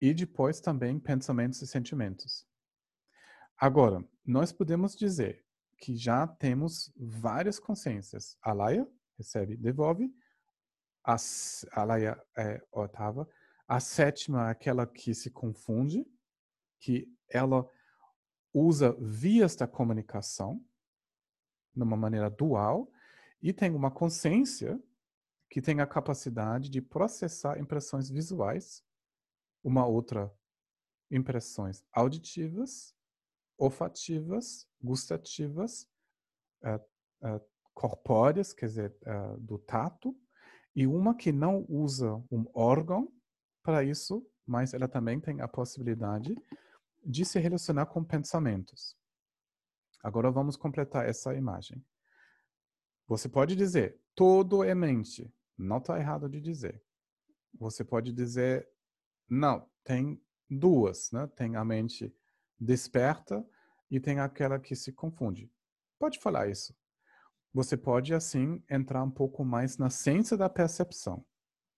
e 0.00 0.12
depois 0.12 0.60
também 0.60 0.98
pensamentos 0.98 1.60
e 1.62 1.66
sentimentos. 1.66 2.46
Agora, 3.56 4.06
nós 4.24 4.52
podemos 4.52 4.94
dizer 4.96 5.44
que 5.78 5.96
já 5.96 6.26
temos 6.26 6.92
várias 6.96 7.58
consciências. 7.58 8.36
A 8.42 8.52
Laia 8.52 8.86
recebe, 9.16 9.56
devolve. 9.56 10.12
A, 11.04 11.16
a 11.72 11.84
Laia 11.84 12.22
é 12.36 12.62
oitava. 12.72 13.28
A 13.66 13.80
sétima 13.80 14.48
é 14.48 14.50
aquela 14.50 14.86
que 14.86 15.14
se 15.14 15.30
confunde, 15.30 16.06
que 16.80 17.08
ela 17.28 17.68
usa 18.52 18.96
vias 19.00 19.56
da 19.56 19.66
comunicação 19.66 20.64
de 21.74 21.82
uma 21.82 21.96
maneira 21.96 22.30
dual 22.30 22.90
e 23.42 23.52
tem 23.52 23.74
uma 23.74 23.90
consciência 23.90 24.80
que 25.50 25.60
tem 25.60 25.80
a 25.80 25.86
capacidade 25.86 26.70
de 26.70 26.80
processar 26.80 27.58
impressões 27.58 28.08
visuais, 28.08 28.84
uma 29.62 29.86
outra 29.86 30.32
impressões 31.10 31.84
auditivas, 31.92 32.94
olfativas, 33.58 34.68
gustativas, 34.82 35.88
uh, 36.64 37.40
corpóreas, 37.76 38.54
quer 38.54 38.66
dizer, 38.66 38.96
uh, 39.02 39.38
do 39.38 39.58
tato, 39.58 40.16
e 40.74 40.86
uma 40.86 41.14
que 41.14 41.30
não 41.30 41.66
usa 41.68 42.14
um 42.32 42.46
órgão 42.54 43.12
para 43.62 43.84
isso, 43.84 44.26
mas 44.46 44.72
ela 44.72 44.88
também 44.88 45.20
tem 45.20 45.42
a 45.42 45.48
possibilidade 45.48 46.34
de 47.04 47.24
se 47.24 47.38
relacionar 47.38 47.84
com 47.86 48.02
pensamentos. 48.02 48.96
Agora 50.02 50.30
vamos 50.30 50.56
completar 50.56 51.06
essa 51.06 51.34
imagem. 51.34 51.84
Você 53.06 53.28
pode 53.28 53.54
dizer, 53.54 54.00
todo 54.14 54.64
é 54.64 54.74
mente. 54.74 55.30
Não 55.58 55.76
está 55.76 55.98
errado 55.98 56.30
de 56.30 56.40
dizer. 56.40 56.82
Você 57.58 57.84
pode 57.84 58.10
dizer, 58.10 58.66
não, 59.28 59.68
tem 59.84 60.18
duas, 60.48 61.10
né? 61.12 61.26
Tem 61.36 61.56
a 61.56 61.64
mente 61.64 62.14
desperta 62.58 63.46
e 63.90 64.00
tem 64.00 64.18
aquela 64.18 64.58
que 64.58 64.74
se 64.74 64.92
confunde. 64.92 65.52
Pode 65.98 66.18
falar 66.18 66.48
isso. 66.48 66.74
Você 67.56 67.74
pode, 67.74 68.12
assim, 68.12 68.62
entrar 68.68 69.02
um 69.02 69.10
pouco 69.10 69.42
mais 69.42 69.78
na 69.78 69.88
ciência 69.88 70.36
da 70.36 70.46
percepção. 70.46 71.24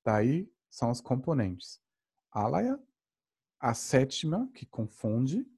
Daí 0.05 0.53
são 0.69 0.91
os 0.91 1.01
componentes. 1.01 1.81
Alaya, 2.33 2.77
a 3.61 3.73
sétima, 3.75 4.51
que 4.53 4.67
confunde, 4.67 5.49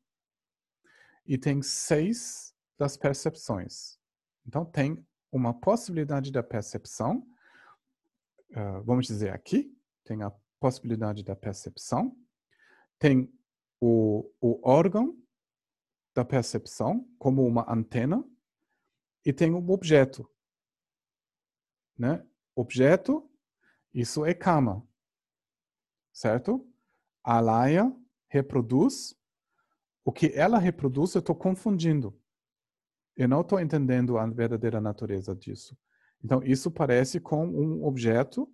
e 1.25 1.39
tem 1.39 1.63
seis 1.63 2.55
das 2.79 2.99
percepções. 2.99 3.99
Então, 4.47 4.63
tem 4.63 5.03
uma 5.33 5.55
possibilidade 5.55 6.31
da 6.31 6.43
percepção, 6.43 7.27
uh, 8.51 8.83
vamos 8.85 9.07
dizer 9.07 9.33
aqui, 9.33 9.75
tem 10.05 10.23
a 10.23 10.31
possibilidade 10.61 11.25
da 11.25 11.35
percepção, 11.35 12.15
tem 12.99 13.33
o, 13.81 14.31
o 14.39 14.61
órgão 14.69 15.19
da 16.15 16.27
percepção 16.27 17.09
como 17.19 17.43
uma 17.43 17.65
antena 17.73 18.23
e 19.25 19.33
tem 19.33 19.53
um 19.53 19.71
objeto. 19.71 20.29
Né? 21.99 22.27
Objeto, 22.55 23.31
isso 23.93 24.25
é 24.25 24.33
kama, 24.33 24.87
certo? 26.13 26.67
A 27.23 27.41
laia 27.41 27.95
reproduz. 28.29 29.15
O 30.05 30.13
que 30.13 30.33
ela 30.35 30.59
reproduz, 30.59 31.15
eu 31.15 31.19
estou 31.21 31.35
confundindo. 31.35 32.19
Eu 33.17 33.29
não 33.29 33.43
estou 33.43 33.61
entendendo 33.61 34.17
a 34.17 34.27
verdadeira 34.27 34.81
natureza 34.81 35.35
disso. 35.35 35.77
Então, 36.25 36.43
isso 36.43 36.71
parece 36.71 37.21
com 37.21 37.47
um 37.47 37.85
objeto, 37.85 38.51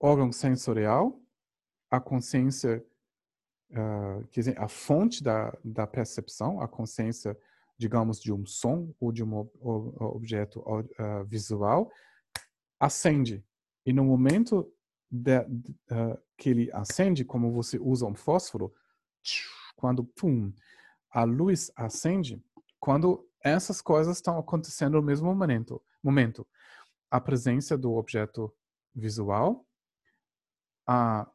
órgão 0.00 0.30
sensorial, 0.30 1.20
a 1.90 2.00
consciência, 2.00 2.84
uh, 3.70 4.26
quer 4.28 4.40
dizer, 4.40 4.60
a 4.60 4.68
fonte 4.68 5.22
da, 5.22 5.56
da 5.64 5.86
percepção, 5.86 6.60
a 6.60 6.68
consciência, 6.68 7.38
digamos, 7.78 8.20
de 8.20 8.32
um 8.32 8.46
som 8.46 8.94
ou 8.98 9.12
de 9.12 9.22
um 9.22 9.48
objeto 10.00 10.60
uh, 10.60 11.24
visual, 11.24 11.90
acende. 12.80 13.44
E 13.84 13.92
no 13.92 14.04
momento 14.04 14.72
de, 15.10 15.40
uh, 15.40 16.18
que 16.36 16.50
ele 16.50 16.70
acende, 16.72 17.24
como 17.24 17.52
você 17.52 17.78
usa 17.78 18.06
um 18.06 18.14
fósforo, 18.14 18.72
quando 19.76 20.04
pum, 20.04 20.52
a 21.10 21.24
luz 21.24 21.70
acende, 21.76 22.42
quando 22.80 23.28
essas 23.42 23.80
coisas 23.80 24.16
estão 24.16 24.38
acontecendo 24.38 24.94
no 24.94 25.02
mesmo 25.02 25.26
momento, 25.26 25.82
momento 26.02 26.46
a 27.10 27.20
presença 27.20 27.76
do 27.76 27.92
objeto 27.92 28.52
visual, 28.94 29.64
a 30.86 31.28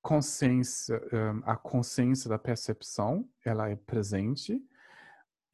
consciência, 0.00 1.00
a 1.44 1.56
consciência 1.56 2.30
da 2.30 2.38
percepção, 2.38 3.28
ela 3.44 3.68
é 3.68 3.76
presente 3.76 4.62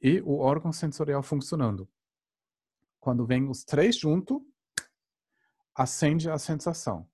e 0.05 0.21
o 0.21 0.37
órgão 0.37 0.71
sensorial 0.71 1.23
funcionando. 1.23 1.89
Quando 3.01 3.25
vem 3.25 3.49
os 3.49 3.65
três 3.65 3.97
juntos, 3.97 4.39
acende 5.75 6.29
a 6.29 6.37
sensação. 6.37 7.09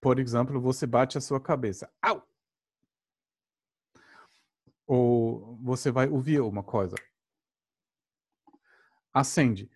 Por 0.00 0.18
exemplo, 0.18 0.58
você 0.58 0.86
bate 0.86 1.18
a 1.18 1.20
sua 1.20 1.38
cabeça. 1.38 1.92
Au! 2.00 2.26
Ou 4.86 5.58
você 5.62 5.90
vai 5.90 6.08
ouvir 6.08 6.40
uma 6.40 6.62
coisa. 6.62 6.96
Acende. 9.12 9.70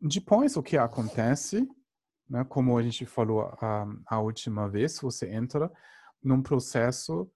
Depois, 0.00 0.56
o 0.56 0.62
que 0.62 0.76
acontece, 0.76 1.68
né, 2.28 2.44
como 2.46 2.76
a 2.76 2.82
gente 2.82 3.06
falou 3.06 3.42
a, 3.42 3.86
a 4.06 4.20
última 4.20 4.68
vez, 4.68 4.98
você 4.98 5.32
entra 5.32 5.72
num 6.20 6.42
processo 6.42 7.30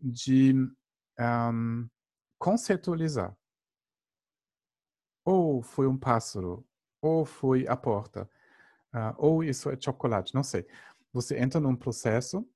de 0.00 0.54
um, 1.20 1.88
conceitualizar. 2.38 3.36
Ou 5.24 5.62
foi 5.62 5.86
um 5.86 5.96
pássaro, 5.96 6.66
ou 7.00 7.24
foi 7.24 7.66
a 7.68 7.76
porta, 7.76 8.28
uh, 8.94 9.14
ou 9.16 9.44
isso 9.44 9.70
é 9.70 9.76
chocolate, 9.80 10.34
não 10.34 10.42
sei. 10.42 10.66
Você 11.12 11.38
entra 11.38 11.60
num 11.60 11.76
processo 11.76 12.46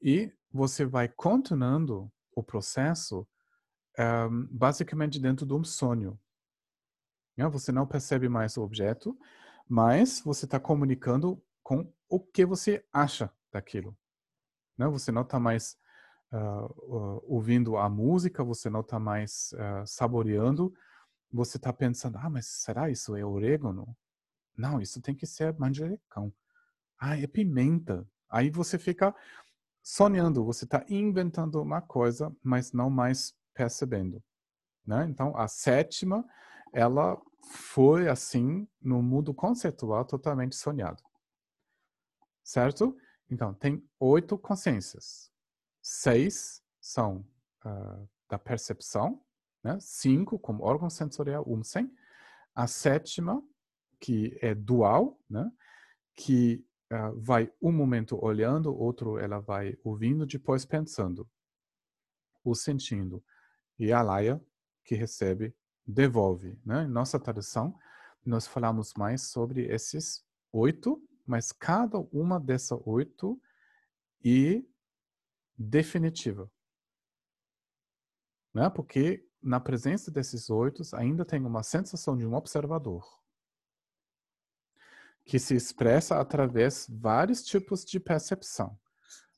e 0.00 0.32
você 0.52 0.84
vai 0.84 1.08
continuando 1.08 2.10
o 2.34 2.42
processo 2.42 3.26
um, 3.98 4.46
basicamente 4.50 5.18
dentro 5.18 5.44
de 5.44 5.52
um 5.52 5.64
sonho. 5.64 6.18
Né? 7.36 7.46
Você 7.48 7.72
não 7.72 7.86
percebe 7.86 8.28
mais 8.28 8.56
o 8.56 8.62
objeto, 8.62 9.18
mas 9.68 10.20
você 10.20 10.44
está 10.44 10.58
comunicando 10.58 11.42
com 11.62 11.92
o 12.08 12.20
que 12.20 12.46
você 12.46 12.84
acha 12.92 13.30
daquilo. 13.52 13.96
Né? 14.76 14.86
Você 14.88 15.12
não 15.12 15.22
está 15.22 15.38
mais 15.38 15.76
uh, 16.32 17.22
ouvindo 17.26 17.76
a 17.76 17.88
música, 17.88 18.44
você 18.44 18.70
não 18.70 18.80
está 18.80 18.98
mais 18.98 19.52
uh, 19.54 19.86
saboreando, 19.86 20.72
você 21.30 21.56
está 21.56 21.72
pensando, 21.72 22.18
ah, 22.18 22.30
mas 22.30 22.46
será 22.46 22.90
isso 22.90 23.16
é 23.16 23.24
orégano? 23.24 23.96
Não, 24.56 24.80
isso 24.80 25.00
tem 25.00 25.14
que 25.14 25.26
ser 25.26 25.56
manjericão. 25.58 26.32
Ah, 26.98 27.16
é 27.16 27.26
pimenta. 27.26 28.06
Aí 28.28 28.50
você 28.50 28.78
fica 28.78 29.14
sonhando, 29.82 30.44
você 30.44 30.64
está 30.64 30.84
inventando 30.88 31.62
uma 31.62 31.80
coisa, 31.80 32.34
mas 32.42 32.72
não 32.72 32.90
mais 32.90 33.34
percebendo. 33.54 34.22
Né? 34.86 35.06
Então, 35.08 35.36
a 35.36 35.46
sétima, 35.48 36.24
ela 36.72 37.20
foi 37.50 38.08
assim, 38.08 38.66
no 38.80 39.02
mundo 39.02 39.32
conceitual, 39.32 40.04
totalmente 40.04 40.56
sonhado. 40.56 41.02
Certo? 42.42 42.96
Então, 43.30 43.54
tem 43.54 43.86
oito 44.00 44.38
consciências. 44.38 45.30
Seis 45.82 46.62
são 46.80 47.24
uh, 47.64 48.08
da 48.28 48.38
percepção, 48.38 49.22
né? 49.68 49.78
cinco 49.80 50.38
como 50.38 50.64
órgão 50.64 50.88
sensorial, 50.88 51.44
um 51.46 51.62
sem. 51.62 51.92
A 52.54 52.66
sétima, 52.66 53.42
que 54.00 54.38
é 54.40 54.54
dual, 54.54 55.20
né? 55.28 55.50
que 56.14 56.64
uh, 56.90 57.20
vai 57.20 57.52
um 57.60 57.70
momento 57.70 58.18
olhando, 58.24 58.74
outro 58.74 59.18
ela 59.18 59.38
vai 59.38 59.76
ouvindo, 59.84 60.26
depois 60.26 60.64
pensando, 60.64 61.28
ou 62.42 62.54
sentindo. 62.54 63.22
E 63.78 63.92
a 63.92 64.00
laia, 64.00 64.42
que 64.84 64.94
recebe, 64.94 65.54
devolve. 65.86 66.58
Né? 66.64 66.84
Em 66.84 66.88
nossa 66.88 67.20
tradução, 67.20 67.78
nós 68.24 68.46
falamos 68.46 68.94
mais 68.94 69.30
sobre 69.30 69.66
esses 69.66 70.24
oito, 70.50 71.00
mas 71.26 71.52
cada 71.52 71.98
uma 72.10 72.40
dessas 72.40 72.80
oito 72.86 73.40
é 74.24 74.62
definitiva. 75.56 76.50
Né? 78.54 78.68
Porque 78.70 79.27
na 79.42 79.60
presença 79.60 80.10
desses 80.10 80.50
oito 80.50 80.82
ainda 80.94 81.24
tem 81.24 81.44
uma 81.44 81.62
sensação 81.62 82.16
de 82.16 82.26
um 82.26 82.34
observador 82.34 83.18
que 85.28 85.38
se 85.38 85.54
expressa 85.54 86.18
através 86.18 86.86
de 86.86 86.96
vários 86.96 87.42
tipos 87.42 87.84
de 87.84 88.00
percepção, 88.00 88.80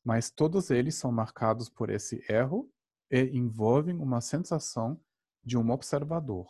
mas 0.05 0.31
todos 0.31 0.71
eles 0.71 0.95
são 0.95 1.11
marcados 1.11 1.69
por 1.69 1.91
esse 1.91 2.25
erro 2.31 2.73
e 3.11 3.37
envolvem 3.37 3.97
uma 3.97 4.21
sensação 4.21 5.03
de 5.43 5.59
um 5.59 5.69
observador, 5.71 6.47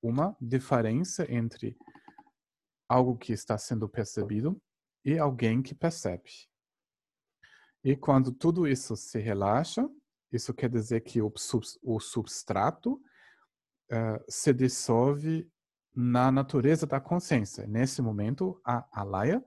uma 0.00 0.36
diferença 0.40 1.26
entre 1.28 1.76
algo 2.88 3.18
que 3.18 3.32
está 3.32 3.58
sendo 3.58 3.88
percebido 3.88 4.56
e 5.04 5.18
alguém 5.18 5.62
que 5.62 5.74
percebe. 5.74 6.30
E 7.82 7.96
quando 7.96 8.30
tudo 8.30 8.68
isso 8.68 8.94
se 8.96 9.18
relaxa, 9.18 9.88
isso 10.32 10.52
quer 10.52 10.68
dizer 10.68 11.00
que 11.00 11.22
o, 11.22 11.32
o 11.82 12.00
substrato 12.00 12.94
uh, 13.90 14.24
se 14.28 14.52
dissolve 14.52 15.50
na 15.94 16.30
natureza 16.30 16.86
da 16.86 17.00
consciência. 17.00 17.66
Nesse 17.66 18.02
momento, 18.02 18.60
a 18.64 18.86
alaya 18.92 19.42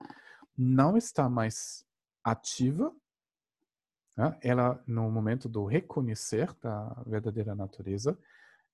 não 0.56 0.96
está 0.96 1.28
mais 1.28 1.86
ativa. 2.24 2.92
Né? 4.16 4.36
Ela, 4.42 4.82
no 4.86 5.10
momento 5.10 5.48
do 5.48 5.64
reconhecer 5.64 6.52
da 6.60 6.88
verdadeira 7.06 7.54
natureza, 7.54 8.18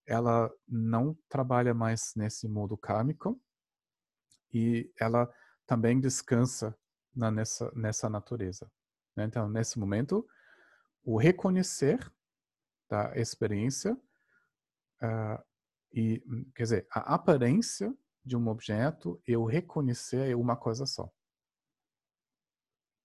ela 0.07 0.51
não 0.67 1.17
trabalha 1.29 1.75
mais 1.75 2.15
nesse 2.15 2.49
modo 2.49 2.77
kármico 2.77 3.39
e 4.55 4.91
ela 4.99 5.31
também 5.67 6.01
descansa 6.01 6.75
na, 7.15 7.31
nessa, 7.31 7.71
nessa 7.75 8.09
natureza. 8.09 8.71
Né? 9.15 9.25
Então, 9.25 9.49
nesse 9.49 9.79
momento, 9.79 10.27
o 11.07 11.17
reconhecer 11.17 12.13
da 12.91 13.17
experiência 13.17 13.95
uh, 13.95 15.43
e, 15.93 16.21
quer 16.53 16.65
dizer, 16.65 16.87
a 16.91 17.15
aparência 17.15 17.97
de 18.25 18.37
um 18.37 18.49
objeto 18.49 19.23
e 19.27 19.37
o 19.37 19.45
reconhecer 19.45 20.29
é 20.29 20.35
uma 20.35 20.57
coisa 20.57 20.85
só. 20.85 21.09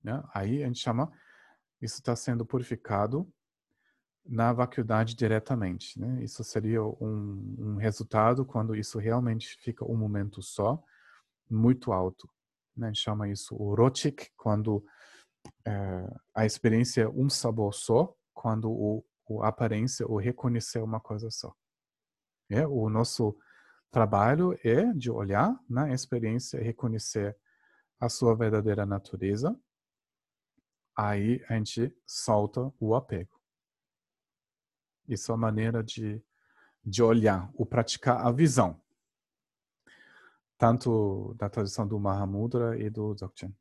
Né? 0.04 0.22
Aí 0.34 0.64
a 0.64 0.66
gente 0.66 0.80
chama, 0.80 1.14
isso 1.80 2.00
está 2.00 2.16
sendo 2.16 2.44
purificado 2.44 3.32
na 4.26 4.52
vacuidade 4.52 5.16
diretamente. 5.16 6.00
Né? 6.00 6.24
Isso 6.24 6.44
seria 6.44 6.84
um, 6.84 7.56
um, 7.60 7.76
resultado 7.76 8.44
quando 8.44 8.76
isso 8.76 8.98
realmente 8.98 9.56
fica 9.62 9.86
um 9.86 9.96
momento 9.96 10.42
só, 10.42 10.84
muito 11.48 11.92
alto. 11.92 12.28
Né? 12.76 12.88
A 12.88 12.90
gente 12.92 13.04
chama 13.04 13.30
isso 13.30 13.56
o 13.56 13.76
rotik, 13.76 14.32
quando 14.36 14.84
é, 15.66 15.72
a 16.34 16.46
experiência 16.46 17.10
um 17.10 17.30
sabor 17.30 17.74
só, 17.74 18.16
quando 18.34 18.70
o, 18.72 19.06
o 19.28 19.44
aparência, 19.44 20.08
o 20.08 20.18
reconhecer 20.18 20.80
uma 20.80 21.00
coisa 21.00 21.30
só. 21.30 21.56
É, 22.50 22.68
o 22.68 22.90
nosso 22.90 23.38
trabalho 23.90 24.58
é 24.64 24.92
de 24.94 25.12
olhar 25.12 25.58
na 25.70 25.94
experiência 25.94 26.58
e 26.58 26.64
reconhecer 26.64 27.38
a 28.00 28.10
sua 28.10 28.36
verdadeira 28.36 28.86
natureza. 28.86 29.58
Aí 30.96 31.44
a 31.48 31.56
gente 31.56 31.96
solta 32.06 32.74
o 32.80 32.96
apego. 32.96 33.40
Isso 35.08 35.32
é 35.32 35.36
a 35.36 35.38
maneira 35.38 35.84
de, 35.84 36.24
de 36.84 37.04
olhar, 37.04 37.50
o 37.54 37.66
praticar 37.66 38.26
a 38.26 38.32
visão. 38.32 38.82
Tanto 40.58 41.34
da 41.38 41.50
tradição 41.50 41.88
do 41.88 42.00
Mahamudra 42.00 42.78
e 42.80 42.90
do 42.90 43.14
Dzogchen. 43.14 43.56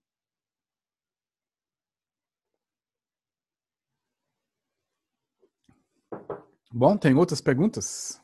Bom, 6.73 6.97
tem 6.97 7.15
outras 7.15 7.41
perguntas? 7.41 8.21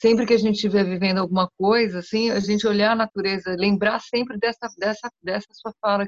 Sempre 0.00 0.24
que 0.24 0.32
a 0.32 0.38
gente 0.38 0.54
estiver 0.54 0.82
vivendo 0.84 1.18
alguma 1.18 1.50
coisa, 1.58 1.98
assim, 1.98 2.30
a 2.30 2.40
gente 2.40 2.66
olhar 2.66 2.92
a 2.92 2.96
natureza, 2.96 3.54
lembrar 3.54 4.00
sempre 4.00 4.38
dessa, 4.38 4.66
dessa, 4.78 5.10
dessa 5.22 5.48
sua 5.52 5.74
fala, 5.78 6.06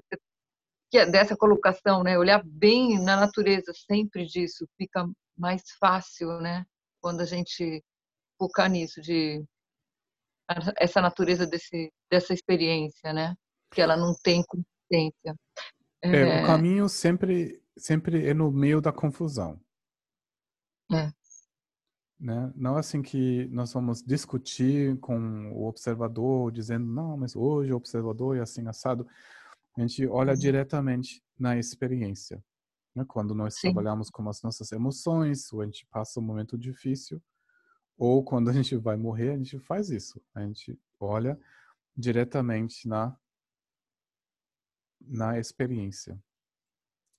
que 0.90 0.96
é 0.96 1.05
dessa 1.05 1.36
colocação, 1.36 2.03
né? 2.03 2.18
Olhar 2.18 2.42
bem 2.42 2.98
na 2.98 3.16
natureza, 3.16 3.70
sempre 3.74 4.24
disso, 4.24 4.66
fica 4.78 5.07
mais 5.36 5.62
fácil, 5.78 6.40
né? 6.40 6.64
Quando 7.03 7.20
a 7.20 7.26
gente 7.26 7.84
focar 8.38 8.70
nisso, 8.70 9.00
de 9.03 9.44
essa 10.78 11.03
natureza 11.03 11.46
desse, 11.46 11.92
dessa 12.11 12.32
experiência, 12.32 13.12
né? 13.12 13.34
Que 13.70 13.82
ela 13.82 13.96
não 13.96 14.14
tem 14.22 14.42
consciência. 14.42 15.36
É, 16.03 16.16
é, 16.16 16.42
o 16.42 16.46
caminho 16.46 16.88
sempre, 16.88 17.62
sempre 17.76 18.26
é 18.26 18.34
no 18.34 18.50
meio 18.50 18.80
da 18.80 18.92
confusão. 18.92 19.61
É. 20.92 21.12
Né? 22.18 22.53
Não 22.55 22.76
assim 22.76 23.03
que 23.03 23.48
nós 23.48 23.72
vamos 23.72 24.03
discutir 24.03 24.98
com 25.00 25.53
o 25.53 25.66
observador, 25.66 26.53
dizendo, 26.53 26.86
não, 26.86 27.16
mas 27.16 27.34
hoje 27.34 27.72
o 27.72 27.76
observador 27.76 28.36
é 28.36 28.40
assim 28.40 28.66
assado. 28.68 29.07
A 29.76 29.80
gente 29.80 30.07
olha 30.07 30.32
uhum. 30.32 30.38
diretamente 30.38 31.22
na 31.38 31.57
experiência. 31.57 32.42
Né? 32.94 33.05
Quando 33.07 33.34
nós 33.34 33.55
Sim. 33.55 33.72
trabalhamos 33.72 34.11
com 34.11 34.28
as 34.28 34.42
nossas 34.42 34.70
emoções, 34.72 35.53
ou 35.53 35.62
a 35.62 35.64
gente 35.64 35.86
passa 35.90 36.20
um 36.20 36.22
momento 36.22 36.59
difícil, 36.59 37.20
ou 37.96 38.22
quando 38.24 38.50
a 38.50 38.53
gente 38.53 38.76
vai 38.76 38.96
morrer, 38.96 39.30
a 39.30 39.36
gente 39.36 39.59
faz 39.59 39.90
isso. 39.90 40.20
A 40.34 40.40
gente 40.42 40.78
olha 41.00 41.38
diretamente 41.96 42.88
na 42.88 43.16
na 45.07 45.38
experiência. 45.38 46.18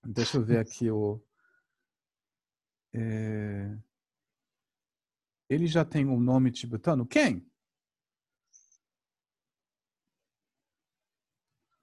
Deixa 0.06 0.38
eu 0.38 0.44
ver 0.44 0.60
aqui 0.60 0.92
o. 0.92 1.22
É... 2.94 3.76
Ele 5.50 5.68
já 5.68 5.86
tem 5.86 6.06
um 6.06 6.20
nome 6.20 6.52
tibetano? 6.52 7.06
Quem? 7.06 7.46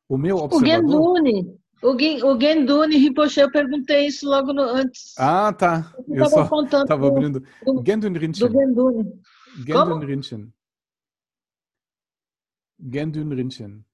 O 0.08 0.18
meu 0.18 0.36
observador? 0.38 1.00
O 1.00 1.16
Gendune. 1.16 1.60
O, 1.82 2.38
Gendune 2.38 2.96
Rinpoche, 2.98 3.40
eu 3.40 3.50
perguntei 3.50 4.06
isso 4.06 4.28
logo 4.28 4.52
no, 4.52 4.62
antes. 4.62 5.14
Ah, 5.18 5.52
tá. 5.52 5.94
Eu, 6.08 6.16
eu 6.16 6.26
só 6.26 6.42
estava 6.42 7.08
abrindo. 7.08 7.40
Do, 7.40 7.82
Gendun 7.86 8.12
Rinchen. 8.12 8.48
Do 8.48 8.52
Gendune. 8.52 9.22
Gendun 9.66 9.98
Rinchen. 10.00 10.52
Gendun 12.78 13.34
Rinchen. 13.34 13.84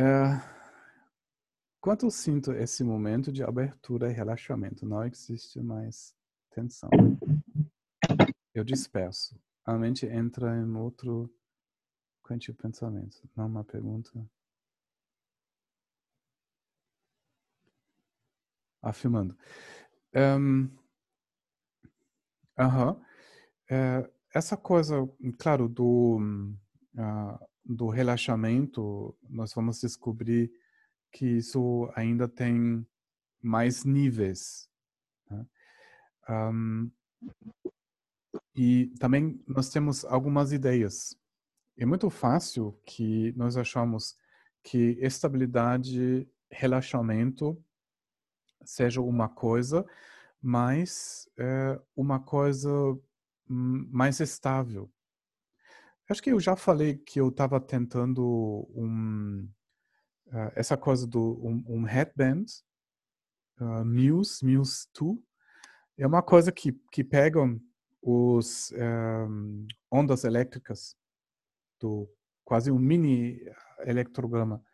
É, 0.00 0.40
quando 1.80 2.06
eu 2.06 2.10
sinto 2.12 2.52
esse 2.52 2.84
momento 2.84 3.32
de 3.32 3.42
abertura 3.42 4.08
e 4.08 4.14
relaxamento, 4.14 4.86
não 4.86 5.04
existe 5.04 5.60
mais 5.60 6.14
tensão. 6.50 6.88
Eu 8.54 8.62
disperso. 8.62 9.36
A 9.64 9.76
mente 9.76 10.06
entra 10.06 10.56
em 10.56 10.72
outro 10.76 11.28
quente 12.24 12.52
pensamento. 12.52 13.28
Não 13.34 13.48
uma 13.48 13.64
pergunta. 13.64 14.12
Afirmando. 18.80 19.36
Um, 20.14 20.68
-huh. 22.56 23.02
é, 23.68 24.08
essa 24.32 24.56
coisa, 24.56 24.94
claro, 25.40 25.68
do 25.68 26.18
uh, 26.94 27.48
do 27.68 27.88
relaxamento, 27.88 29.14
nós 29.28 29.52
vamos 29.52 29.80
descobrir 29.80 30.50
que 31.12 31.26
isso 31.26 31.90
ainda 31.94 32.26
tem 32.26 32.86
mais 33.42 33.84
níveis. 33.84 34.70
Né? 35.30 35.46
Um, 36.30 36.90
e 38.56 38.86
também 38.98 39.42
nós 39.46 39.68
temos 39.68 40.04
algumas 40.06 40.50
ideias. 40.52 41.14
É 41.76 41.84
muito 41.84 42.08
fácil 42.08 42.80
que 42.86 43.32
nós 43.36 43.56
achamos 43.56 44.16
que 44.62 44.98
estabilidade, 45.00 46.26
relaxamento 46.50 47.62
seja 48.64 49.00
uma 49.00 49.28
coisa, 49.28 49.86
mas 50.42 51.28
é 51.38 51.80
uma 51.94 52.18
coisa 52.18 52.70
hum, 53.48 53.88
mais 53.90 54.20
estável. 54.20 54.90
Acho 56.08 56.22
que 56.22 56.32
eu 56.32 56.40
já 56.40 56.56
falei 56.56 56.96
que 56.96 57.20
eu 57.20 57.28
estava 57.28 57.60
tentando 57.60 58.66
um, 58.74 59.46
uh, 60.28 60.52
essa 60.54 60.74
coisa 60.74 61.06
do 61.06 61.38
um, 61.44 61.62
um 61.68 61.82
headband, 61.82 62.46
uh, 63.60 63.84
Muse, 63.84 64.42
Muse 64.42 64.86
2. 64.98 65.18
É 65.98 66.06
uma 66.06 66.22
coisa 66.22 66.50
que, 66.50 66.72
que 66.90 67.04
pega 67.04 67.40
os 68.00 68.72
um, 68.72 69.66
ondas 69.90 70.24
elétricas 70.24 70.96
do 71.78 72.08
quase 72.42 72.70
um 72.70 72.78
mini 72.78 73.38
eletrograma. 73.80 74.64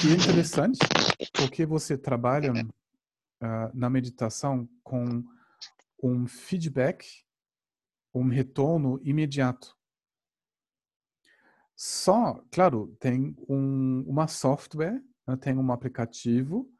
Que 0.00 0.10
é 0.10 0.14
interessante, 0.14 0.78
porque 1.34 1.66
você 1.66 1.98
trabalha 1.98 2.52
na 3.74 3.90
meditação 3.90 4.68
com 4.82 5.22
um 6.02 6.26
feedback, 6.26 7.06
um 8.14 8.28
retorno 8.28 8.98
imediato. 9.02 9.76
Só, 11.76 12.42
claro, 12.52 12.96
tem 13.00 13.34
um, 13.48 14.04
uma 14.06 14.28
software, 14.28 15.02
né, 15.26 15.36
tem 15.36 15.56
um 15.58 15.72
aplicativo 15.72 16.70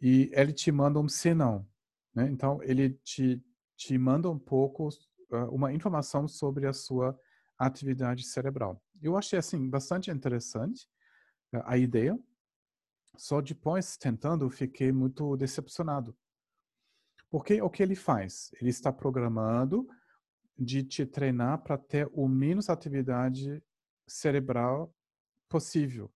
e 0.00 0.30
ele 0.32 0.52
te 0.52 0.70
manda 0.70 1.00
um 1.00 1.08
sinal. 1.08 1.66
Né? 2.14 2.28
Então, 2.30 2.62
ele 2.62 2.90
te, 3.04 3.42
te 3.76 3.98
manda 3.98 4.30
um 4.30 4.38
pouco, 4.38 4.88
uh, 4.88 5.36
uma 5.50 5.72
informação 5.72 6.28
sobre 6.28 6.66
a 6.66 6.72
sua 6.72 7.18
atividade 7.58 8.24
cerebral. 8.24 8.82
Eu 9.02 9.16
achei, 9.16 9.38
assim, 9.38 9.68
bastante 9.68 10.10
interessante 10.10 10.86
uh, 11.54 11.62
a 11.64 11.76
ideia. 11.76 12.18
Só 13.16 13.40
depois, 13.40 13.96
tentando, 13.96 14.48
fiquei 14.48 14.92
muito 14.92 15.36
decepcionado. 15.36 16.16
Porque 17.28 17.60
o 17.60 17.68
que 17.68 17.82
ele 17.82 17.94
faz? 17.94 18.50
Ele 18.60 18.70
está 18.70 18.92
programando 18.92 19.88
de 20.56 20.82
te 20.82 21.04
treinar 21.04 21.62
para 21.62 21.76
ter 21.78 22.08
o 22.12 22.28
menos 22.28 22.68
atividade 22.68 23.62
cerebral 24.10 24.94
possível. 25.48 26.12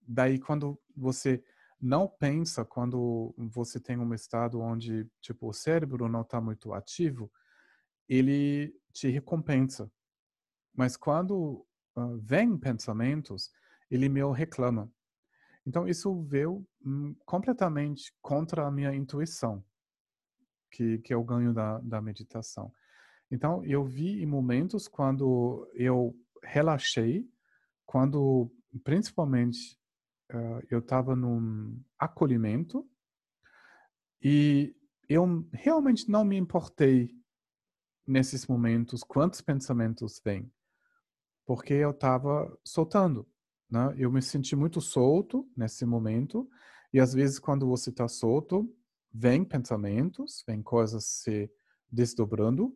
Daí, 0.00 0.38
quando 0.38 0.80
você 0.96 1.42
não 1.80 2.08
pensa, 2.08 2.64
quando 2.64 3.34
você 3.36 3.80
tem 3.80 3.98
um 3.98 4.14
estado 4.14 4.60
onde 4.60 5.08
tipo 5.20 5.48
o 5.48 5.52
cérebro 5.52 6.08
não 6.08 6.22
está 6.22 6.40
muito 6.40 6.72
ativo, 6.72 7.30
ele 8.08 8.74
te 8.92 9.08
recompensa. 9.08 9.90
Mas 10.74 10.96
quando 10.96 11.66
uh, 11.96 12.18
vem 12.20 12.56
pensamentos, 12.56 13.50
ele 13.90 14.08
me 14.08 14.22
reclama. 14.32 14.90
Então 15.66 15.86
isso 15.88 16.22
veio 16.22 16.66
hum, 16.84 17.14
completamente 17.24 18.12
contra 18.20 18.66
a 18.66 18.70
minha 18.70 18.94
intuição, 18.94 19.64
que, 20.70 20.98
que 20.98 21.14
o 21.14 21.24
ganho 21.24 21.52
da, 21.52 21.78
da 21.78 22.00
meditação. 22.00 22.72
Então 23.30 23.64
eu 23.64 23.84
vi 23.84 24.22
em 24.22 24.26
momentos 24.26 24.88
quando 24.88 25.68
eu 25.74 26.14
relaxei, 26.42 27.28
quando 27.86 28.50
principalmente 28.84 29.78
uh, 30.32 30.66
eu 30.70 30.78
estava 30.78 31.14
num 31.14 31.80
acolhimento 31.98 32.88
e 34.22 34.74
eu 35.08 35.46
realmente 35.52 36.08
não 36.10 36.24
me 36.24 36.36
importei 36.36 37.14
nesses 38.06 38.46
momentos 38.46 39.02
quantos 39.02 39.40
pensamentos 39.40 40.20
vêm, 40.24 40.50
porque 41.44 41.74
eu 41.74 41.90
estava 41.90 42.56
soltando. 42.64 43.28
Né? 43.70 43.94
Eu 43.96 44.10
me 44.10 44.22
senti 44.22 44.54
muito 44.56 44.80
solto 44.80 45.48
nesse 45.56 45.84
momento 45.84 46.48
e 46.92 47.00
às 47.00 47.12
vezes 47.12 47.38
quando 47.38 47.66
você 47.66 47.90
está 47.90 48.08
solto 48.08 48.74
vem 49.12 49.44
pensamentos, 49.44 50.42
vem 50.46 50.62
coisas 50.62 51.04
se 51.04 51.50
desdobrando. 51.90 52.74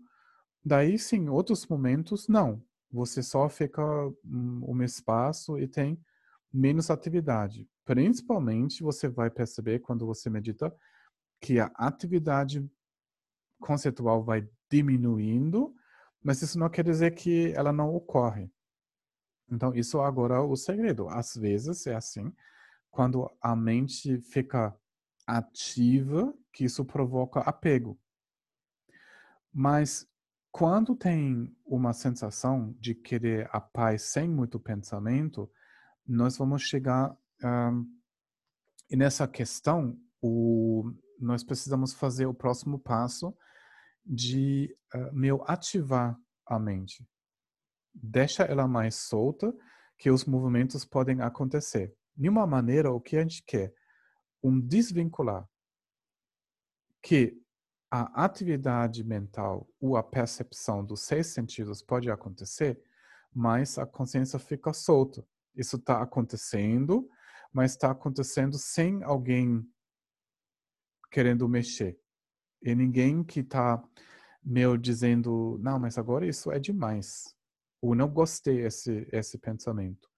Daí 0.64 0.98
sim, 0.98 1.28
outros 1.28 1.66
momentos 1.66 2.28
não. 2.28 2.62
Você 2.96 3.22
só 3.22 3.46
fica 3.46 3.82
um, 4.24 4.64
um 4.72 4.82
espaço 4.82 5.58
e 5.58 5.68
tem 5.68 6.02
menos 6.50 6.90
atividade. 6.90 7.68
Principalmente 7.84 8.82
você 8.82 9.06
vai 9.06 9.30
perceber 9.30 9.80
quando 9.80 10.06
você 10.06 10.30
medita 10.30 10.74
que 11.38 11.60
a 11.60 11.66
atividade 11.76 12.66
conceitual 13.60 14.24
vai 14.24 14.48
diminuindo, 14.70 15.74
mas 16.24 16.40
isso 16.40 16.58
não 16.58 16.70
quer 16.70 16.84
dizer 16.84 17.10
que 17.14 17.52
ela 17.52 17.70
não 17.70 17.94
ocorre. 17.94 18.50
Então, 19.50 19.74
isso 19.74 20.00
agora 20.00 20.36
é 20.36 20.38
o 20.38 20.56
segredo. 20.56 21.06
Às 21.10 21.34
vezes 21.34 21.86
é 21.86 21.94
assim, 21.94 22.34
quando 22.90 23.30
a 23.42 23.54
mente 23.54 24.18
fica 24.22 24.74
ativa, 25.26 26.34
que 26.50 26.64
isso 26.64 26.82
provoca 26.82 27.40
apego. 27.40 28.00
Mas 29.52 30.08
quando 30.56 30.96
tem 30.96 31.54
uma 31.66 31.92
sensação 31.92 32.74
de 32.80 32.94
querer 32.94 33.46
a 33.52 33.60
paz 33.60 34.04
sem 34.04 34.26
muito 34.26 34.58
pensamento, 34.58 35.52
nós 36.08 36.38
vamos 36.38 36.62
chegar 36.62 37.14
um, 37.44 37.86
e 38.88 38.96
nessa 38.96 39.28
questão 39.28 40.00
o, 40.18 40.90
nós 41.20 41.44
precisamos 41.44 41.92
fazer 41.92 42.24
o 42.24 42.32
próximo 42.32 42.78
passo 42.78 43.36
de 44.02 44.74
uh, 44.94 45.12
meu 45.14 45.44
ativar 45.46 46.18
a 46.46 46.58
mente. 46.58 47.06
Deixa 47.92 48.44
ela 48.44 48.66
mais 48.66 48.94
solta 48.94 49.54
que 49.98 50.10
os 50.10 50.24
movimentos 50.24 50.86
podem 50.86 51.20
acontecer. 51.20 51.94
De 52.16 52.30
uma 52.30 52.46
maneira 52.46 52.90
o 52.90 52.98
que 52.98 53.18
a 53.18 53.20
gente 53.20 53.44
quer? 53.46 53.74
Um 54.42 54.58
desvincular. 54.58 55.46
Que 57.02 57.38
a 58.02 58.24
atividade 58.24 59.02
mental 59.04 59.68
ou 59.80 59.96
a 59.96 60.02
percepção 60.02 60.84
dos 60.84 61.02
seis 61.02 61.28
sentidos 61.28 61.82
pode 61.82 62.10
acontecer 62.10 62.80
mas 63.34 63.76
a 63.76 63.84
consciência 63.84 64.38
fica 64.38 64.72
solta 64.72 65.22
isso 65.56 65.76
está 65.76 66.02
acontecendo, 66.02 67.08
mas 67.52 67.72
está 67.72 67.90
acontecendo 67.90 68.58
sem 68.58 69.02
alguém 69.02 69.66
querendo 71.10 71.48
mexer. 71.48 71.98
E 72.62 72.74
ninguém 72.74 73.24
que 73.24 73.40
está 73.40 73.82
meu 74.44 74.76
dizendo, 74.76 75.58
não, 75.62 75.78
mas 75.78 75.96
agora 75.96 76.26
isso 76.26 76.52
é 76.52 76.58
demais. 76.58 77.34
Ou 77.80 77.94
não 77.94 78.08
gostei 78.08 78.66
esse 78.66 79.08
esse 79.10 79.38
pensamento. 79.38 80.08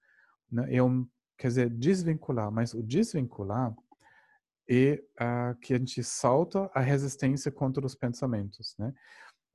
Né? 0.50 0.82
Um, 0.82 1.08
quer 1.36 1.48
dizer, 1.48 1.70
desvincular, 1.70 2.50
mas 2.50 2.74
o 2.74 2.82
desvincular 2.82 3.74
é 4.68 5.02
uh, 5.20 5.58
que 5.60 5.72
a 5.72 5.78
gente 5.78 6.02
salta 6.04 6.70
a 6.74 6.80
resistência 6.80 7.50
contra 7.50 7.84
os 7.84 7.94
pensamentos. 7.94 8.76
Né? 8.78 8.92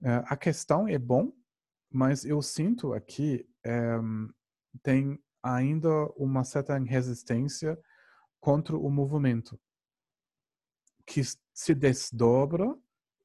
Uh, 0.01 0.25
a 0.25 0.35
questão 0.35 0.87
é 0.87 0.97
bom, 0.97 1.31
mas 1.91 2.25
eu 2.25 2.41
sinto 2.41 2.93
aqui 2.93 3.47
um, 3.65 4.27
tem 4.81 5.23
ainda 5.43 6.07
uma 6.15 6.43
certa 6.43 6.77
resistência 6.79 7.77
contra 8.39 8.75
o 8.75 8.89
movimento, 8.89 9.59
que 11.05 11.21
se 11.53 11.75
desdobra, 11.75 12.75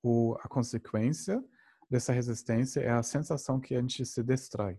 ou 0.03 0.37
a 0.37 0.49
consequência 0.49 1.43
dessa 1.91 2.13
resistência 2.13 2.81
é 2.81 2.91
a 2.91 3.03
sensação 3.03 3.59
que 3.59 3.75
a 3.75 3.81
gente 3.81 4.05
se 4.05 4.23
distrai. 4.23 4.75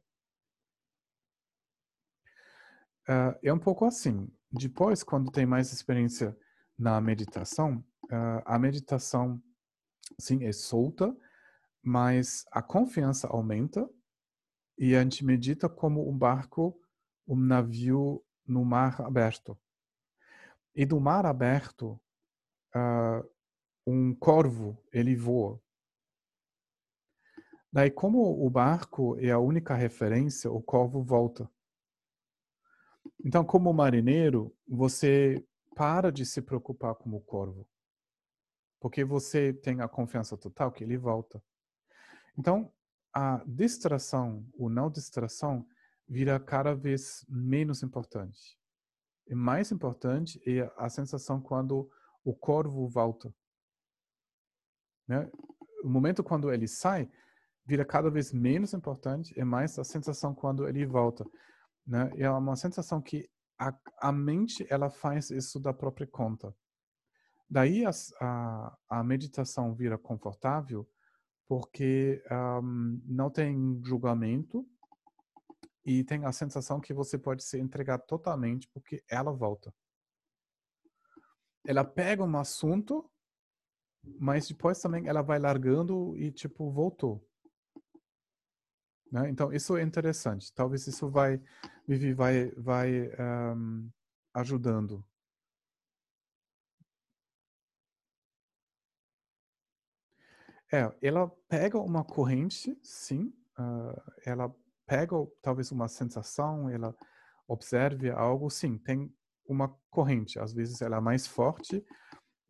Uh, 3.07 3.34
é 3.41 3.51
um 3.51 3.60
pouco 3.60 3.86
assim. 3.86 4.32
Depois, 4.51 5.03
quando 5.03 5.32
tem 5.32 5.45
mais 5.45 5.74
experiência 5.74 6.38
na 6.80 7.02
meditação, 7.02 7.84
uh, 8.06 8.42
a 8.46 8.58
meditação, 8.58 9.44
sim, 10.18 10.46
é 10.46 10.54
solta, 10.54 11.14
mas 11.84 12.46
a 12.52 12.62
confiança 12.62 13.28
aumenta 13.28 13.88
e 14.78 14.96
a 14.96 15.04
gente 15.04 15.26
medita 15.26 15.68
como 15.68 16.10
um 16.10 16.18
barco 16.18 16.80
um 17.28 17.36
navio 17.36 18.24
no 18.48 18.66
mar 18.66 19.00
aberto. 19.02 19.56
E 20.74 20.84
do 20.86 21.00
mar 21.00 21.26
aberto, 21.26 22.00
uh, 22.76 23.30
um 23.86 24.16
corvo, 24.16 24.82
ele 24.92 25.16
voa. 25.16 25.62
Daí, 27.72 27.92
como 27.92 28.44
o 28.44 28.50
barco 28.50 29.16
é 29.20 29.30
a 29.30 29.38
única 29.38 29.76
referência, 29.76 30.50
o 30.50 30.62
corvo 30.62 31.04
volta. 31.04 31.48
Então, 33.24 33.46
como 33.46 33.72
marinheiro, 33.72 34.56
você 34.68 35.46
para 35.80 36.12
de 36.12 36.26
se 36.26 36.42
preocupar 36.42 36.94
com 36.94 37.10
o 37.16 37.22
corvo. 37.22 37.66
Porque 38.82 39.06
você 39.06 39.54
tem 39.54 39.80
a 39.80 39.88
confiança 39.88 40.36
total 40.36 40.74
que 40.74 40.84
ele 40.84 40.98
volta. 40.98 41.42
Então, 42.38 42.70
a 43.14 43.42
distração, 43.48 44.46
ou 44.58 44.70
não 44.70 44.92
distração, 44.92 45.66
vira 46.06 46.38
cada 46.38 46.76
vez 46.76 47.26
menos 47.30 47.82
importante. 47.82 48.60
E 49.26 49.34
mais 49.34 49.72
importante 49.72 50.42
é 50.46 50.70
a 50.76 50.90
sensação 50.90 51.40
quando 51.40 51.90
o 52.26 52.36
corvo 52.36 52.86
volta. 52.90 53.34
Né? 55.08 55.32
O 55.82 55.88
momento 55.88 56.22
quando 56.26 56.52
ele 56.52 56.68
sai 56.68 57.10
vira 57.66 57.86
cada 57.86 58.10
vez 58.10 58.34
menos 58.34 58.74
importante 58.74 59.34
e 59.38 59.46
mais 59.46 59.80
a 59.80 59.86
sensação 59.86 60.36
quando 60.36 60.68
ele 60.68 60.86
volta. 60.86 61.26
Né? 61.88 62.12
É 62.18 62.30
uma 62.30 62.58
sensação 62.58 63.02
que 63.02 63.30
a, 63.60 63.78
a 63.99 64.12
mente 64.12 64.66
ela 64.70 64.89
faz 64.89 65.30
isso 65.30 65.60
da 65.60 65.74
própria 65.74 66.07
conta. 66.07 66.55
Daí 67.49 67.86
a, 67.86 67.91
a, 68.22 68.78
a 68.89 69.03
meditação 69.03 69.74
vira 69.76 69.97
confortável 69.97 70.88
porque 71.47 72.24
um, 72.32 73.01
não 73.05 73.30
tem 73.30 73.82
julgamento, 73.84 74.68
e 75.86 76.03
tem 76.03 76.24
a 76.24 76.32
sensação 76.32 76.80
que 76.80 76.93
você 76.93 77.18
pode 77.18 77.43
se 77.43 77.60
entregar 77.60 77.97
totalmente 77.97 78.68
porque 78.68 79.03
ela 79.10 79.32
volta. 79.32 79.74
Ela 81.66 81.84
pega 81.84 82.24
um 82.24 82.38
assunto, 82.38 83.10
mas 84.20 84.47
depois 84.47 84.80
também 84.80 85.07
ela 85.07 85.22
vai 85.24 85.39
largando 85.39 86.16
e 86.16 86.32
tipo 86.32 86.72
voltou. 86.72 87.28
Né? 89.12 89.30
Então 89.30 89.51
isso 89.53 89.76
é 89.78 89.84
interessante. 89.84 90.53
Talvez 90.53 90.88
isso 90.88 91.10
vai 91.10 91.41
vai 92.16 92.51
vai 92.57 93.10
um, 93.55 93.89
ajudando. 94.34 95.03
É, 100.72 100.91
ela 101.01 101.28
pega 101.47 101.80
uma 101.80 102.03
corrente, 102.03 102.78
sim. 102.84 103.34
Uh, 103.57 103.99
ela 104.26 104.53
pega 104.86 105.16
talvez 105.41 105.72
uma 105.72 105.88
sensação, 105.88 106.70
ela 106.70 106.95
observe 107.47 108.10
algo, 108.12 108.49
sim, 108.49 108.78
tem 108.78 109.12
uma 109.47 109.70
corrente. 109.89 110.39
Às 110.39 110.53
vezes 110.53 110.82
ela 110.82 110.97
é 110.97 110.99
mais 111.01 111.26
forte 111.28 111.84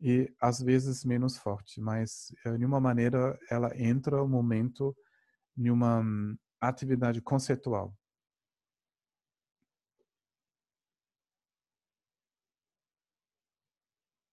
e 0.01 0.31
às 0.41 0.61
vezes 0.61 1.05
menos 1.05 1.37
forte, 1.37 1.81
mas 1.81 2.33
eh, 2.45 2.57
de 2.57 2.65
uma 2.65 2.79
maneira 2.79 3.37
ela 3.49 3.71
entra 3.77 4.17
no 4.17 4.27
momento 4.27 4.95
em 5.57 5.69
uma 5.69 5.99
hum, 6.01 6.37
atividade 6.61 7.21
conceitual. 7.21 7.93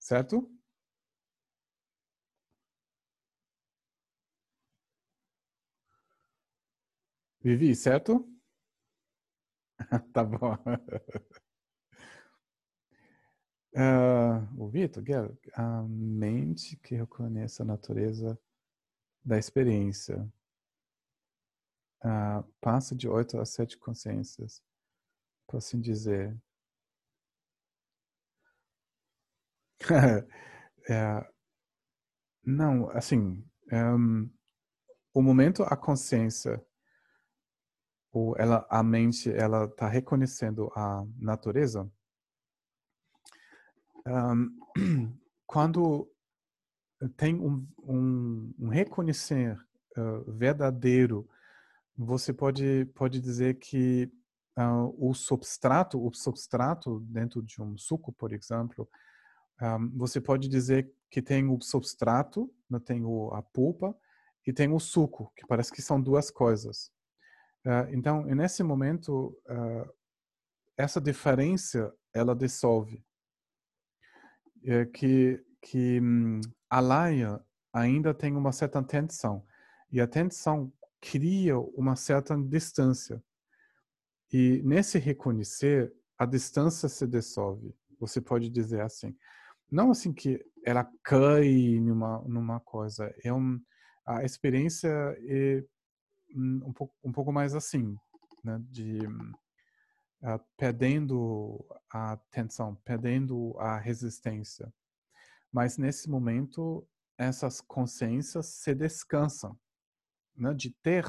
certo? 0.07 0.49
Vivi, 7.43 7.75
certo? 7.75 8.29
tá 10.13 10.25
bom. 10.25 10.57
Uh, 13.75 14.47
o 14.59 14.69
Vitor, 14.69 15.03
a 15.55 15.83
mente 15.89 16.77
que 16.77 16.95
reconhece 16.95 17.63
a 17.63 17.65
natureza 17.65 18.39
da 19.25 19.39
experiência 19.39 20.27
uh, 22.05 22.43
passa 22.61 22.95
de 22.95 23.09
oito 23.09 23.39
a 23.39 23.45
sete 23.45 23.77
consciências, 23.79 24.63
por 25.47 25.59
assim 25.59 25.81
dizer. 25.81 26.37
é, 30.89 31.31
não, 32.45 32.91
assim, 32.91 33.45
um, 33.73 34.31
o 35.13 35.23
momento 35.23 35.63
a 35.63 35.77
consciência, 35.77 36.65
ou 38.13 38.37
ela, 38.39 38.67
a 38.71 38.83
mente, 38.83 39.31
ela 39.31 39.65
está 39.65 39.89
reconhecendo 39.89 40.71
a 40.75 41.05
natureza. 41.19 41.91
Um, 44.07 44.59
quando 45.47 46.11
tem 47.17 47.35
um, 47.35 47.67
um, 47.79 48.55
um 48.59 48.69
reconhecer 48.69 49.59
uh, 49.97 50.33
verdadeiro, 50.33 51.29
você 51.97 52.33
pode 52.33 52.85
pode 52.95 53.21
dizer 53.21 53.59
que 53.59 54.11
uh, 54.59 54.95
o 54.99 55.15
substrato, 55.15 56.05
o 56.05 56.13
substrato 56.13 57.01
dentro 57.01 57.43
de 57.43 57.61
um 57.61 57.77
suco, 57.77 58.13
por 58.13 58.33
exemplo, 58.33 58.89
um, 59.61 59.91
você 59.97 60.21
pode 60.21 60.49
dizer 60.49 60.93
que 61.11 61.23
tem 61.23 61.49
o 61.49 61.61
substrato, 61.61 62.53
né, 62.69 62.79
tem 62.79 63.05
o, 63.05 63.33
a 63.33 63.43
polpa 63.43 63.97
e 64.47 64.53
tem 64.53 64.73
o 64.73 64.79
suco, 64.79 65.33
que 65.35 65.47
parece 65.47 65.73
que 65.73 65.83
são 65.83 66.01
duas 66.01 66.31
coisas. 66.31 66.91
Uh, 67.65 67.89
então, 67.93 68.25
nesse 68.25 68.63
momento, 68.63 69.37
uh, 69.49 69.91
essa 70.77 71.01
diferença 71.01 71.93
ela 72.13 72.35
dissolve, 72.35 73.05
é 74.65 74.85
que 74.87 75.43
que 75.63 76.01
hum, 76.01 76.41
a 76.71 76.79
laia 76.79 77.41
ainda 77.73 78.15
tem 78.15 78.37
uma 78.37 78.53
certa 78.53 78.81
tensão 78.83 79.45
e 79.91 80.01
a 80.01 80.07
tensão 80.07 80.73
cria 81.11 81.59
uma 81.59 81.95
certa 81.95 82.37
distância 82.37 83.23
e 84.33 84.61
nesse 84.65 84.99
reconhecer 84.99 85.93
a 86.19 86.27
distância 86.27 86.89
se 86.89 87.07
dissolve. 87.07 87.75
Você 88.01 88.21
pode 88.21 88.51
dizer 88.51 88.81
assim, 88.81 89.17
não 89.71 89.91
assim 89.91 90.13
que 90.13 90.45
ela 90.65 90.85
cai 91.05 91.79
numa 91.81 92.21
numa 92.23 92.61
coisa. 92.61 93.15
É 93.25 93.33
um 93.33 93.61
a 94.05 94.25
experiência 94.25 94.89
é 94.89 95.65
um 96.35 96.73
pouco 96.73 96.95
um 97.05 97.13
pouco 97.13 97.33
mais 97.33 97.55
assim, 97.55 97.97
né? 98.45 98.61
De 98.69 98.99
uh, 99.07 100.41
perdendo 100.57 101.65
a 101.91 102.17
tensão, 102.31 102.75
perdendo 102.85 103.55
a 103.59 103.79
resistência. 103.79 104.73
Mas 105.53 105.79
nesse 105.79 106.11
momento 106.11 106.87
essas 107.19 107.61
consciências 107.61 108.47
se 108.47 108.75
descansam, 108.75 109.59
né? 110.37 110.55
De 110.55 110.71
ter 110.83 111.05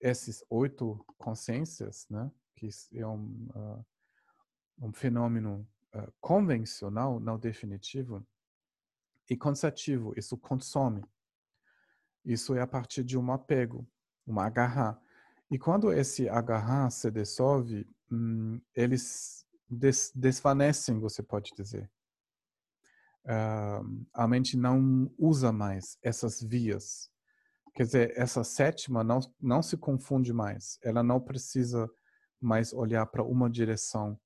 esses 0.00 0.44
oito 0.50 1.04
consciências, 1.18 2.06
né? 2.08 2.30
Que 2.54 2.68
é 2.94 3.06
um 3.06 3.48
uh, 3.54 3.84
um 4.78 4.92
fenômeno 4.92 5.66
uh, 5.94 6.12
convencional, 6.20 7.18
não 7.18 7.38
definitivo, 7.38 8.26
e 9.28 9.36
cansativo, 9.36 10.12
isso 10.16 10.36
consome. 10.36 11.04
Isso 12.24 12.54
é 12.54 12.60
a 12.60 12.66
partir 12.66 13.02
de 13.02 13.18
um 13.18 13.32
apego, 13.32 13.86
uma 14.26 14.46
agarrar. 14.46 15.00
E 15.50 15.58
quando 15.58 15.92
esse 15.92 16.28
agarrar 16.28 16.90
se 16.90 17.10
dissolve, 17.10 17.88
hum, 18.10 18.60
eles 18.74 19.46
des 19.68 20.12
desvanecem, 20.14 20.98
você 20.98 21.22
pode 21.22 21.52
dizer. 21.56 21.90
Uh, 23.24 24.06
a 24.14 24.28
mente 24.28 24.56
não 24.56 25.10
usa 25.18 25.52
mais 25.52 25.98
essas 26.02 26.40
vias. 26.40 27.10
Quer 27.76 27.82
dizer, 27.82 28.12
essa 28.16 28.42
sétima 28.42 29.04
não, 29.04 29.20
não 29.38 29.62
se 29.62 29.76
confunde 29.76 30.32
mais. 30.32 30.78
Ela 30.82 31.02
não 31.02 31.20
precisa 31.20 31.88
mais 32.40 32.72
olhar 32.72 33.04
para 33.04 33.22
uma 33.22 33.50
direção 33.50 34.18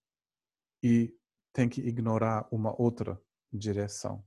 e 0.80 1.12
tem 1.52 1.68
que 1.68 1.80
ignorar 1.80 2.46
uma 2.52 2.80
outra 2.80 3.20
direção. 3.52 4.24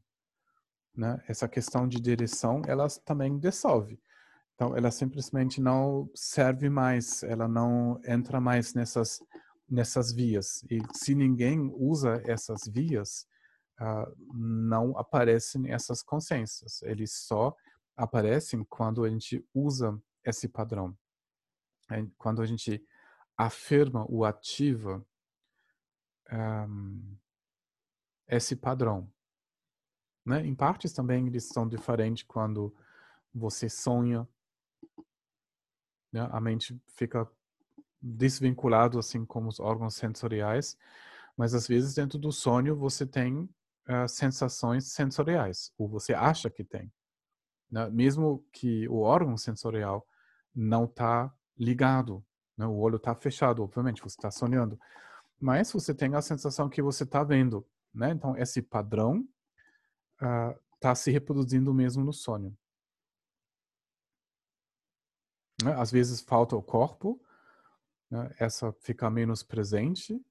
Né? 0.93 1.24
Essa 1.26 1.47
questão 1.47 1.88
de 1.88 2.01
direção, 2.01 2.61
ela 2.67 2.86
também 3.05 3.39
dissolve. 3.39 3.97
Então, 4.55 4.76
ela 4.76 4.91
simplesmente 4.91 5.61
não 5.61 6.11
serve 6.13 6.69
mais, 6.69 7.24
ela 7.24 7.47
não 7.47 8.01
entra 8.05 8.41
mais 8.41 8.74
nessas 8.74 9.19
nessas 9.69 10.11
vias. 10.11 10.63
E 10.69 10.80
se 10.93 11.15
ninguém 11.15 11.71
usa 11.76 12.21
essas 12.26 12.61
vias, 12.67 13.26
uh, 13.82 14.13
não 14.34 14.97
aparecem 14.97 15.71
essas 15.71 16.03
consciências. 16.03 16.82
Eles 16.84 17.13
só 17.26 17.55
aparecem 17.95 18.63
quando 18.63 19.03
a 19.03 19.09
gente 19.09 19.45
usa 19.53 20.01
esse 20.23 20.47
padrão. 20.47 20.97
Quando 22.17 22.41
a 22.41 22.45
gente 22.45 22.83
afirma 23.37 24.05
ou 24.09 24.25
ativa 24.25 25.05
um, 26.31 27.17
esse 28.27 28.55
padrão. 28.55 29.11
Né? 30.25 30.45
Em 30.45 30.55
partes 30.55 30.93
também 30.93 31.27
eles 31.27 31.47
são 31.47 31.67
diferentes 31.67 32.23
quando 32.23 32.73
você 33.33 33.69
sonha, 33.69 34.27
né? 36.11 36.27
a 36.31 36.39
mente 36.39 36.79
fica 36.87 37.29
desvinculado 38.01 38.99
assim 38.99 39.25
como 39.25 39.49
os 39.49 39.59
órgãos 39.59 39.95
sensoriais, 39.95 40.77
mas 41.35 41.53
às 41.53 41.67
vezes 41.67 41.93
dentro 41.95 42.17
do 42.17 42.31
sonho 42.31 42.75
você 42.75 43.05
tem 43.05 43.49
uh, 43.87 44.07
sensações 44.07 44.91
sensoriais, 44.91 45.73
ou 45.77 45.87
você 45.87 46.13
acha 46.13 46.49
que 46.49 46.63
tem, 46.63 46.91
né? 47.74 47.89
mesmo 47.89 48.45
que 48.51 48.88
o 48.88 48.99
órgão 48.99 49.36
sensorial 49.36 50.07
não 50.53 50.86
está 50.86 51.34
ligado, 51.57 52.24
né? 52.55 52.67
o 52.67 52.76
olho 52.76 52.97
está 52.97 53.15
fechado, 53.15 53.63
obviamente 53.63 53.99
você 53.99 54.15
está 54.15 54.30
sonhando, 54.30 54.80
mas 55.41 55.71
você 55.71 55.91
tem 55.91 56.13
a 56.13 56.21
sensação 56.21 56.69
que 56.69 56.84
você 56.84 57.03
está 57.03 57.24
vendo, 57.24 57.67
né? 57.91 58.11
Então 58.11 58.38
esse 58.38 58.61
padrão 58.61 59.28
está 60.13 60.89
ah, 60.89 60.91
uh, 60.91 60.95
se 60.95 61.09
reproduzindo 61.09 61.74
mesmo 61.74 62.03
no 62.03 62.13
sonho. 62.13 62.55
Né? 65.63 65.74
Às 65.74 65.91
vezes 65.91 66.21
falta 66.21 66.55
o 66.55 66.61
corpo, 66.61 67.19
né? 68.09 68.34
essa 68.38 68.71
fica 68.82 69.09
menos 69.09 69.41
presente. 69.41 70.24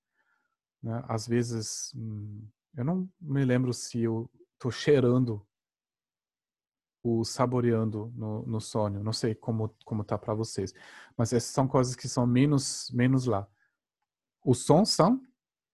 Né? 0.81 1.05
Às 1.09 1.27
vezes, 1.27 1.93
hum, 1.95 2.49
eu 2.77 2.85
não 2.85 3.11
me 3.21 3.45
lembro 3.45 3.73
se 3.75 4.01
eu 4.01 4.31
estou 4.55 4.71
cheirando 4.71 5.45
ou 7.03 7.25
saboreando 7.25 8.13
no, 8.15 8.43
no 8.47 8.61
sonho. 8.61 9.03
Não 9.03 9.13
sei 9.13 9.35
como 9.35 9.75
como 9.85 10.05
tá 10.05 10.17
para 10.17 10.35
vocês, 10.35 10.73
mas 11.17 11.33
essas 11.33 11.51
são 11.51 11.67
coisas 11.67 11.97
que 11.97 12.09
são 12.09 12.27
menos 12.27 12.91
menos 12.93 13.27
lá. 13.27 13.47
Os 14.45 14.65
sons 14.65 14.91
são, 14.91 15.21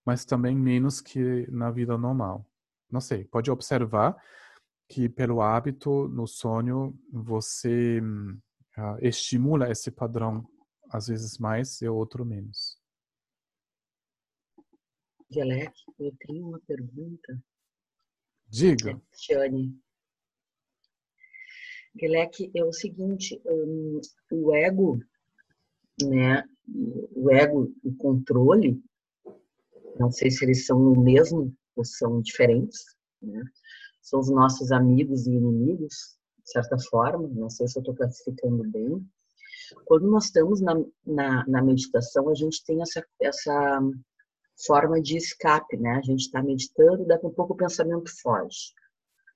mas 0.05 0.25
também 0.25 0.57
menos 0.57 1.01
que 1.01 1.47
na 1.51 1.71
vida 1.71 1.97
normal. 1.99 2.47
Não 2.91 3.01
sei, 3.01 3.25
pode 3.25 3.51
observar 3.51 4.17
que 4.89 5.09
pelo 5.09 5.43
hábito 5.43 6.09
no 6.09 6.27
sonho 6.27 6.99
você 7.13 8.01
uh, 8.01 8.99
estimula 9.03 9.71
esse 9.71 9.91
padrão 9.91 10.49
às 10.91 11.09
vezes 11.09 11.39
mais 11.39 11.83
e 11.83 11.89
outro 11.89 12.25
menos. 12.25 12.79
Gelec, 15.31 15.75
eu 15.99 16.17
tenho 16.21 16.49
uma 16.49 16.61
pergunta. 16.61 17.43
Diga. 18.49 18.99
Tiane. 19.13 19.79
Gelec, 21.99 22.51
é 22.55 22.65
o 22.65 22.73
seguinte, 22.73 23.41
um, 23.45 24.01
o 24.31 24.55
ego, 24.55 25.01
né, 26.03 26.45
o 27.15 27.31
ego, 27.31 27.73
o 27.83 27.95
controle, 27.97 28.81
não 29.99 30.11
sei 30.11 30.31
se 30.31 30.45
eles 30.45 30.67
são 30.67 30.79
o 30.93 31.01
mesmo 31.01 31.53
ou 31.75 31.85
são 31.85 32.21
diferentes, 32.21 32.97
né? 33.21 33.43
São 34.01 34.21
os 34.21 34.31
nossos 34.31 34.71
amigos 34.73 35.27
e 35.27 35.31
inimigos, 35.33 36.17
de 36.45 36.51
certa 36.51 36.79
forma, 36.79 37.29
não 37.29 37.51
sei 37.51 37.67
se 37.67 37.79
eu 37.79 37.81
estou 37.81 37.95
classificando 37.95 38.63
bem. 38.71 39.05
Quando 39.85 40.11
nós 40.11 40.27
estamos 40.27 40.61
na, 40.61 40.75
na, 41.07 41.47
na, 41.47 41.63
meditação, 41.63 42.29
a 42.29 42.35
gente 42.35 42.65
tem 42.65 42.81
essa, 42.81 43.05
essa 43.21 43.81
forma 44.67 45.01
de 45.01 45.17
escape, 45.17 45.77
né? 45.77 45.97
A 45.97 46.03
gente 46.03 46.21
está 46.21 46.43
meditando, 46.43 47.05
daqui 47.05 47.27
a 47.27 47.31
pouco 47.31 47.53
o 47.53 47.57
pensamento 47.57 48.11
foge. 48.23 48.73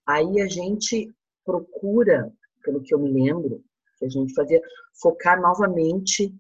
Aí 0.07 0.41
a 0.41 0.47
gente 0.47 1.13
procura, 1.45 2.33
pelo 2.63 2.83
que 2.83 2.95
eu 2.95 2.99
me 2.99 3.11
lembro, 3.11 3.63
que 3.99 4.05
a 4.05 4.09
gente 4.09 4.35
fazia, 4.35 4.61
focar 5.01 5.41
novamente 5.41 6.35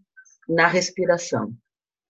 na 0.49 0.66
respiração. 0.66 1.53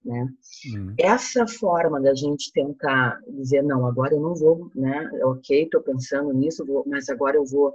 né? 0.04 0.28
Uhum. 0.74 0.94
Essa 0.98 1.46
forma 1.46 2.00
da 2.00 2.14
gente 2.14 2.52
tentar 2.52 3.20
dizer, 3.28 3.62
não, 3.62 3.86
agora 3.86 4.14
eu 4.14 4.20
não 4.20 4.34
vou, 4.34 4.70
né? 4.74 5.10
Ok, 5.24 5.64
estou 5.64 5.82
pensando 5.82 6.32
nisso, 6.32 6.64
vou, 6.64 6.84
mas 6.86 7.08
agora 7.08 7.36
eu 7.36 7.44
vou 7.44 7.74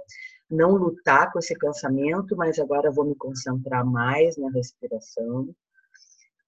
não 0.50 0.76
lutar 0.76 1.30
com 1.32 1.38
esse 1.38 1.56
pensamento, 1.58 2.36
mas 2.36 2.58
agora 2.58 2.88
eu 2.88 2.92
vou 2.92 3.04
me 3.04 3.14
concentrar 3.14 3.84
mais 3.84 4.36
na 4.36 4.50
respiração. 4.50 5.54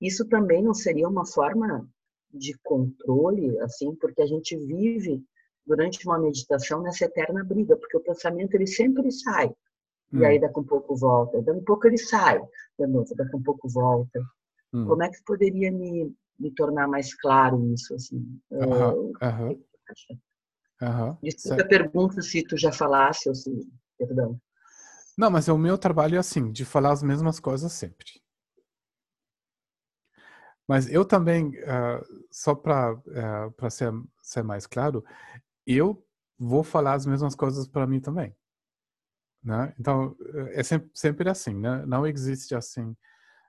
Isso 0.00 0.26
também 0.26 0.62
não 0.62 0.72
seria 0.72 1.08
uma 1.08 1.26
forma 1.26 1.86
de 2.32 2.56
controle, 2.62 3.58
assim, 3.60 3.94
porque 3.96 4.22
a 4.22 4.26
gente 4.26 4.56
vive 4.56 5.22
durante 5.66 6.06
uma 6.06 6.18
meditação 6.18 6.82
nessa 6.82 7.04
eterna 7.04 7.44
briga, 7.44 7.76
porque 7.76 7.96
o 7.96 8.02
pensamento 8.02 8.54
ele 8.54 8.66
sempre 8.66 9.10
sai. 9.10 9.52
Hum. 10.12 10.20
E 10.20 10.24
aí 10.24 10.40
daqui 10.40 10.58
a 10.58 10.60
um 10.60 10.64
pouco 10.64 10.96
volta, 10.96 11.40
daqui 11.42 11.58
um 11.58 11.64
pouco 11.64 11.86
ele 11.86 11.98
sai, 11.98 12.40
de 12.78 12.86
novo, 12.86 13.14
daqui 13.14 13.36
um 13.36 13.42
pouco 13.42 13.68
volta. 13.68 14.20
Hum. 14.72 14.86
Como 14.86 15.02
é 15.02 15.08
que 15.08 15.22
poderia 15.24 15.70
me, 15.70 16.14
me 16.38 16.50
tornar 16.52 16.88
mais 16.88 17.14
claro 17.14 17.64
isso 17.72 17.94
assim? 17.94 18.40
Uhum. 18.50 19.12
Uhum. 19.22 19.64
Uhum. 20.82 21.16
Desculpa 21.22 21.62
a 21.62 21.68
pergunta 21.68 22.22
se 22.22 22.42
tu 22.42 22.56
já 22.56 22.72
falasse 22.72 23.28
ou 23.28 23.34
se, 23.34 23.50
perdão. 23.98 24.40
Não, 25.16 25.30
mas 25.30 25.48
o 25.48 25.58
meu 25.58 25.76
trabalho 25.76 26.16
é 26.16 26.18
assim, 26.18 26.50
de 26.50 26.64
falar 26.64 26.92
as 26.92 27.02
mesmas 27.02 27.38
coisas 27.38 27.72
sempre. 27.72 28.06
Mas 30.66 30.88
eu 30.88 31.04
também, 31.04 31.48
uh, 31.48 32.24
só 32.30 32.54
para 32.54 32.94
uh, 32.94 33.50
para 33.56 33.68
ser, 33.70 33.92
ser 34.22 34.42
mais 34.42 34.66
claro, 34.66 35.04
eu 35.66 36.02
vou 36.38 36.62
falar 36.62 36.94
as 36.94 37.04
mesmas 37.04 37.34
coisas 37.34 37.66
para 37.66 37.86
mim 37.86 38.00
também. 38.00 38.34
Né? 39.42 39.74
Então, 39.78 40.16
é 40.50 40.62
sempre, 40.62 40.90
sempre 40.94 41.28
assim, 41.28 41.54
né? 41.54 41.84
Não 41.86 42.06
existe 42.06 42.54
assim 42.54 42.94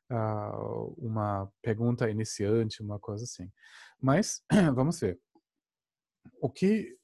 uh, 0.09 0.93
uma 0.97 1.51
pergunta 1.61 2.09
iniciante, 2.09 2.81
uma 2.81 2.99
coisa 2.99 3.23
assim. 3.23 3.51
Mas, 3.99 4.43
vamos 4.73 4.99
ver. 4.99 5.19
O 6.41 6.49
que 6.49 6.97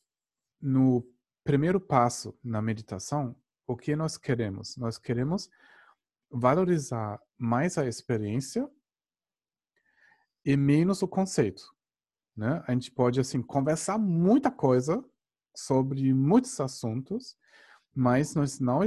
no 0.62 1.06
primeiro 1.44 1.80
passo 1.80 2.38
na 2.44 2.62
meditação, 2.62 3.36
o 3.66 3.76
que 3.76 3.96
nós 3.96 4.18
queremos? 4.18 4.78
Nós 4.78 4.98
queremos 4.98 5.50
valorizar 6.30 7.20
mais 7.38 7.78
a 7.78 7.86
experiência 7.86 8.70
e 10.46 10.56
menos 10.56 11.02
o 11.02 11.08
conceito. 11.08 11.64
Né? 12.36 12.64
A 12.68 12.72
gente 12.72 12.92
pode 12.92 13.20
assim 13.20 13.42
conversar 13.42 13.98
muita 13.98 14.52
coisa 14.52 15.04
sobre 15.56 16.14
muitos 16.14 16.60
assuntos, 16.60 17.36
mas 17.98 18.36
nós 18.36 18.60
não, 18.60 18.82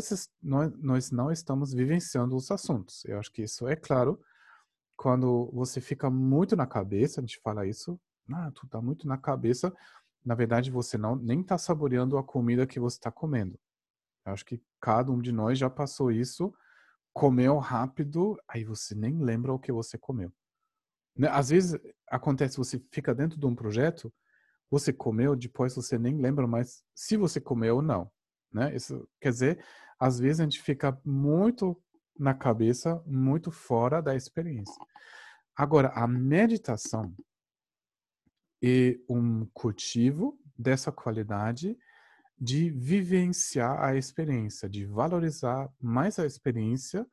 nós 0.79 1.11
não 1.11 1.33
estamos 1.33 1.73
vivenciando 1.73 2.37
os 2.37 2.49
assuntos. 2.49 3.05
Eu 3.07 3.19
acho 3.19 3.33
que 3.33 3.43
isso 3.43 3.67
é 3.67 3.75
claro 3.75 4.23
quando 4.97 5.51
você 5.53 5.81
fica 5.81 6.09
muito 6.09 6.55
na 6.55 6.65
cabeça, 6.65 7.21
a 7.21 7.23
gente 7.23 7.41
fala 7.43 7.67
isso, 7.67 8.01
ah, 8.33 8.53
tu 8.55 8.69
tá 8.69 8.81
muito 8.81 9.09
na 9.09 9.19
cabeça, 9.19 9.75
na 10.25 10.37
verdade 10.37 10.71
você 10.71 10.97
não 10.97 11.17
nem 11.17 11.41
está 11.41 11.59
saboreando 11.59 12.17
a 12.19 12.23
comida 12.23 12.69
que 12.69 12.79
você 12.79 12.99
está 12.99 13.11
comendo. 13.11 13.59
Eu 14.25 14.33
acho 14.33 14.45
que 14.45 14.63
cada 14.81 15.11
um 15.11 15.21
de 15.21 15.33
nós 15.33 15.59
já 15.59 15.69
passou 15.69 16.13
isso, 16.13 16.55
comeu 17.13 17.59
rápido, 17.59 18.41
aí 18.47 18.63
você 18.63 18.95
nem 18.95 19.19
lembra 19.19 19.53
o 19.53 19.59
que 19.59 19.73
você 19.73 19.99
comeu. 19.99 20.33
Né, 21.17 21.27
às 21.29 21.49
vezes 21.49 21.77
acontece, 22.07 22.57
você 22.59 22.81
fica 22.93 23.13
dentro 23.13 23.41
de 23.41 23.45
um 23.47 23.57
projeto, 23.57 24.13
você 24.71 24.93
comeu, 24.93 25.35
depois 25.35 25.75
você 25.75 25.99
nem 25.99 26.17
lembra 26.17 26.47
mais 26.47 26.85
se 26.95 27.17
você 27.17 27.41
comeu 27.41 27.77
ou 27.77 27.83
não. 27.83 28.09
Né? 28.53 28.75
Isso 28.75 29.09
quer 29.21 29.31
dizer, 29.31 29.65
às 29.99 30.19
vezes 30.19 30.41
a 30.41 30.45
gente 30.45 30.61
fica 30.61 30.99
muito 31.05 31.81
na 32.19 32.35
cabeça, 32.35 33.03
muito 33.07 33.51
fora 33.51 34.01
da 34.01 34.15
experiência. 34.15 34.83
Agora, 35.57 35.89
a 35.89 36.07
meditação 36.07 37.15
é 38.63 38.99
um 39.09 39.47
cultivo 39.53 40.39
dessa 40.59 40.93
qualidade 40.93 41.79
de 42.39 42.71
vivenciar 42.71 43.83
a 43.83 43.97
experiência, 43.97 44.69
de 44.69 44.87
valorizar 44.87 45.71
mais 45.79 46.19
a 46.19 46.27
experiência 46.27 47.07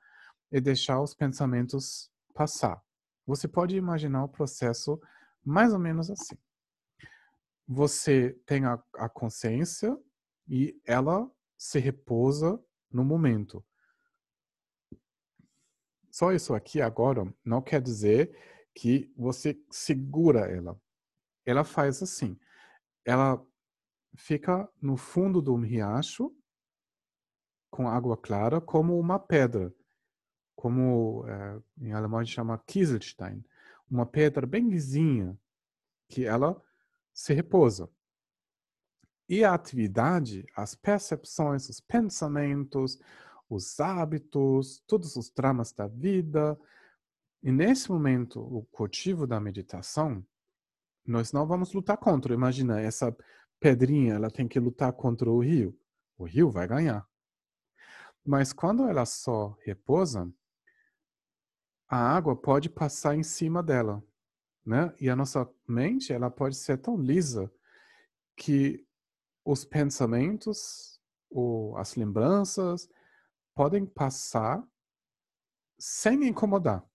e 0.51 0.61
deixar 0.61 1.01
os 1.01 1.13
pensamentos 1.13 2.09
passar. 2.33 2.81
Você 3.25 3.47
pode 3.47 3.75
imaginar 3.75 4.23
o 4.23 4.29
processo 4.29 4.99
mais 5.43 5.73
ou 5.73 5.79
menos 5.79 6.09
assim. 6.09 6.37
Você 7.67 8.39
tem 8.45 8.65
a, 8.65 8.81
a 8.95 9.09
consciência 9.09 9.97
e 10.47 10.79
ela 10.85 11.29
se 11.57 11.79
repousa 11.79 12.61
no 12.91 13.03
momento. 13.03 13.65
Só 16.09 16.31
isso 16.31 16.53
aqui 16.53 16.81
agora 16.81 17.31
não 17.43 17.61
quer 17.61 17.81
dizer 17.81 18.35
que 18.73 19.11
você 19.15 19.59
segura 19.69 20.51
ela. 20.51 20.79
Ela 21.45 21.63
faz 21.63 22.01
assim. 22.01 22.39
Ela 23.05 23.43
fica 24.15 24.69
no 24.81 24.97
fundo 24.97 25.41
de 25.41 25.49
um 25.49 25.59
riacho 25.59 26.35
com 27.69 27.87
água 27.87 28.17
clara 28.17 28.59
como 28.59 28.97
uma 28.99 29.19
pedra 29.19 29.73
como 30.57 31.23
é, 31.27 31.61
em 31.79 31.93
alemão 31.93 32.21
gente 32.23 32.33
chama 32.33 32.57
Kieselstein, 32.65 33.45
uma 33.89 34.07
pedra 34.07 34.45
bem 34.45 34.67
lisinha 34.67 35.39
que 36.09 36.25
ela 36.25 36.59
se 37.13 37.31
repousa. 37.31 37.87
E 39.29 39.43
a 39.43 39.53
atividade, 39.53 40.45
as 40.55 40.73
percepções, 40.73 41.67
os 41.69 41.79
pensamentos, 41.79 42.99
os 43.49 43.79
hábitos, 43.79 44.81
todos 44.87 45.15
os 45.15 45.29
dramas 45.29 45.71
da 45.71 45.87
vida. 45.87 46.57
E 47.43 47.51
nesse 47.51 47.91
momento, 47.91 48.39
o 48.39 48.63
cultivo 48.71 49.27
da 49.27 49.39
meditação, 49.39 50.25
nós 51.05 51.31
não 51.31 51.45
vamos 51.45 51.73
lutar 51.73 51.97
contra. 51.97 52.33
Imagina, 52.33 52.79
essa 52.79 53.15
pedrinha, 53.59 54.15
ela 54.15 54.29
tem 54.29 54.47
que 54.47 54.59
lutar 54.59 54.93
contra 54.93 55.29
o 55.29 55.39
rio. 55.39 55.77
O 56.17 56.25
rio 56.25 56.49
vai 56.49 56.67
ganhar. 56.67 57.07
Mas 58.25 58.51
quando 58.51 58.87
ela 58.87 59.05
só 59.05 59.57
repousa, 59.63 60.31
a 61.87 61.97
água 61.97 62.35
pode 62.35 62.69
passar 62.69 63.15
em 63.15 63.23
cima 63.23 63.63
dela, 63.63 64.03
né? 64.65 64.93
E 64.99 65.09
a 65.09 65.15
nossa 65.15 65.49
mente, 65.65 66.11
ela 66.11 66.29
pode 66.29 66.55
ser 66.55 66.77
tão 66.77 66.97
lisa 66.97 67.51
que 68.35 68.86
os 69.47 69.63
pensamentos 69.63 70.99
ou 71.29 71.77
as 71.77 71.95
lembranças 71.95 72.89
podem 73.55 73.85
passar 73.85 74.61
sem 75.79 76.27
incomodar, 76.27 76.85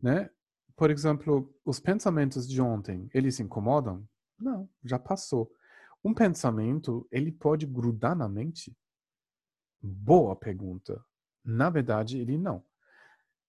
né? 0.00 0.30
Por 0.76 0.90
exemplo, 0.90 1.52
os 1.64 1.80
pensamentos 1.80 2.46
de 2.46 2.62
ontem, 2.62 3.10
eles 3.12 3.40
incomodam? 3.40 4.08
Não, 4.38 4.70
já 4.84 4.98
passou. 4.98 5.50
Um 6.04 6.14
pensamento, 6.14 7.08
ele 7.10 7.32
pode 7.32 7.66
grudar 7.66 8.14
na 8.14 8.28
mente? 8.28 8.76
Boa 9.82 10.36
pergunta. 10.36 11.04
Na 11.42 11.68
verdade, 11.68 12.20
ele 12.20 12.38
não. 12.38 12.64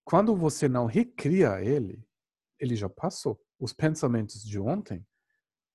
Quando 0.04 0.36
você 0.36 0.68
não 0.68 0.86
recria 0.88 1.62
ele, 1.62 2.04
ele 2.58 2.76
já 2.76 2.90
passou. 2.90 3.40
Os 3.60 3.74
pensamentos 3.74 4.44
de 4.44 4.60
ontem, 4.60 5.06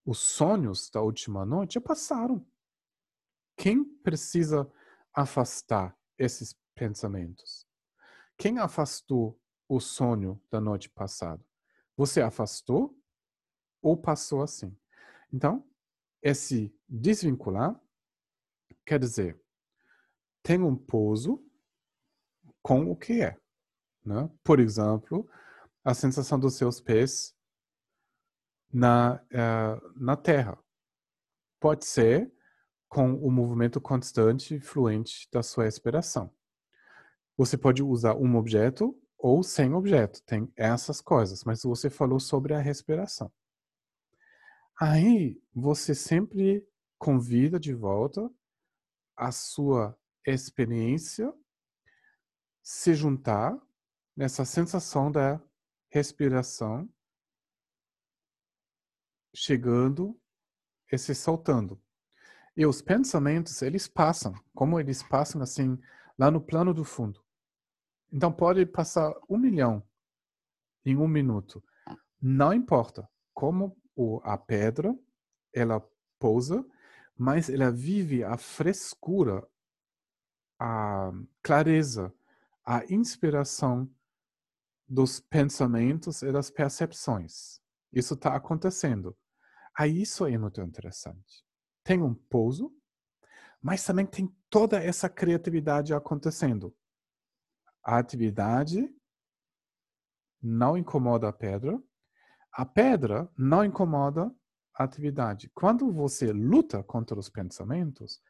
os 0.05 0.19
sonhos 0.19 0.91
da 0.91 1.01
última 1.01 1.45
noite 1.45 1.75
já 1.75 1.81
passaram. 1.81 2.45
Quem 3.57 3.85
precisa 3.85 4.71
afastar 5.15 5.97
esses 6.19 6.57
pensamentos? 6.75 7.67
Quem 8.37 8.59
afastou 8.59 9.41
o 9.69 9.79
sonho 9.79 10.43
da 10.51 10.61
noite 10.61 10.89
passada? 10.89 11.45
Você 11.97 12.21
afastou 12.21 12.99
ou 13.81 13.97
passou 13.97 14.43
assim? 14.43 14.77
Então, 15.33 15.69
esse 16.23 16.75
desvincular 16.89 17.81
quer 18.85 18.99
dizer, 18.99 19.41
tem 20.43 20.61
um 20.61 20.77
pouso 20.77 21.45
com 22.63 22.91
o 22.91 22.97
que 22.97 23.23
é. 23.23 23.39
Né? 24.05 24.29
Por 24.43 24.59
exemplo, 24.59 25.29
a 25.85 25.95
sensação 25.95 26.39
dos 26.39 26.55
seus 26.55 26.81
pés 26.81 27.37
na, 28.73 29.23
uh, 29.33 29.93
na 29.97 30.17
terra. 30.17 30.59
Pode 31.61 31.85
ser 31.85 32.33
com 32.89 33.15
o 33.15 33.31
movimento 33.31 33.81
constante 33.81 34.57
e 34.57 34.61
fluente 34.61 35.29
da 35.33 35.43
sua 35.43 35.65
respiração. 35.65 36.33
Você 37.37 37.57
pode 37.57 37.83
usar 37.83 38.15
um 38.17 38.37
objeto 38.37 38.99
ou 39.19 39.43
sem 39.43 39.73
objeto, 39.73 40.23
tem 40.25 40.53
essas 40.57 41.01
coisas, 41.01 41.45
mas 41.45 41.63
você 41.63 41.89
falou 41.89 42.19
sobre 42.19 42.55
a 42.55 42.59
respiração. 42.59 43.33
Aí 44.81 45.41
você 45.55 45.95
sempre 45.95 46.67
convida 46.99 47.59
de 47.59 47.73
volta 47.73 48.29
a 49.17 49.31
sua 49.31 49.97
experiência 50.27 51.33
se 52.63 52.95
juntar 52.95 53.57
nessa 54.17 54.45
sensação 54.45 55.11
da 55.11 55.41
respiração 55.89 56.89
chegando 59.35 60.19
e 60.91 60.99
se 60.99 61.15
soltando. 61.15 61.81
E 62.57 62.67
os 62.67 62.83
pensamentos, 62.83 63.63
eles 63.63 63.89
passam, 63.89 64.35
como 64.55 64.79
eles 64.79 65.03
passam 65.03 65.41
assim, 65.41 65.79
lá 66.19 66.31
no 66.31 66.41
plano 66.41 66.75
do 66.75 66.85
fundo. 66.85 67.25
Então 68.13 68.31
pode 68.31 68.67
passar 68.67 69.15
um 69.29 69.39
milhão 69.39 69.83
em 70.85 70.97
um 70.97 71.09
minuto. 71.09 71.65
Não 72.21 72.53
importa 72.53 73.09
como 73.33 73.75
a 74.23 74.37
pedra 74.37 74.95
ela 75.53 75.83
pousa, 76.19 76.65
mas 77.17 77.49
ela 77.49 77.71
vive 77.71 78.23
a 78.23 78.37
frescura, 78.37 79.47
a 80.59 81.11
clareza, 81.43 82.13
a 82.65 82.85
inspiração 82.93 83.91
dos 84.87 85.21
pensamentos 85.21 86.21
e 86.23 86.31
das 86.31 86.51
percepções. 86.51 87.62
Isso 87.93 88.15
está 88.15 88.35
acontecendo. 88.35 89.17
Aí 89.77 90.03
isso 90.03 90.27
é 90.27 90.37
muito 90.39 90.61
interessante. 90.61 91.45
Tem 91.85 92.03
um 92.03 92.15
pouso, 92.15 92.73
mas 93.61 93.85
também 93.85 94.07
tem 94.07 94.35
toda 94.49 94.83
essa 94.83 95.09
criatividade 95.09 95.95
acontecendo. 95.95 96.75
A 97.85 97.99
atividade 97.99 98.89
não 100.41 100.77
incomoda 100.77 101.29
a 101.29 101.33
pedra, 101.33 101.81
a 102.53 102.67
pedra 102.67 103.31
não 103.37 103.65
incomoda 103.65 104.35
a 104.75 104.85
atividade. 104.85 105.51
Quando 105.55 105.91
você 105.93 106.33
luta 106.33 106.83
contra 106.83 107.19
os 107.19 107.29
pensamentos, 107.29 108.21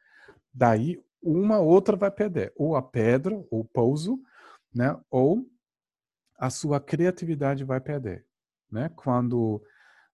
daí 0.53 1.03
uma 1.21 1.59
outra 1.59 1.95
vai 1.95 2.11
perder, 2.11 2.53
ou 2.55 2.75
a 2.75 2.81
pedra, 2.81 3.35
ou 3.49 3.61
o 3.61 3.65
pouso, 3.65 4.21
né, 4.73 4.99
ou 5.09 5.49
a 6.37 6.49
sua 6.49 6.79
criatividade 6.79 7.63
vai 7.63 7.79
perder, 7.79 8.25
né? 8.73 8.89
Quando 8.95 9.63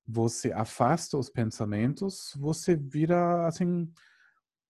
você 0.05 0.51
afasta 0.51 1.17
os 1.17 1.29
pensamentos, 1.29 2.33
você 2.37 2.75
vira 2.75 3.47
assim 3.47 3.91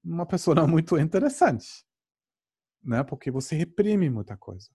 uma 0.03 0.25
pessoa 0.25 0.65
muito 0.67 0.97
interessante, 0.97 1.85
né? 2.83 3.03
Porque 3.03 3.31
você 3.31 3.55
reprime 3.55 4.09
muita 4.09 4.37
coisa. 4.37 4.69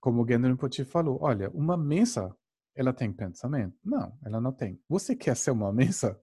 Como 0.00 0.22
o 0.22 0.26
Gendry 0.26 0.50
Rinpoche 0.50 0.84
falou, 0.84 1.18
olha, 1.22 1.48
uma 1.50 1.76
mesa, 1.76 2.34
ela 2.74 2.92
tem 2.92 3.12
pensamento? 3.12 3.78
Não, 3.84 4.18
ela 4.24 4.40
não 4.40 4.52
tem. 4.52 4.82
Você 4.88 5.14
quer 5.14 5.36
ser 5.36 5.52
uma 5.52 5.72
mesa? 5.72 6.20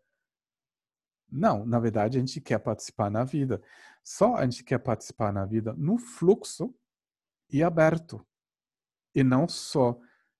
Não, 1.31 1.65
na 1.65 1.80
verdade 1.80 2.18
a 2.18 2.19
gente 2.19 2.41
quer 2.41 2.57
participar 2.60 3.10
na 3.10 3.23
vida. 3.23 3.61
Só 4.03 4.36
a 4.36 4.44
gente 4.44 4.64
quer 4.64 4.80
participar 4.80 5.31
na 5.31 5.45
vida 5.45 5.73
no 5.77 5.98
fluxo 5.98 6.73
e 7.49 7.64
aberto. 7.64 8.26
E 9.14 9.23
não 9.23 9.48
só 9.48 9.99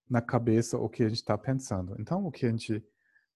na 0.10 0.22
cabeça 0.22 0.78
o 0.78 0.90
que 0.90 1.04
a 1.04 1.10
gente 1.10 1.20
está 1.20 1.38
pensando. 1.38 1.96
Então, 2.00 2.26
o 2.26 2.32
que 2.32 2.46
a 2.46 2.50
gente 2.50 2.84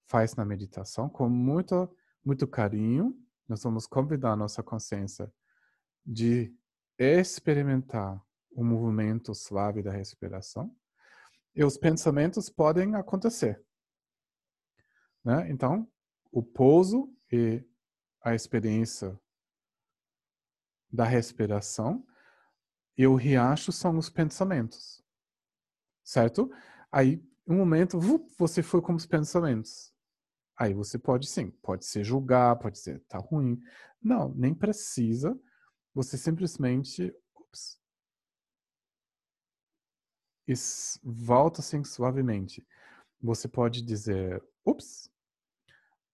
faz 0.07 0.35
na 0.35 0.43
meditação, 0.43 1.07
com 1.07 1.29
muito, 1.29 1.89
muito 2.25 2.47
carinho, 2.47 3.15
nós 3.47 3.61
vamos 3.63 3.85
convidar 3.85 4.31
a 4.31 4.35
nossa 4.35 4.63
consciência 4.63 5.31
de 6.05 6.53
experimentar 6.97 8.21
o 8.51 8.63
movimento 8.63 9.33
suave 9.33 9.81
da 9.81 9.91
respiração. 9.91 10.75
E 11.55 11.63
os 11.63 11.77
pensamentos 11.77 12.49
podem 12.49 12.95
acontecer. 12.95 13.63
Né? 15.23 15.49
Então, 15.49 15.87
o 16.31 16.41
pouso 16.41 17.13
e 17.31 17.63
a 18.23 18.33
experiência 18.33 19.19
da 20.91 21.03
respiração 21.03 22.05
e 22.97 23.05
o 23.07 23.15
riacho 23.15 23.71
são 23.71 23.97
os 23.97 24.09
pensamentos. 24.09 25.02
Certo? 26.03 26.51
Aí, 26.91 27.23
um 27.47 27.55
momento, 27.57 27.99
você 28.38 28.61
foi 28.61 28.81
com 28.81 28.93
os 28.93 29.05
pensamentos. 29.05 29.93
Aí 30.57 30.73
você 30.73 30.99
pode 30.99 31.27
sim, 31.27 31.49
pode 31.61 31.85
ser 31.85 32.03
julgar, 32.03 32.57
pode 32.57 32.80
ser 32.80 32.99
tá 33.07 33.17
ruim. 33.17 33.59
Não, 34.01 34.34
nem 34.35 34.53
precisa. 34.53 35.38
Você 35.93 36.17
simplesmente 36.17 37.13
ups, 37.35 37.80
volta 41.03 41.61
assim 41.61 41.84
suavemente. 41.84 42.65
Você 43.21 43.47
pode 43.47 43.81
dizer 43.81 44.43
ups, 44.65 45.09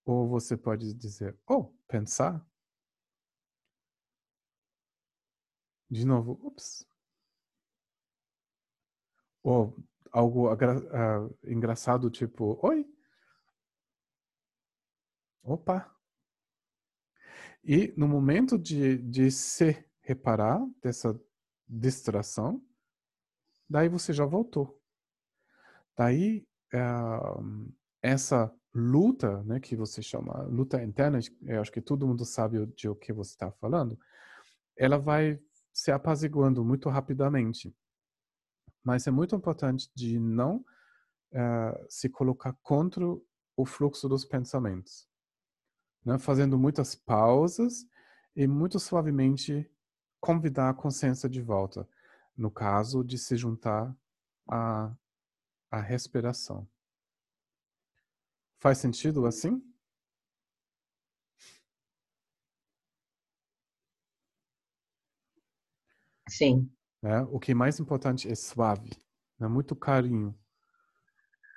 ou 0.06 0.28
você 0.28 0.58
pode 0.58 0.94
dizer 0.94 1.38
oh, 1.48 1.66
pensar. 1.88 2.44
De 5.90 6.06
novo, 6.06 6.40
ups. 6.44 6.89
Ou 9.44 9.76
algo 10.12 10.52
uh, 10.54 11.38
engraçado, 11.44 12.10
tipo, 12.10 12.60
oi. 12.62 12.86
Opa! 15.44 15.96
E 17.64 17.94
no 17.98 18.08
momento 18.08 18.58
de, 18.58 18.98
de 18.98 19.32
se 19.32 19.86
reparar 20.02 20.60
dessa 20.82 21.20
distração, 21.68 22.64
daí 23.70 23.88
você 23.88 24.14
já 24.14 24.26
voltou. 24.26 24.82
Daí, 25.96 26.48
uh, 26.74 27.74
essa 28.02 28.54
luta, 28.74 29.44
né, 29.44 29.60
que 29.60 29.76
você 29.76 30.02
chama 30.02 30.44
luta 30.44 30.82
interna, 30.82 31.20
eu 31.44 31.62
acho 31.62 31.72
que 31.72 31.82
todo 31.82 32.08
mundo 32.08 32.26
sabe 32.26 32.66
de 32.68 32.88
o 32.88 32.96
que 32.96 33.12
você 33.12 33.32
está 33.32 33.52
falando, 33.52 34.00
ela 34.78 34.98
vai 34.98 35.40
se 35.74 35.92
apaziguando 35.92 36.64
muito 36.64 36.90
rapidamente. 36.90 37.76
Mas 38.84 39.08
é 39.08 39.12
muito 39.12 39.36
importante 39.36 39.90
de 39.96 40.20
não 40.20 40.58
uh, 41.34 41.86
se 41.90 42.10
colocar 42.10 42.54
contra 42.64 43.04
o 43.06 43.66
fluxo 43.66 44.08
dos 44.08 44.26
pensamentos 44.26 45.10
né, 46.06 46.18
fazendo 46.18 46.58
muitas 46.58 46.96
pausas 46.96 47.86
e 48.36 48.48
muito 48.48 48.80
suavemente 48.80 49.70
convidar 50.20 50.70
a 50.70 50.74
consciência 50.74 51.30
de 51.30 51.42
volta, 51.42 51.88
no 52.36 52.52
caso 52.52 53.04
de 53.04 53.18
se 53.18 53.36
juntar 53.36 53.96
à, 54.48 54.92
à 55.72 55.80
respiração. 55.82 56.68
Faz 58.60 58.78
sentido 58.78 59.26
assim? 59.26 59.62
Sim. 66.30 66.72
É, 67.04 67.22
o 67.22 67.40
que 67.40 67.52
é 67.52 67.56
mais 67.56 67.80
importante 67.80 68.30
é 68.30 68.36
suave, 68.36 68.92
né? 69.40 69.48
muito 69.48 69.76
carinho. 69.76 70.38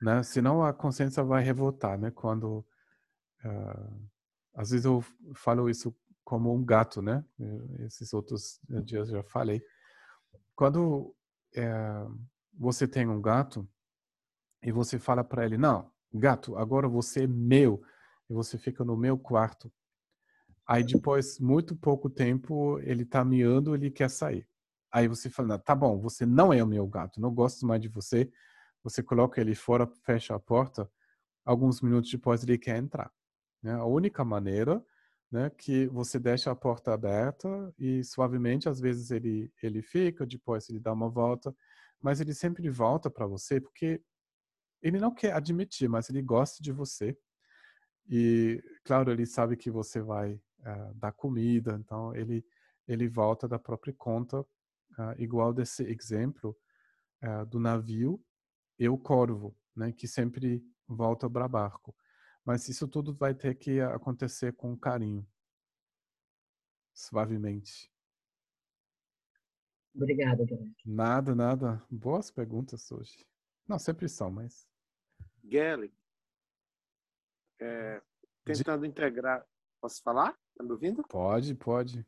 Né? 0.01 0.23
Senão 0.23 0.62
a 0.62 0.73
consciência 0.73 1.23
vai 1.23 1.43
revoltar, 1.43 1.98
né? 1.98 2.10
Quando 2.10 2.64
uh, 3.44 4.10
às 4.55 4.70
vezes 4.70 4.85
eu 4.85 5.02
falo 5.35 5.70
isso 5.70 5.94
como 6.24 6.55
um 6.55 6.64
gato, 6.64 7.01
né? 7.01 7.24
Esses 7.81 8.12
outros 8.12 8.60
dias 8.85 9.09
eu 9.09 9.16
já 9.16 9.23
falei. 9.23 9.62
Quando 10.55 11.14
é, 11.55 11.73
você 12.52 12.86
tem 12.86 13.09
um 13.09 13.20
gato 13.20 13.69
e 14.62 14.70
você 14.73 14.98
fala 14.98 15.24
para 15.24 15.44
ele, 15.44 15.56
não, 15.56 15.90
gato, 16.12 16.56
agora 16.56 16.89
você 16.89 17.24
é 17.24 17.27
meu 17.27 17.82
e 18.28 18.35
você 18.35 18.59
fica 18.59 18.85
no 18.85 18.97
meu 18.97 19.19
quarto. 19.19 19.73
Aí 20.66 20.85
depois, 20.85 21.39
muito 21.39 21.74
pouco 21.77 22.09
tempo, 22.09 22.78
ele 22.81 23.05
tá 23.05 23.24
miando, 23.24 23.74
ele 23.74 23.90
quer 23.90 24.09
sair. 24.09 24.47
Aí 24.93 25.09
você 25.09 25.31
fala, 25.31 25.59
tá 25.59 25.74
bom, 25.74 25.98
você 25.98 26.27
não 26.27 26.52
é 26.52 26.62
o 26.62 26.66
meu 26.66 26.86
gato, 26.86 27.20
não 27.20 27.35
gosto 27.35 27.66
mais 27.66 27.81
de 27.81 27.89
você. 27.89 28.31
Você 28.85 29.02
coloca 29.02 29.40
ele 29.40 29.55
fora, 29.55 29.86
fecha 30.05 30.35
a 30.35 30.39
porta. 30.39 30.90
Alguns 31.44 31.81
minutos 31.81 32.10
depois 32.10 32.43
ele 32.43 32.59
quer 32.59 32.77
entrar. 32.77 33.10
Né? 33.62 33.73
A 33.73 33.85
única 33.85 34.24
maneira 34.24 34.85
né, 35.31 35.51
que 35.51 35.86
você 35.86 36.19
deixa 36.19 36.51
a 36.51 36.55
porta 36.55 36.93
aberta 36.93 37.48
e 37.78 38.05
suavemente, 38.05 38.69
às 38.69 38.78
vezes 38.78 39.10
ele, 39.10 39.51
ele 39.62 39.81
fica, 39.81 40.27
depois 40.27 40.69
ele 40.69 40.78
dá 40.78 40.93
uma 40.93 41.09
volta, 41.09 41.56
mas 42.01 42.20
ele 42.20 42.35
sempre 42.35 42.69
volta 42.69 43.10
para 43.10 43.27
você 43.27 43.59
porque 43.59 44.02
ele 44.82 44.98
não 44.98 45.14
quer 45.14 45.32
admitir, 45.32 45.89
mas 45.89 46.10
ele 46.10 46.20
gosta 46.20 46.62
de 46.62 46.70
você. 46.70 47.16
E, 48.10 48.62
claro, 48.85 49.10
ele 49.10 49.24
sabe 49.24 49.56
que 49.56 49.70
você 49.70 50.02
vai 50.02 50.35
uh, 50.35 50.94
dar 50.97 51.12
comida, 51.12 51.78
então 51.81 52.14
ele, 52.14 52.44
ele 52.86 53.09
volta 53.09 53.48
da 53.48 53.59
própria 53.59 53.94
conta, 53.97 54.44
uh, 54.98 55.14
igual 55.19 55.52
desse 55.52 55.82
exemplo 55.85 56.56
uh, 57.23 57.47
do 57.47 57.59
navio 57.59 58.23
e 58.78 58.89
o 58.89 58.98
corvo, 58.98 59.56
né, 59.77 59.93
que 59.93 60.06
sempre 60.06 60.64
volta 60.86 61.28
para 61.28 61.48
barco. 61.48 61.94
Mas 62.44 62.69
isso 62.69 62.89
tudo 62.89 63.14
vai 63.14 63.35
ter 63.35 63.55
que 63.55 63.81
acontecer 63.81 64.52
com 64.55 64.77
carinho. 64.77 65.27
Suavemente. 66.93 67.90
Obrigada, 69.94 70.44
Guilherme. 70.44 70.74
Nada, 70.85 71.35
nada. 71.35 71.86
Boas 71.90 72.31
perguntas 72.31 72.90
hoje. 72.90 73.27
Não, 73.69 73.78
sempre 73.78 74.09
são, 74.09 74.31
mas. 74.31 74.66
Gelli, 75.44 75.93
é, 77.60 78.02
tentando 78.44 78.82
De... 78.82 78.89
integrar. 78.89 79.47
Posso 79.81 80.02
falar? 80.02 80.36
Tá 80.56 80.64
me 80.64 80.73
ouvindo? 80.73 81.02
Pode, 81.05 81.55
pode. 81.55 82.06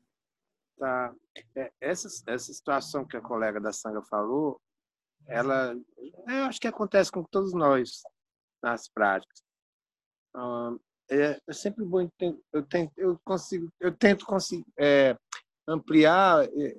Tá. 0.79 1.15
É, 1.57 1.73
essa, 1.81 2.09
essa 2.27 2.53
situação 2.53 3.07
que 3.07 3.17
a 3.17 3.21
colega 3.21 3.61
da 3.61 3.73
Sanga 3.73 4.03
falou, 4.03 4.61
ela, 5.27 5.75
eu 6.29 6.45
acho 6.45 6.61
que 6.61 6.69
acontece 6.69 7.11
com 7.11 7.23
todos 7.23 7.53
nós 7.55 8.03
nas 8.63 8.89
práticas 8.89 9.43
é, 11.11 11.41
é, 11.47 11.53
sempre 11.53 11.85
bom 11.85 12.09
eu 12.53 12.63
tento 12.67 12.93
eu 12.97 13.19
consigo 13.25 13.71
eu 13.81 13.97
tento 13.97 14.25
conseguir 14.25 14.65
é, 14.79 15.17
ampliar 15.67 16.45
é, 16.45 16.79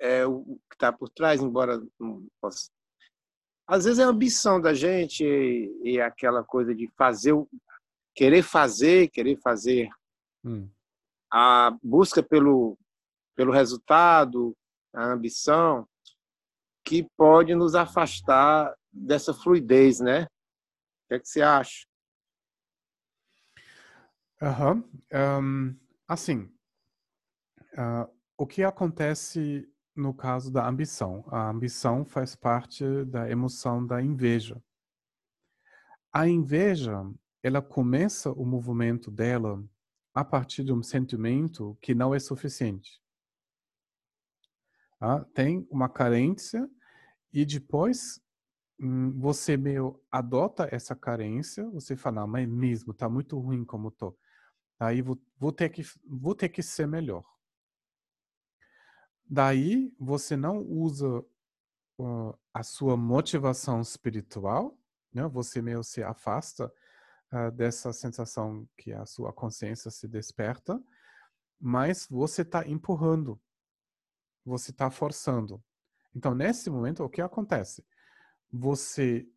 é, 0.00 0.26
o 0.26 0.42
que 0.44 0.74
está 0.74 0.92
por 0.92 1.08
trás 1.10 1.40
embora 1.40 1.80
não 1.98 2.26
possa 2.40 2.68
às 3.66 3.84
vezes 3.84 3.98
é 3.98 4.04
a 4.04 4.08
ambição 4.08 4.60
da 4.60 4.74
gente 4.74 5.24
e, 5.24 5.94
e 5.94 6.00
aquela 6.00 6.44
coisa 6.44 6.74
de 6.74 6.86
fazer, 6.98 7.34
querer 8.14 8.42
fazer, 8.42 9.08
querer 9.08 9.38
fazer, 9.40 9.88
hum. 10.44 10.68
a 11.32 11.74
busca 11.82 12.22
pelo, 12.22 12.76
pelo 13.34 13.52
resultado, 13.52 14.56
a 14.92 15.12
ambição, 15.12 15.86
que 16.84 17.06
pode 17.16 17.54
nos 17.54 17.74
afastar 17.74 18.74
dessa 18.92 19.34
fluidez, 19.34 20.00
né? 20.00 20.24
O 20.24 21.08
que, 21.08 21.14
é 21.14 21.18
que 21.18 21.28
você 21.28 21.42
acha? 21.42 21.86
Uhum. 24.40 24.84
Um, 25.40 25.76
assim, 26.06 26.52
uh, 27.72 28.10
o 28.36 28.46
que 28.46 28.62
acontece 28.62 29.68
no 29.96 30.12
caso 30.12 30.52
da 30.52 30.68
ambição? 30.68 31.24
A 31.28 31.48
ambição 31.48 32.04
faz 32.04 32.34
parte 32.34 32.84
da 33.06 33.30
emoção 33.30 33.86
da 33.86 34.02
inveja. 34.02 34.62
A 36.12 36.28
inveja, 36.28 37.02
ela 37.42 37.62
começa 37.62 38.30
o 38.30 38.44
movimento 38.44 39.10
dela 39.10 39.64
a 40.12 40.24
partir 40.24 40.62
de 40.62 40.72
um 40.72 40.82
sentimento 40.82 41.76
que 41.80 41.94
não 41.94 42.14
é 42.14 42.18
suficiente. 42.18 43.02
Ah, 45.06 45.22
tem 45.34 45.68
uma 45.70 45.86
carência 45.86 46.66
e 47.30 47.44
depois 47.44 48.22
hum, 48.80 49.12
você 49.20 49.54
meio 49.54 50.02
adota 50.10 50.66
essa 50.72 50.96
carência, 50.96 51.68
você 51.68 51.94
fala, 51.94 52.22
não, 52.22 52.26
mas 52.26 52.48
mesmo, 52.48 52.94
tá 52.94 53.06
muito 53.06 53.38
ruim 53.38 53.66
como 53.66 53.90
tô. 53.90 54.16
Aí 54.80 55.02
vou, 55.02 55.20
vou, 55.38 55.52
ter 55.52 55.68
que, 55.68 55.82
vou 56.06 56.34
ter 56.34 56.48
que 56.48 56.62
ser 56.62 56.86
melhor. 56.88 57.22
Daí 59.28 59.94
você 60.00 60.38
não 60.38 60.60
usa 60.60 61.18
uh, 61.98 62.38
a 62.54 62.62
sua 62.62 62.96
motivação 62.96 63.82
espiritual, 63.82 64.74
né? 65.12 65.28
você 65.28 65.60
meio 65.60 65.84
se 65.84 66.02
afasta 66.02 66.72
uh, 67.30 67.50
dessa 67.50 67.92
sensação 67.92 68.66
que 68.74 68.90
a 68.90 69.04
sua 69.04 69.34
consciência 69.34 69.90
se 69.90 70.08
desperta, 70.08 70.82
mas 71.60 72.06
você 72.10 72.40
está 72.40 72.66
empurrando, 72.66 73.38
você 74.44 74.70
está 74.70 74.90
forçando. 74.90 75.62
Então, 76.14 76.34
nesse 76.34 76.70
momento, 76.70 77.02
o 77.02 77.08
que 77.08 77.20
acontece? 77.20 77.84
Você 78.52 79.28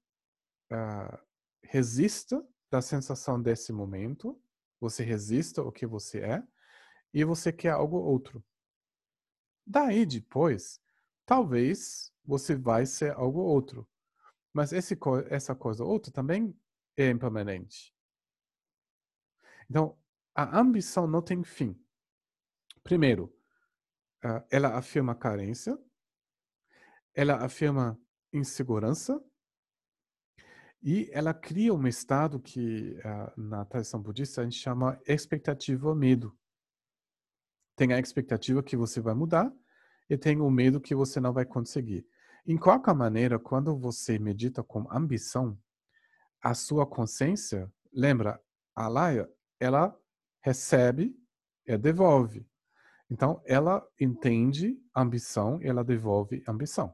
uh, 0.71 1.17
resista 1.63 2.45
da 2.69 2.81
sensação 2.81 3.41
desse 3.41 3.71
momento, 3.71 4.39
você 4.79 5.03
resista 5.03 5.63
o 5.63 5.71
que 5.71 5.87
você 5.87 6.19
é, 6.19 6.43
e 7.13 7.23
você 7.23 7.51
quer 7.51 7.71
algo 7.71 7.97
outro. 7.97 8.43
Daí 9.65 10.05
depois, 10.05 10.81
talvez 11.25 12.13
você 12.23 12.55
vai 12.55 12.85
ser 12.85 13.13
algo 13.13 13.39
outro. 13.39 13.87
Mas 14.53 14.71
esse, 14.71 14.97
essa 15.29 15.55
coisa 15.55 15.83
outra 15.83 16.11
também 16.11 16.55
é 16.95 17.09
impermanente. 17.09 17.93
Então, 19.69 19.97
a 20.33 20.59
ambição 20.59 21.07
não 21.07 21.21
tem 21.21 21.43
fim. 21.43 21.79
Primeiro, 22.83 23.36
ela 24.49 24.77
afirma 24.77 25.15
carência, 25.15 25.77
ela 27.13 27.43
afirma 27.43 27.99
insegurança 28.33 29.21
e 30.81 31.09
ela 31.11 31.33
cria 31.33 31.73
um 31.73 31.87
estado 31.87 32.39
que 32.39 32.97
na 33.35 33.65
tradição 33.65 34.01
budista 34.01 34.41
a 34.41 34.43
gente 34.43 34.57
chama 34.57 34.99
expectativa 35.07 35.93
medo 35.95 36.37
tem 37.77 37.93
a 37.93 37.99
expectativa 37.99 38.63
que 38.63 38.75
você 38.75 38.99
vai 38.99 39.13
mudar 39.13 39.53
e 40.09 40.17
tem 40.17 40.41
o 40.41 40.49
medo 40.49 40.81
que 40.81 40.95
você 40.95 41.19
não 41.19 41.31
vai 41.31 41.45
conseguir. 41.45 42.05
Em 42.45 42.57
qualquer 42.57 42.95
maneira, 42.95 43.37
quando 43.37 43.77
você 43.77 44.17
medita 44.17 44.63
com 44.63 44.91
ambição, 44.91 45.57
a 46.41 46.55
sua 46.55 46.87
consciência, 46.87 47.71
lembra, 47.93 48.41
a 48.75 48.87
Laia, 48.87 49.29
ela 49.59 49.95
recebe 50.41 51.15
e 51.67 51.77
devolve. 51.77 52.47
Então, 53.09 53.41
ela 53.45 53.87
entende 53.99 54.77
ambição 54.95 55.61
e 55.61 55.67
ela 55.67 55.83
devolve 55.83 56.43
ambição. 56.47 56.93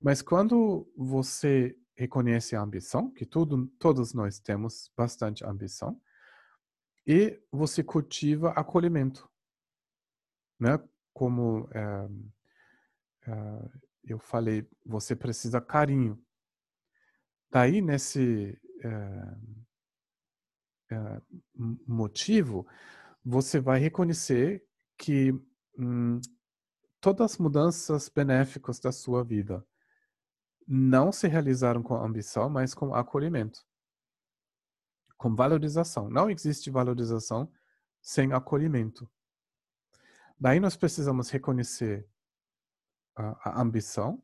Mas 0.00 0.22
quando 0.22 0.90
você 0.96 1.76
reconhece 1.94 2.56
a 2.56 2.62
ambição, 2.62 3.10
que 3.10 3.26
tudo, 3.26 3.66
todos 3.78 4.14
nós 4.14 4.40
temos 4.40 4.90
bastante 4.96 5.44
ambição, 5.44 6.00
e 7.06 7.40
você 7.50 7.82
cultiva 7.82 8.50
acolhimento, 8.52 9.28
né? 10.58 10.78
Como 11.12 11.68
é, 11.74 12.08
é, 13.26 13.68
eu 14.04 14.18
falei, 14.18 14.66
você 14.84 15.14
precisa 15.14 15.60
carinho. 15.60 16.22
Daí 17.50 17.82
nesse 17.82 18.58
é, 20.90 21.20
motivo, 21.86 22.66
você 23.24 23.60
vai 23.60 23.78
reconhecer 23.78 24.64
que 24.96 25.32
hum, 25.78 26.20
todas 27.00 27.32
as 27.32 27.38
mudanças 27.38 28.08
benéficas 28.08 28.78
da 28.80 28.92
sua 28.92 29.24
vida 29.24 29.66
não 30.66 31.10
se 31.10 31.26
realizaram 31.26 31.82
com 31.82 31.94
ambição, 31.94 32.48
mas 32.48 32.74
com 32.74 32.94
acolhimento 32.94 33.64
com 35.20 35.34
valorização. 35.34 36.08
Não 36.08 36.30
existe 36.30 36.70
valorização 36.70 37.52
sem 38.00 38.32
acolhimento. 38.32 39.06
Daí 40.40 40.58
nós 40.58 40.76
precisamos 40.76 41.28
reconhecer 41.28 42.08
a, 43.14 43.50
a 43.50 43.60
ambição, 43.60 44.22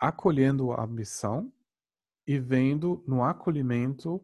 acolhendo 0.00 0.72
a 0.72 0.82
ambição 0.82 1.52
e 2.26 2.40
vendo 2.40 3.04
no 3.06 3.22
acolhimento 3.22 4.20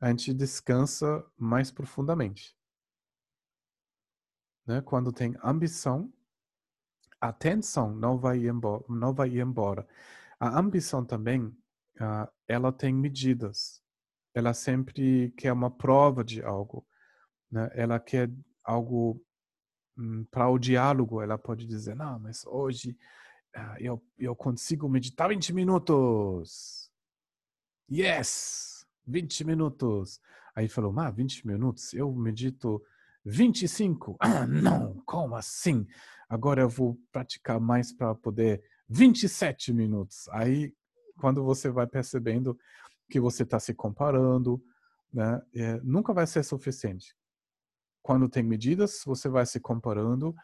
a 0.00 0.10
gente 0.10 0.32
descansa 0.32 1.24
mais 1.36 1.70
profundamente. 1.70 2.56
Né? 4.66 4.80
Quando 4.82 5.12
tem 5.12 5.36
ambição, 5.42 6.12
a 7.20 7.32
tensão 7.32 7.94
não 7.94 8.18
vai 8.18 8.46
embora. 8.46 8.84
Não 8.88 9.12
vai 9.12 9.38
embora. 9.38 9.86
A 10.38 10.58
ambição 10.58 11.04
também, 11.04 11.46
uh, 11.46 12.30
ela 12.46 12.72
tem 12.72 12.94
medidas 12.94 13.82
ela 14.38 14.54
sempre 14.54 15.32
quer 15.36 15.52
uma 15.52 15.70
prova 15.70 16.24
de 16.24 16.42
algo. 16.42 16.86
Né? 17.50 17.68
Ela 17.74 17.98
quer 17.98 18.30
algo 18.64 19.22
hum, 19.96 20.24
para 20.30 20.48
o 20.48 20.58
diálogo. 20.58 21.20
Ela 21.20 21.36
pode 21.36 21.66
dizer, 21.66 21.94
não, 21.96 22.18
mas 22.18 22.44
hoje 22.46 22.96
uh, 23.56 23.76
eu, 23.78 24.02
eu 24.18 24.36
consigo 24.36 24.88
meditar 24.88 25.28
20 25.28 25.52
minutos. 25.52 26.90
Yes! 27.90 28.77
20 29.08 29.44
minutos. 29.44 30.20
Aí 30.54 30.68
falou, 30.68 30.94
ah, 31.00 31.10
20 31.10 31.46
minutos? 31.46 31.94
Eu 31.94 32.12
medito 32.12 32.82
25. 33.24 34.16
Ah, 34.20 34.46
não, 34.46 35.02
como 35.06 35.34
assim? 35.34 35.86
Agora 36.28 36.60
eu 36.60 36.68
vou 36.68 36.98
praticar 37.10 37.58
mais 37.58 37.92
para 37.92 38.14
poder 38.14 38.62
27 38.88 39.72
minutos. 39.72 40.28
Aí, 40.28 40.74
quando 41.18 41.42
você 41.42 41.70
vai 41.70 41.86
percebendo 41.86 42.56
que 43.10 43.18
você 43.18 43.42
está 43.42 43.58
se 43.58 43.74
comparando, 43.74 44.62
né? 45.12 45.40
É, 45.54 45.80
nunca 45.82 46.12
vai 46.12 46.26
ser 46.26 46.44
suficiente. 46.44 47.16
Quando 48.02 48.28
tem 48.28 48.42
medidas, 48.42 49.02
você 49.04 49.28
vai 49.28 49.46
se 49.46 49.58
comparando 49.58 50.34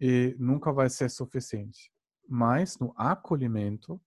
e 0.00 0.34
nunca 0.38 0.72
vai 0.72 0.88
ser 0.88 1.10
suficiente. 1.10 1.92
Mas 2.26 2.78
no 2.78 2.92
acolhimento, 2.96 4.00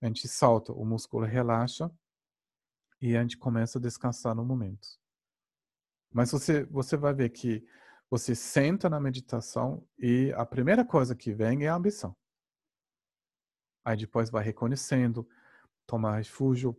a 0.00 0.06
gente 0.06 0.26
salta, 0.28 0.72
o 0.72 0.84
músculo 0.84 1.24
relaxa 1.24 1.90
e 3.06 3.16
a 3.16 3.22
gente 3.22 3.36
começa 3.36 3.78
a 3.78 3.80
descansar 3.80 4.34
no 4.34 4.44
momento. 4.44 4.88
Mas 6.12 6.32
você, 6.32 6.64
você 6.64 6.96
vai 6.96 7.14
ver 7.14 7.30
que 7.30 7.64
você 8.10 8.34
senta 8.34 8.90
na 8.90 8.98
meditação 8.98 9.86
e 9.96 10.32
a 10.36 10.44
primeira 10.44 10.84
coisa 10.84 11.14
que 11.14 11.32
vem 11.32 11.64
é 11.64 11.68
a 11.68 11.76
ambição. 11.76 12.16
Aí 13.84 13.96
depois 13.96 14.28
vai 14.28 14.42
reconhecendo, 14.42 15.28
tomar 15.86 16.16
refúgio, 16.16 16.76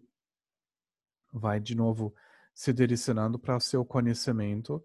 vai 1.31 1.61
de 1.61 1.75
novo 1.75 2.13
se 2.53 2.73
direcionando 2.73 3.39
para 3.39 3.55
o 3.55 3.61
seu 3.61 3.85
conhecimento, 3.85 4.83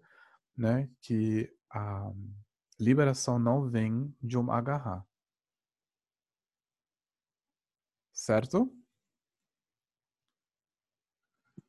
né, 0.55 0.89
que 1.01 1.53
a 1.69 2.09
liberação 2.79 3.37
não 3.37 3.69
vem 3.69 4.15
de 4.21 4.37
um 4.37 4.49
agarrar. 4.49 5.05
Certo? 8.13 8.71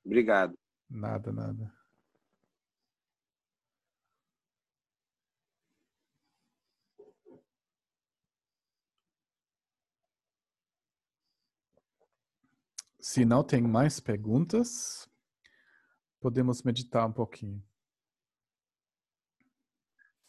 Obrigado. 0.04 0.58
Nada, 0.88 1.32
nada. 1.32 1.72
Se 13.00 13.24
não 13.24 13.44
tem 13.44 13.62
mais 13.62 14.00
perguntas, 14.00 15.08
podemos 16.20 16.62
meditar 16.62 17.06
um 17.06 17.12
pouquinho. 17.12 17.62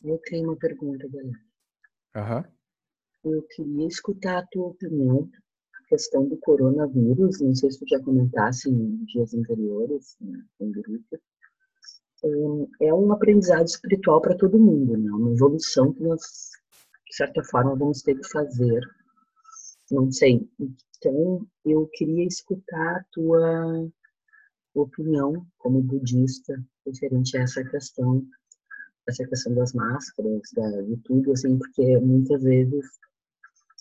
Eu 0.03 0.17
tenho 0.19 0.49
uma 0.49 0.57
pergunta, 0.57 1.07
Galera. 1.07 2.43
Uhum. 2.43 3.33
Eu 3.33 3.43
queria 3.47 3.87
escutar 3.87 4.39
a 4.39 4.47
tua 4.47 4.67
opinião 4.67 5.29
questão 5.87 6.27
do 6.27 6.37
coronavírus, 6.37 7.41
não 7.41 7.55
sei 7.55 7.71
se 7.71 7.79
tu 7.79 7.85
já 7.87 7.99
comentasse 8.01 8.69
em 8.69 9.05
dias 9.05 9.33
anteriores, 9.33 10.15
né, 10.21 10.43
em 10.59 10.71
grupo, 10.71 11.19
é 12.81 12.93
um 12.93 13.11
aprendizado 13.11 13.67
espiritual 13.67 14.21
para 14.21 14.37
todo 14.37 14.59
mundo, 14.59 14.97
né? 14.97 15.11
Uma 15.11 15.31
evolução 15.31 15.93
que 15.93 16.01
nós, 16.01 16.21
de 17.07 17.15
certa 17.15 17.43
forma, 17.43 17.75
vamos 17.75 18.01
ter 18.01 18.15
que 18.15 18.27
fazer. 18.29 18.81
Não 19.91 20.11
sei. 20.11 20.49
Então, 20.59 21.45
eu 21.63 21.87
queria 21.93 22.25
escutar 22.25 22.95
a 22.95 23.05
tua 23.11 23.87
opinião 24.73 25.45
como 25.57 25.81
budista 25.81 26.53
referente 26.85 27.37
a 27.37 27.41
essa 27.41 27.63
questão, 27.63 28.25
essa 29.07 29.25
questão 29.27 29.53
das 29.53 29.73
máscaras, 29.73 30.41
da, 30.55 30.81
de 30.81 30.97
tudo, 31.03 31.31
assim, 31.31 31.57
porque 31.57 31.97
muitas 31.99 32.41
vezes 32.41 32.85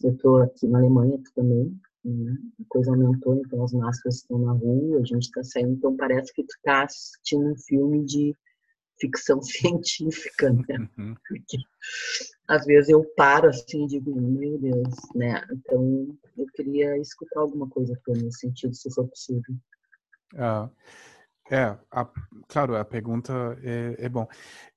eu 0.03 0.13
estou 0.13 0.43
aqui 0.43 0.69
na 0.69 0.79
Alemanha 0.79 1.19
também, 1.35 1.81
né? 2.05 2.37
a 2.61 2.65
coisa 2.69 2.91
aumentou, 2.91 3.37
então 3.37 3.65
as 3.65 3.73
máscaras 3.73 4.17
estão 4.17 4.39
na 4.39 4.53
rua, 4.53 5.01
a 5.01 5.05
gente 5.05 5.25
está 5.25 5.43
saindo, 5.43 5.73
então 5.73 5.97
parece 5.97 6.33
que 6.33 6.43
tu 6.43 6.55
está 6.57 6.85
assistindo 6.85 7.53
um 7.53 7.57
filme 7.57 8.05
de 8.05 8.37
ficção 9.01 9.41
científica, 9.43 10.53
né? 10.53 10.89
Uhum. 10.99 11.15
Porque 11.27 11.59
às 12.49 12.65
vezes 12.67 12.91
eu 12.91 13.05
paro 13.17 13.49
assim 13.49 13.85
e 13.85 13.89
digo, 13.89 14.15
meu 14.21 14.59
Deus, 14.59 14.95
né? 15.15 15.43
Então 15.51 16.17
eu 16.37 16.47
queria 16.55 16.97
escutar 16.99 17.41
alguma 17.41 17.69
coisa 17.69 17.99
tua 18.05 18.15
nesse 18.15 18.41
sentido, 18.41 18.75
se 18.75 18.93
for 18.93 19.09
possível. 19.09 19.55
Ah, 20.37 20.69
é, 21.51 21.77
a, 21.91 22.09
claro, 22.49 22.77
a 22.77 22.85
pergunta 22.85 23.33
é, 23.63 23.97
é 23.99 24.09
bom. 24.09 24.27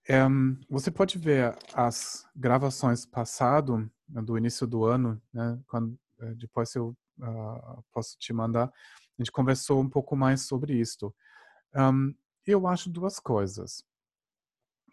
É, 0.08 0.22
você 0.70 0.92
pode 0.92 1.18
ver 1.18 1.58
as 1.74 2.26
gravações 2.36 3.06
passado 3.06 3.90
do 4.08 4.38
início 4.38 4.66
do 4.66 4.86
ano, 4.86 5.22
né? 5.34 5.60
Quando 5.68 5.98
eh, 6.20 6.34
depois 6.36 6.74
eu 6.76 6.96
uh, 7.20 7.84
posso 7.92 8.18
te 8.18 8.32
mandar. 8.34 8.68
A 8.68 9.22
gente 9.22 9.32
conversou 9.32 9.82
um 9.82 9.90
pouco 9.90 10.16
mais 10.16 10.42
sobre 10.42 10.74
isto. 10.74 11.14
Um, 11.76 12.14
eu 12.46 12.68
acho 12.68 12.90
duas 12.90 13.20
coisas. 13.20 13.84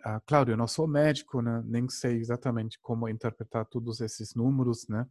Uh, 0.01 0.21
claro, 0.27 0.51
eu 0.51 0.57
não 0.57 0.67
sou 0.67 0.87
médico, 0.87 1.41
né? 1.41 1.63
nem 1.65 1.89
sei 1.89 2.19
exatamente 2.19 2.79
como 2.81 3.09
interpretar 3.09 3.65
todos 3.67 4.01
esses 4.01 4.35
números, 4.35 4.87
né? 4.89 5.07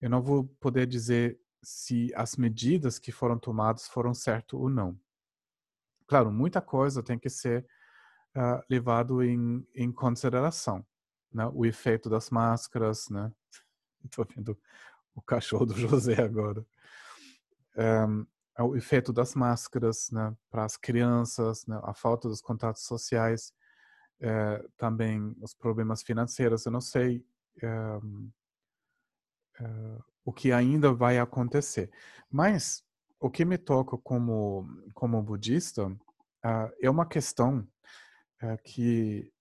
Eu 0.00 0.10
não 0.10 0.22
vou 0.22 0.44
poder 0.60 0.86
dizer 0.86 1.40
se 1.62 2.12
as 2.14 2.36
medidas 2.36 2.98
que 2.98 3.10
foram 3.10 3.38
tomadas 3.38 3.88
foram 3.88 4.14
certas 4.14 4.58
ou 4.58 4.68
não. 4.68 4.98
Claro, 6.06 6.30
muita 6.30 6.60
coisa 6.60 7.02
tem 7.02 7.18
que 7.18 7.28
ser 7.28 7.66
uh, 8.36 8.62
levado 8.70 9.22
em, 9.22 9.66
em 9.74 9.90
consideração, 9.90 10.86
né? 11.32 11.50
O 11.52 11.66
efeito 11.66 12.08
das 12.08 12.30
máscaras, 12.30 13.08
né? 13.08 13.32
Estou 14.04 14.24
vendo 14.24 14.58
o 15.14 15.22
cachorro 15.22 15.66
do 15.66 15.74
José 15.76 16.20
agora. 16.20 16.64
Um, 17.76 18.26
o 18.64 18.76
efeito 18.76 19.12
das 19.12 19.34
máscaras 19.34 20.10
né, 20.10 20.36
para 20.50 20.64
as 20.64 20.76
crianças, 20.76 21.64
né, 21.66 21.78
a 21.84 21.94
falta 21.94 22.28
dos 22.28 22.40
contatos 22.40 22.82
sociais, 22.82 23.52
é, 24.20 24.64
também 24.76 25.36
os 25.40 25.54
problemas 25.54 26.02
financeiros. 26.02 26.66
Eu 26.66 26.72
não 26.72 26.80
sei 26.80 27.24
é, 27.62 27.68
é, 29.60 29.98
o 30.24 30.32
que 30.32 30.50
ainda 30.52 30.92
vai 30.92 31.18
acontecer, 31.18 31.90
mas 32.30 32.84
o 33.20 33.30
que 33.30 33.44
me 33.44 33.58
toca 33.58 33.96
como 33.98 34.66
como 34.94 35.22
budista 35.22 35.90
é 36.80 36.88
uma 36.88 37.04
questão 37.04 37.66
que 38.62 39.32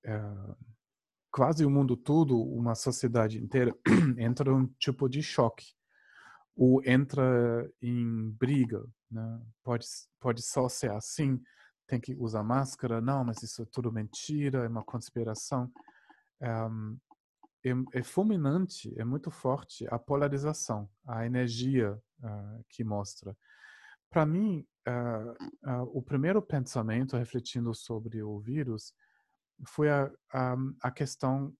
quase 1.37 1.63
o 1.63 1.69
mundo 1.69 1.95
todo, 1.95 2.35
uma 2.35 2.73
sociedade 2.73 3.37
inteira, 3.37 3.71
entra 4.17 4.49
num 4.49 4.65
tipo 4.79 5.07
de 5.07 5.21
choque 5.21 5.67
ou 6.55 6.81
entra 6.83 7.71
em 7.79 8.31
briga, 8.31 8.83
né? 9.11 9.39
Pode 9.63 9.85
pode 10.19 10.41
só 10.41 10.67
ser 10.67 10.89
assim, 10.89 11.39
tem 11.85 11.99
que 11.99 12.15
usar 12.15 12.41
máscara, 12.41 12.99
não, 12.99 13.23
mas 13.23 13.43
isso 13.43 13.61
é 13.61 13.65
tudo 13.71 13.91
mentira, 13.91 14.65
é 14.65 14.67
uma 14.67 14.83
conspiração. 14.83 15.71
Um, 16.41 16.97
é, 17.63 17.99
é, 17.99 18.01
fulminante, 18.01 18.91
é 18.99 19.05
muito 19.05 19.29
forte 19.29 19.85
a 19.91 19.99
polarização, 19.99 20.89
a 21.05 21.23
energia 21.23 21.93
uh, 22.23 22.65
que 22.67 22.83
mostra. 22.83 23.37
Para 24.09 24.25
mim, 24.25 24.65
uh, 24.87 25.71
uh, 25.71 25.83
o 25.93 26.01
primeiro 26.01 26.41
pensamento 26.41 27.15
refletindo 27.15 27.75
sobre 27.75 28.23
o 28.23 28.39
vírus 28.39 28.91
foi 29.65 29.89
a, 29.89 30.11
a, 30.31 30.55
a 30.81 30.91
questão: 30.91 31.53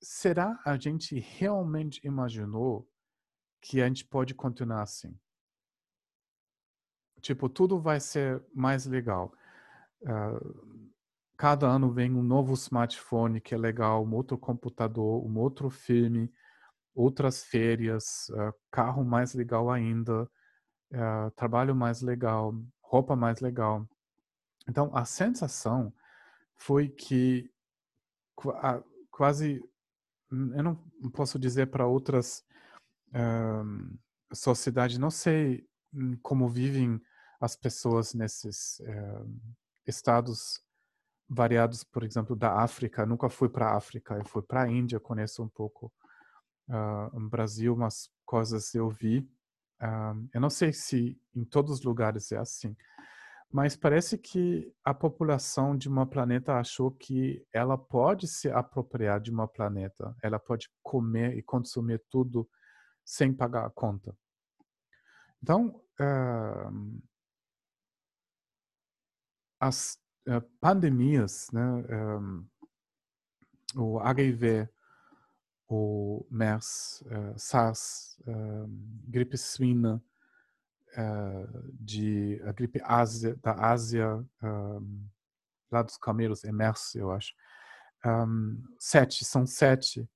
será 0.00 0.60
a 0.64 0.76
gente 0.76 1.18
realmente 1.18 2.00
imaginou 2.06 2.88
que 3.60 3.80
a 3.82 3.86
gente 3.86 4.04
pode 4.04 4.34
continuar 4.34 4.82
assim? 4.82 5.18
Tipo, 7.20 7.48
tudo 7.48 7.80
vai 7.80 7.98
ser 8.00 8.44
mais 8.54 8.86
legal. 8.86 9.32
Uh, 10.02 10.92
cada 11.36 11.66
ano 11.66 11.92
vem 11.92 12.14
um 12.14 12.22
novo 12.22 12.54
smartphone 12.54 13.40
que 13.40 13.54
é 13.54 13.58
legal, 13.58 14.04
um 14.04 14.14
outro 14.14 14.38
computador, 14.38 15.24
um 15.26 15.36
outro 15.38 15.68
filme, 15.68 16.32
outras 16.94 17.44
férias, 17.44 18.28
uh, 18.30 18.54
carro 18.70 19.04
mais 19.04 19.34
legal 19.34 19.70
ainda, 19.70 20.22
uh, 20.92 21.30
trabalho 21.34 21.74
mais 21.74 22.02
legal, 22.02 22.54
roupa 22.80 23.16
mais 23.16 23.40
legal. 23.40 23.88
Então, 24.68 24.94
a 24.94 25.04
sensação 25.04 25.92
foi 26.58 26.88
que 26.88 27.50
quase, 29.10 29.62
eu 30.30 30.62
não 30.62 30.76
posso 31.12 31.38
dizer 31.38 31.66
para 31.68 31.86
outras 31.86 32.44
uh, 33.08 33.98
sociedades, 34.32 34.98
não 34.98 35.10
sei 35.10 35.66
hum, 35.92 36.16
como 36.22 36.48
vivem 36.48 37.00
as 37.40 37.56
pessoas 37.56 38.14
nesses 38.14 38.80
uh, 38.80 39.56
estados 39.86 40.62
variados, 41.28 41.84
por 41.84 42.02
exemplo, 42.02 42.34
da 42.34 42.60
África. 42.60 43.06
Nunca 43.06 43.28
fui 43.28 43.48
para 43.48 43.68
a 43.68 43.76
África, 43.76 44.14
eu 44.16 44.24
fui 44.24 44.42
para 44.42 44.62
a 44.62 44.68
Índia, 44.68 44.98
conheço 44.98 45.42
um 45.42 45.48
pouco 45.48 45.92
uh, 46.68 47.16
o 47.16 47.28
Brasil, 47.28 47.74
umas 47.74 48.10
coisas 48.24 48.74
eu 48.74 48.88
vi. 48.88 49.20
Uh, 49.80 50.28
eu 50.34 50.40
não 50.40 50.50
sei 50.50 50.72
se 50.72 51.20
em 51.34 51.44
todos 51.44 51.72
os 51.78 51.82
lugares 51.82 52.32
é 52.32 52.38
assim, 52.38 52.76
mas 53.50 53.74
parece 53.76 54.18
que 54.18 54.70
a 54.84 54.92
população 54.92 55.76
de 55.76 55.88
uma 55.88 56.06
planeta 56.06 56.54
achou 56.54 56.90
que 56.90 57.44
ela 57.52 57.78
pode 57.78 58.28
se 58.28 58.50
apropriar 58.50 59.20
de 59.20 59.30
uma 59.30 59.48
planeta, 59.48 60.14
ela 60.22 60.38
pode 60.38 60.70
comer 60.82 61.36
e 61.36 61.42
consumir 61.42 62.02
tudo 62.10 62.48
sem 63.04 63.32
pagar 63.32 63.64
a 63.64 63.70
conta. 63.70 64.14
Então, 65.42 65.82
uh, 65.98 67.02
as 69.58 69.98
uh, 70.28 70.42
pandemias, 70.60 71.48
né, 71.50 71.62
um, 72.20 72.46
o 73.76 73.98
HIV, 73.98 74.68
o 75.68 76.26
MERS, 76.30 77.02
uh, 77.06 77.38
SARS, 77.38 78.18
gripe 79.06 79.38
suína, 79.38 80.02
uh, 80.98 81.72
de 81.80 82.40
a 82.44 82.52
gripe 82.52 82.80
Ásia, 82.84 83.36
da 83.42 83.52
Ásia, 83.52 84.24
um, 84.42 85.06
lá 85.70 85.82
dos 85.82 85.96
camelos, 85.96 86.44
EMERS, 86.44 86.94
eu 86.94 87.10
acho. 87.12 87.32
Um, 88.04 88.62
sete, 88.78 89.24
são 89.24 89.46
sete. 89.46 90.08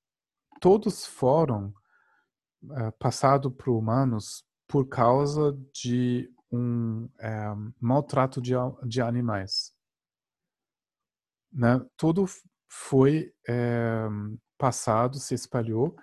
Todos 0.60 1.06
foram 1.06 1.72
uh, 2.64 2.92
passados 2.98 3.52
por 3.56 3.70
humanos 3.70 4.44
por 4.66 4.86
causa 4.88 5.56
de 5.72 6.28
um 6.28 6.42
um 6.52 7.72
maltrato 7.80 8.40
de, 8.40 8.52
de 8.86 9.00
animais. 9.00 9.72
Né? 11.52 11.80
Tudo 11.96 12.26
foi 12.68 13.32
é, 13.48 14.06
passado, 14.58 15.18
se 15.18 15.34
espalhou 15.34 15.96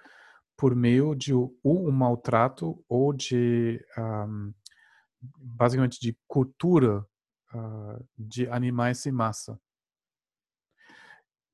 por 0.57 0.75
meio 0.75 1.15
de 1.15 1.33
ou 1.33 1.49
um 1.63 1.91
maltrato 1.91 2.83
ou 2.89 3.13
de 3.13 3.83
um, 3.97 4.53
basicamente 5.21 5.99
de 5.99 6.17
cultura 6.27 7.05
uh, 7.53 8.07
de 8.17 8.49
animais 8.49 9.05
em 9.05 9.11
massa. 9.11 9.59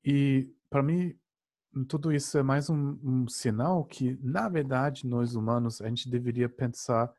E 0.04 0.54
para 0.70 0.82
mim 0.82 1.18
tudo 1.84 2.12
isso 2.12 2.38
é 2.38 2.42
mais 2.42 2.70
um, 2.70 2.98
um, 3.02 3.28
sinal 3.28 3.84
que 3.84 4.18
na 4.22 4.48
verdade 4.48 5.06
nós 5.06 5.34
humanos 5.34 5.82
a 5.82 5.88
gente 5.88 6.08
deveria 6.08 6.48
pensar, 6.48 7.12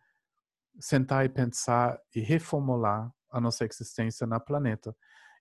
sentar 0.79 1.25
e 1.25 1.29
pensar 1.29 1.99
e 2.15 2.21
reformular 2.21 3.13
a 3.29 3.39
nossa 3.39 3.65
existência 3.65 4.25
na 4.25 4.39
planeta 4.39 4.95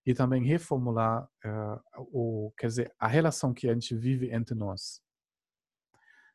e 0.05 0.13
também 0.13 0.45
reformular 0.45 1.29
uh, 1.45 1.81
o 1.97 2.53
quer 2.59 2.67
dizer 2.67 2.95
a 2.99 3.07
relação 3.07 3.55
que 3.55 3.69
a 3.69 3.73
gente 3.73 3.97
vive 3.97 4.33
entre 4.33 4.55
nós. 4.55 5.03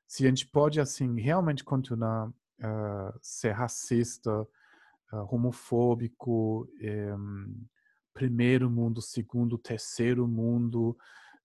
Se 0.07 0.25
a 0.25 0.29
gente 0.29 0.47
pode 0.47 0.79
assim 0.81 1.19
realmente 1.19 1.63
continuar 1.63 2.27
uh, 2.29 3.19
ser 3.21 3.51
racista, 3.51 4.45
homofóbico, 5.29 6.67
um, 7.17 7.65
primeiro 8.13 8.69
mundo, 8.69 9.01
segundo, 9.01 9.57
terceiro 9.57 10.27
mundo, 10.27 10.97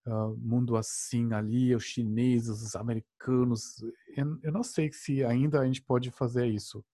uh, 0.07 0.37
mundo 0.37 0.77
assim 0.77 1.33
ali, 1.33 1.75
os 1.75 1.85
chineses, 1.85 2.63
os 2.63 2.77
americanos. 2.77 3.83
Eu, 4.17 4.39
eu, 4.43 4.53
não 4.53 4.63
sei 4.63 4.93
se 4.93 5.25
ainda 5.25 5.61
a 5.61 5.67
gente 5.67 5.83
pode 5.83 6.11
fazer 6.11 6.47
isso. 6.47 6.85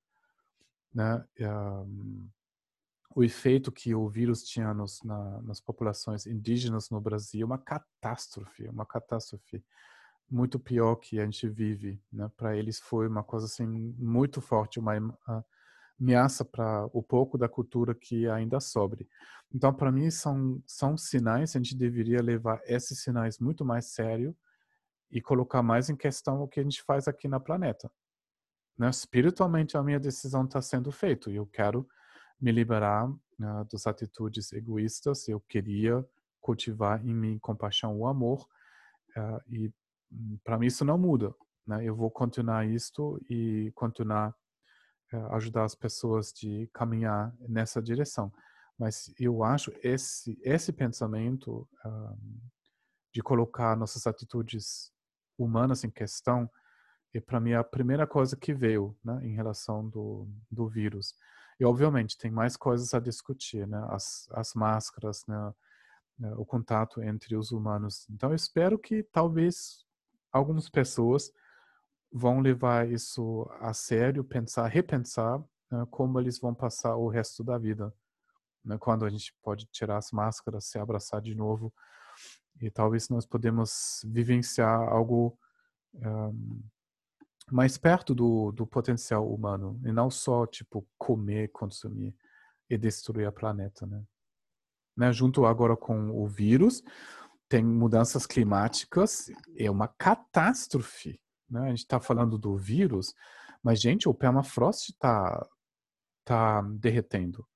Né? 0.94 1.24
Um, 1.40 2.28
o 3.14 3.22
efeito 3.22 3.70
que 3.70 3.94
o 3.94 4.08
vírus 4.08 4.42
tinha 4.42 4.72
nos, 4.72 5.02
na, 5.02 5.42
nas 5.42 5.60
populações 5.60 6.26
indígenas 6.26 6.88
no 6.90 7.00
Brasil, 7.00 7.46
uma 7.46 7.58
catástrofe, 7.58 8.66
uma 8.68 8.86
catástrofe 8.86 9.62
muito 10.30 10.58
pior 10.58 10.96
que 10.96 11.20
a 11.20 11.24
gente 11.24 11.46
vive, 11.46 12.02
né? 12.10 12.30
Para 12.36 12.56
eles 12.56 12.80
foi 12.80 13.06
uma 13.06 13.22
coisa 13.22 13.44
assim 13.44 13.66
muito 13.98 14.40
forte, 14.40 14.80
uma 14.80 14.96
ameaça 16.00 16.44
para 16.44 16.86
o 16.92 17.02
pouco 17.02 17.38
da 17.38 17.48
cultura 17.48 17.94
que 17.94 18.28
ainda 18.28 18.60
sobre. 18.60 19.08
Então, 19.54 19.72
para 19.72 19.92
mim 19.92 20.10
são 20.10 20.62
são 20.66 20.96
sinais, 20.96 21.54
a 21.54 21.58
gente 21.58 21.76
deveria 21.76 22.22
levar 22.22 22.60
esses 22.64 23.02
sinais 23.02 23.38
muito 23.38 23.64
mais 23.64 23.92
sério 23.92 24.36
e 25.10 25.20
colocar 25.20 25.62
mais 25.62 25.90
em 25.90 25.96
questão 25.96 26.42
o 26.42 26.48
que 26.48 26.58
a 26.58 26.62
gente 26.62 26.82
faz 26.82 27.06
aqui 27.06 27.28
na 27.28 27.38
planeta. 27.38 27.90
Né? 28.78 28.88
Espiritualmente 28.88 29.76
a 29.76 29.82
minha 29.82 30.00
decisão 30.00 30.44
está 30.44 30.62
sendo 30.62 30.90
feita 30.90 31.30
e 31.30 31.36
eu 31.36 31.46
quero 31.46 31.86
me 32.40 32.50
liberar 32.50 33.08
uh, 33.08 33.64
das 33.70 33.86
atitudes 33.86 34.52
egoístas. 34.52 35.28
Eu 35.28 35.40
queria 35.40 36.04
cultivar 36.40 37.04
em 37.06 37.14
mim 37.14 37.38
compaixão, 37.38 37.96
o 37.98 38.06
amor 38.06 38.46
uh, 39.16 39.40
e 39.46 39.70
para 40.42 40.58
mim 40.58 40.66
isso 40.66 40.84
não 40.84 40.96
muda. 40.96 41.34
Né? 41.66 41.84
Eu 41.84 41.94
vou 41.94 42.10
continuar 42.10 42.66
isto 42.66 43.20
e 43.28 43.70
continuar 43.74 44.34
ajudar 45.32 45.64
as 45.64 45.74
pessoas 45.74 46.32
de 46.32 46.68
caminhar 46.72 47.34
nessa 47.48 47.80
direção. 47.80 48.32
Mas 48.78 49.12
eu 49.18 49.44
acho 49.44 49.72
esse 49.82 50.38
esse 50.42 50.72
pensamento 50.72 51.68
uh, 51.84 52.18
de 53.12 53.22
colocar 53.22 53.76
nossas 53.76 54.06
atitudes 54.06 54.90
humanas 55.38 55.84
em 55.84 55.90
questão 55.90 56.50
é 57.14 57.20
para 57.20 57.40
mim 57.40 57.52
a 57.52 57.62
primeira 57.62 58.06
coisa 58.06 58.34
que 58.36 58.54
veio, 58.54 58.96
né, 59.04 59.20
em 59.22 59.34
relação 59.34 59.88
do 59.88 60.26
do 60.50 60.66
vírus. 60.66 61.14
E 61.60 61.64
obviamente 61.64 62.16
tem 62.16 62.30
mais 62.30 62.56
coisas 62.56 62.94
a 62.94 63.00
discutir, 63.00 63.66
né, 63.66 63.86
as 63.90 64.28
as 64.32 64.54
máscaras, 64.54 65.24
né, 65.26 65.54
né 66.18 66.34
o 66.36 66.44
contato 66.44 67.02
entre 67.02 67.36
os 67.36 67.52
humanos. 67.52 68.06
Então 68.10 68.30
eu 68.30 68.36
espero 68.36 68.78
que 68.78 69.02
talvez 69.02 69.84
algumas 70.32 70.68
pessoas 70.70 71.30
vão 72.12 72.40
levar 72.40 72.90
isso 72.90 73.48
a 73.60 73.72
sério, 73.72 74.22
pensar, 74.22 74.66
repensar 74.66 75.42
né, 75.70 75.86
como 75.90 76.20
eles 76.20 76.38
vão 76.38 76.54
passar 76.54 76.96
o 76.96 77.08
resto 77.08 77.42
da 77.42 77.56
vida. 77.56 77.92
Né, 78.64 78.76
quando 78.78 79.04
a 79.04 79.10
gente 79.10 79.34
pode 79.42 79.66
tirar 79.66 79.96
as 79.96 80.12
máscaras, 80.12 80.66
se 80.66 80.78
abraçar 80.78 81.20
de 81.20 81.34
novo 81.34 81.72
e 82.60 82.70
talvez 82.70 83.08
nós 83.08 83.26
podemos 83.26 84.00
vivenciar 84.04 84.88
algo 84.88 85.36
um, 85.94 86.62
mais 87.50 87.76
perto 87.76 88.14
do, 88.14 88.52
do 88.52 88.66
potencial 88.66 89.28
humano 89.32 89.80
e 89.84 89.92
não 89.92 90.10
só 90.10 90.46
tipo 90.46 90.86
comer, 90.96 91.48
consumir 91.48 92.14
e 92.68 92.78
destruir 92.78 93.28
o 93.28 93.32
planeta, 93.32 93.86
né? 93.86 94.02
né? 94.96 95.12
Junto 95.12 95.44
agora 95.44 95.76
com 95.76 96.10
o 96.10 96.26
vírus, 96.26 96.82
tem 97.48 97.64
mudanças 97.64 98.26
climáticas, 98.26 99.30
é 99.56 99.70
uma 99.70 99.88
catástrofe. 99.88 101.20
Né? 101.52 101.60
A 101.66 101.68
gente 101.68 101.80
está 101.80 102.00
falando 102.00 102.38
do 102.38 102.56
vírus, 102.56 103.14
mas, 103.62 103.80
gente, 103.80 104.08
o 104.08 104.14
permafrost 104.14 104.90
está 104.90 105.46
tá 106.24 106.62
derretendo. 106.62 107.46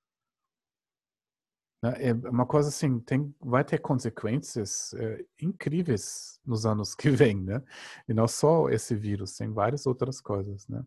Né? 1.82 2.10
É 2.10 2.12
uma 2.12 2.46
coisa 2.46 2.68
assim, 2.68 3.00
tem, 3.00 3.34
vai 3.40 3.64
ter 3.64 3.78
consequências 3.78 4.92
é, 4.94 5.24
incríveis 5.40 6.38
nos 6.44 6.66
anos 6.66 6.94
que 6.94 7.10
vêm, 7.10 7.42
né? 7.42 7.62
E 8.08 8.14
não 8.14 8.28
só 8.28 8.68
esse 8.68 8.94
vírus, 8.94 9.36
tem 9.36 9.52
várias 9.52 9.86
outras 9.86 10.20
coisas, 10.20 10.68
né? 10.68 10.84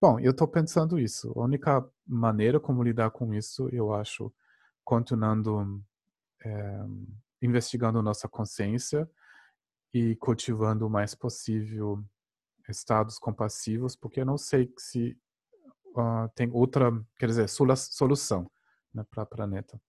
Bom, 0.00 0.20
eu 0.20 0.32
estou 0.32 0.46
pensando 0.46 0.98
isso. 0.98 1.32
A 1.34 1.42
única 1.44 1.84
maneira 2.06 2.60
como 2.60 2.82
lidar 2.82 3.10
com 3.10 3.32
isso, 3.32 3.68
eu 3.70 3.94
acho, 3.94 4.32
continuando 4.84 5.82
é, 6.44 6.80
investigando 7.40 8.02
nossa 8.02 8.28
consciência 8.28 9.08
e 9.94 10.16
cultivando 10.16 10.86
o 10.86 10.90
mais 10.90 11.14
possível 11.14 12.04
estados 12.68 13.18
compassivos, 13.18 13.96
porque 13.96 14.20
eu 14.20 14.26
não 14.26 14.38
sei 14.38 14.72
se 14.78 15.18
uh, 15.96 16.28
tem 16.34 16.50
outra, 16.52 16.90
quer 17.18 17.26
dizer, 17.26 17.48
solução 17.48 18.50
né, 18.92 19.04
para 19.10 19.22
o 19.22 19.26
planeta. 19.26 19.80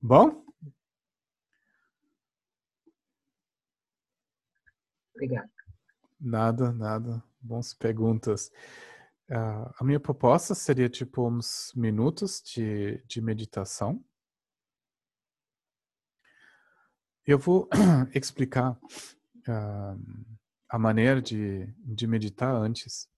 Bom? 0.00 0.44
Obrigado. 5.14 5.50
Nada, 6.20 6.72
nada. 6.72 7.22
Bons 7.40 7.74
perguntas. 7.74 8.50
Uh, 9.28 9.72
a 9.78 9.84
minha 9.84 9.98
proposta 9.98 10.54
seria 10.54 10.88
tipo 10.88 11.28
uns 11.28 11.72
minutos 11.74 12.40
de, 12.42 13.02
de 13.06 13.20
meditação. 13.20 14.04
Eu 17.26 17.38
vou 17.38 17.68
explicar 18.14 18.78
uh, 19.48 20.36
a 20.68 20.78
maneira 20.78 21.20
de, 21.22 21.66
de 21.78 22.06
meditar 22.06 22.54
antes. 22.54 23.08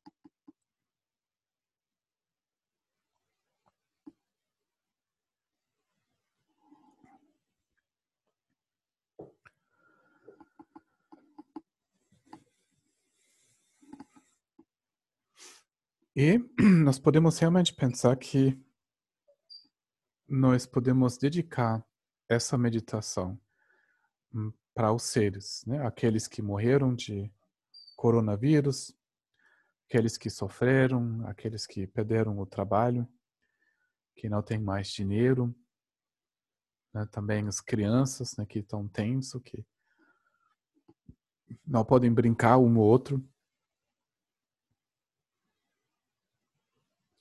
E 16.14 16.38
nós 16.84 16.98
podemos 16.98 17.38
realmente 17.38 17.72
pensar 17.72 18.16
que 18.16 18.60
nós 20.28 20.66
podemos 20.66 21.16
dedicar 21.16 21.84
essa 22.28 22.58
meditação 22.58 23.40
Hum, 24.34 24.52
para 24.78 24.92
os 24.92 25.02
seres, 25.02 25.64
né? 25.66 25.84
aqueles 25.84 26.28
que 26.28 26.40
morreram 26.40 26.94
de 26.94 27.28
coronavírus, 27.96 28.96
aqueles 29.88 30.16
que 30.16 30.30
sofreram, 30.30 31.26
aqueles 31.26 31.66
que 31.66 31.84
perderam 31.84 32.38
o 32.38 32.46
trabalho, 32.46 33.04
que 34.14 34.28
não 34.28 34.40
têm 34.40 34.60
mais 34.60 34.86
dinheiro, 34.92 35.52
né? 36.94 37.04
também 37.10 37.48
as 37.48 37.60
crianças 37.60 38.36
né, 38.36 38.46
que 38.46 38.60
estão 38.60 38.86
tenso, 38.86 39.40
que 39.40 39.66
não 41.66 41.84
podem 41.84 42.14
brincar 42.14 42.56
um 42.58 42.78
ou 42.78 42.86
outro, 42.86 43.28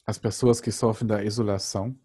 as 0.05 0.19
pessoas 0.19 0.61
que 0.61 0.71
sofrem 0.71 1.07
da 1.07 1.23
isolação, 1.23 1.99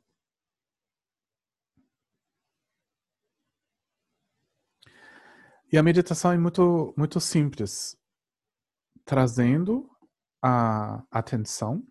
E 5.73 5.79
a 5.79 5.83
meditação 5.83 6.31
é 6.33 6.37
muito, 6.37 6.93
muito 6.99 7.19
simples, 7.19 7.97
trazendo 9.07 9.91
a 10.43 11.03
atenção 11.11 11.83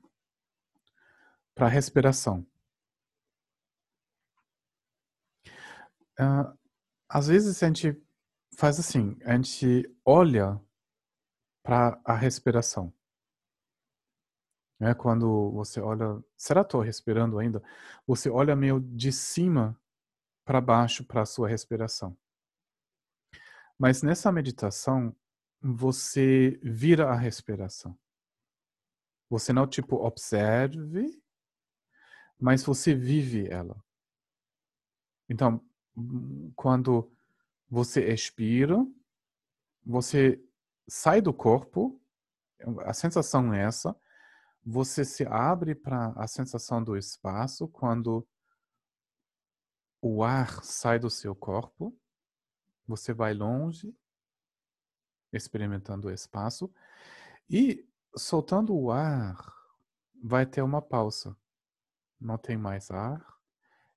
para 1.56 1.66
a 1.66 1.70
respiração. 1.70 2.45
Uh, 6.20 6.56
às 7.10 7.26
vezes 7.26 7.64
a 7.64 7.66
gente 7.66 7.99
faz 8.56 8.80
assim, 8.80 9.18
a 9.26 9.36
gente 9.36 9.91
olha 10.06 10.62
para 11.64 11.99
a 12.06 12.14
respiração. 12.14 12.94
É 14.80 14.94
quando 14.94 15.49
você 15.53 15.82
olha, 15.82 16.24
será 16.38 16.62
que 16.64 16.68
estou 16.68 16.82
respirando 16.82 17.40
ainda? 17.40 17.64
Você 18.06 18.30
olha 18.30 18.56
meio 18.56 18.80
de 18.80 19.12
cima 19.12 19.76
para 20.45 20.62
baixo 20.62 21.03
para 21.03 21.22
a 21.24 21.26
sua 21.26 21.48
respiração. 21.48 22.16
Mas 23.82 24.03
nessa 24.03 24.32
meditação, 24.32 25.16
você 25.60 26.60
vira 26.62 27.10
a 27.10 27.16
respiração. 27.16 27.98
Você 29.28 29.52
não, 29.52 29.66
tipo, 29.66 29.95
observe, 29.95 31.20
mas 32.40 32.62
você 32.62 32.94
vive 32.94 33.48
ela. 33.49 33.84
Então, 35.28 35.66
quando 36.56 37.12
você 37.68 38.08
expira, 38.14 38.78
você 39.84 40.40
sai 40.88 41.20
do 41.20 41.34
corpo, 41.34 41.99
a 42.82 42.94
sensação 42.94 43.52
é 43.52 43.64
essa, 43.64 43.99
você 44.64 45.03
se 45.03 45.26
abre 45.26 45.74
para 45.74 46.14
a 46.16 46.28
sensação 46.28 46.84
do 46.84 46.95
espaço 46.95 47.68
quando 47.68 48.28
o 49.99 50.24
ar 50.24 50.64
sai 50.64 50.99
do 50.99 51.10
seu 51.10 51.34
corpo 51.34 51.99
você 52.88 53.14
vai 53.14 53.34
longe, 53.34 53.95
experimentando 55.32 56.08
o 56.08 56.12
espaço 56.12 56.72
e 57.49 57.88
soltando 58.16 58.76
o 58.76 58.91
ar, 58.91 59.38
vai 60.24 60.45
ter 60.45 60.62
uma 60.62 60.82
pausa. 60.82 61.36
Não 62.20 62.38
tem 62.38 62.58
mais 62.58 62.91
ar 62.91 63.26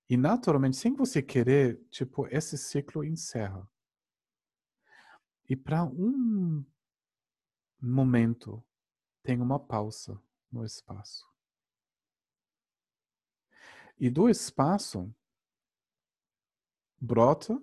E 0.08 0.16
naturalmente, 0.16 0.76
sem 0.76 0.94
você 0.94 1.22
querer, 1.22 1.82
tipo, 1.90 2.26
esse 2.28 2.58
ciclo 2.58 3.04
encerra. 3.04 3.68
E 5.48 5.56
para 5.56 5.84
um 5.84 6.64
momento, 7.80 8.62
tem 9.22 9.40
uma 9.40 9.58
pausa 9.58 10.20
no 10.52 10.64
espaço. 10.64 11.26
E 13.98 14.10
do 14.10 14.28
espaço 14.28 15.14
brota, 17.00 17.60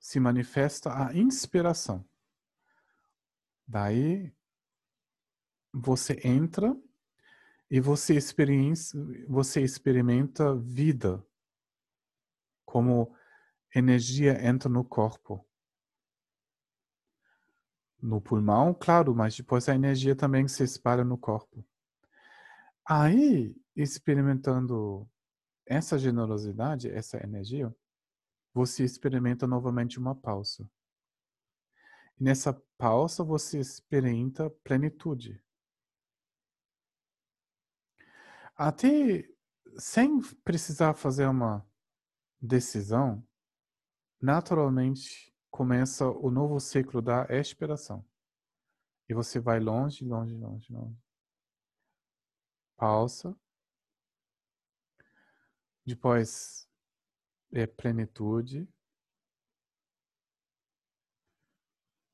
se 0.00 0.18
manifesta 0.18 1.06
a 1.06 1.14
inspiração. 1.14 2.04
Daí 3.68 4.34
você 5.72 6.18
entra 6.24 6.74
e 7.70 7.78
você, 7.80 8.18
você 9.28 9.62
experimenta 9.62 10.56
vida 10.56 11.24
como 12.64 13.14
energia 13.74 14.44
entra 14.44 14.68
no 14.68 14.84
corpo. 14.84 15.46
No 18.02 18.20
pulmão, 18.20 18.72
claro, 18.72 19.14
mas 19.14 19.36
depois 19.36 19.68
a 19.68 19.74
energia 19.74 20.16
também 20.16 20.48
se 20.48 20.64
espalha 20.64 21.04
no 21.04 21.18
corpo. 21.18 21.64
Aí, 22.88 23.54
experimentando 23.76 25.08
essa 25.66 25.98
generosidade, 25.98 26.90
essa 26.90 27.22
energia, 27.22 27.72
você 28.52 28.84
experimenta 28.84 29.46
novamente 29.46 29.98
uma 29.98 30.14
pausa. 30.14 30.68
E 32.18 32.24
nessa 32.24 32.52
pausa 32.76 33.22
você 33.22 33.58
experimenta 33.58 34.50
plenitude. 34.62 35.42
Até 38.56 39.28
sem 39.78 40.20
precisar 40.44 40.94
fazer 40.94 41.26
uma 41.26 41.66
decisão, 42.40 43.26
naturalmente 44.20 45.34
começa 45.50 46.06
o 46.06 46.30
novo 46.30 46.60
ciclo 46.60 47.00
da 47.00 47.26
expiração. 47.30 48.04
E 49.08 49.14
você 49.14 49.40
vai 49.40 49.58
longe, 49.58 50.04
longe, 50.04 50.36
longe, 50.36 50.72
longe. 50.72 51.02
Pausa. 52.76 53.36
Depois 55.84 56.69
é 57.52 57.66
plenitude. 57.66 58.68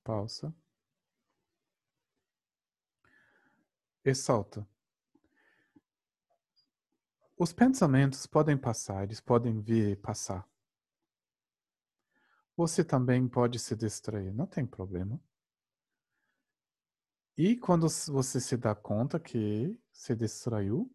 Pausa. 0.02 0.54
E 4.04 4.14
solta. 4.14 4.66
Os 7.38 7.52
pensamentos 7.52 8.26
podem 8.26 8.56
passar, 8.56 9.04
eles 9.04 9.20
podem 9.20 9.60
vir 9.60 9.90
e 9.90 9.96
passar. 9.96 10.48
Você 12.56 12.82
também 12.82 13.28
pode 13.28 13.58
se 13.58 13.76
distrair, 13.76 14.32
não 14.32 14.46
tem 14.46 14.64
problema. 14.64 15.20
E 17.36 17.54
quando 17.54 17.86
você 18.06 18.40
se 18.40 18.56
dá 18.56 18.74
conta 18.74 19.20
que 19.20 19.78
se 19.92 20.16
distraiu, 20.16 20.90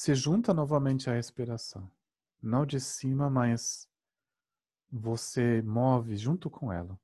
se 0.00 0.14
junta 0.14 0.54
novamente 0.54 1.10
à 1.10 1.12
respiração. 1.12 1.92
Não 2.40 2.64
de 2.64 2.80
cima, 2.80 3.28
mas 3.28 3.86
você 4.90 5.60
move 5.60 6.16
junto 6.16 6.48
com 6.48 6.72
ela. 6.72 6.98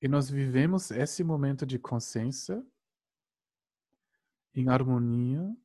E 0.00 0.06
nós 0.06 0.30
vivemos 0.30 0.92
esse 0.92 1.24
momento 1.24 1.66
de 1.66 1.76
consciência 1.76 2.64
em 4.54 4.68
harmonia 4.68 5.56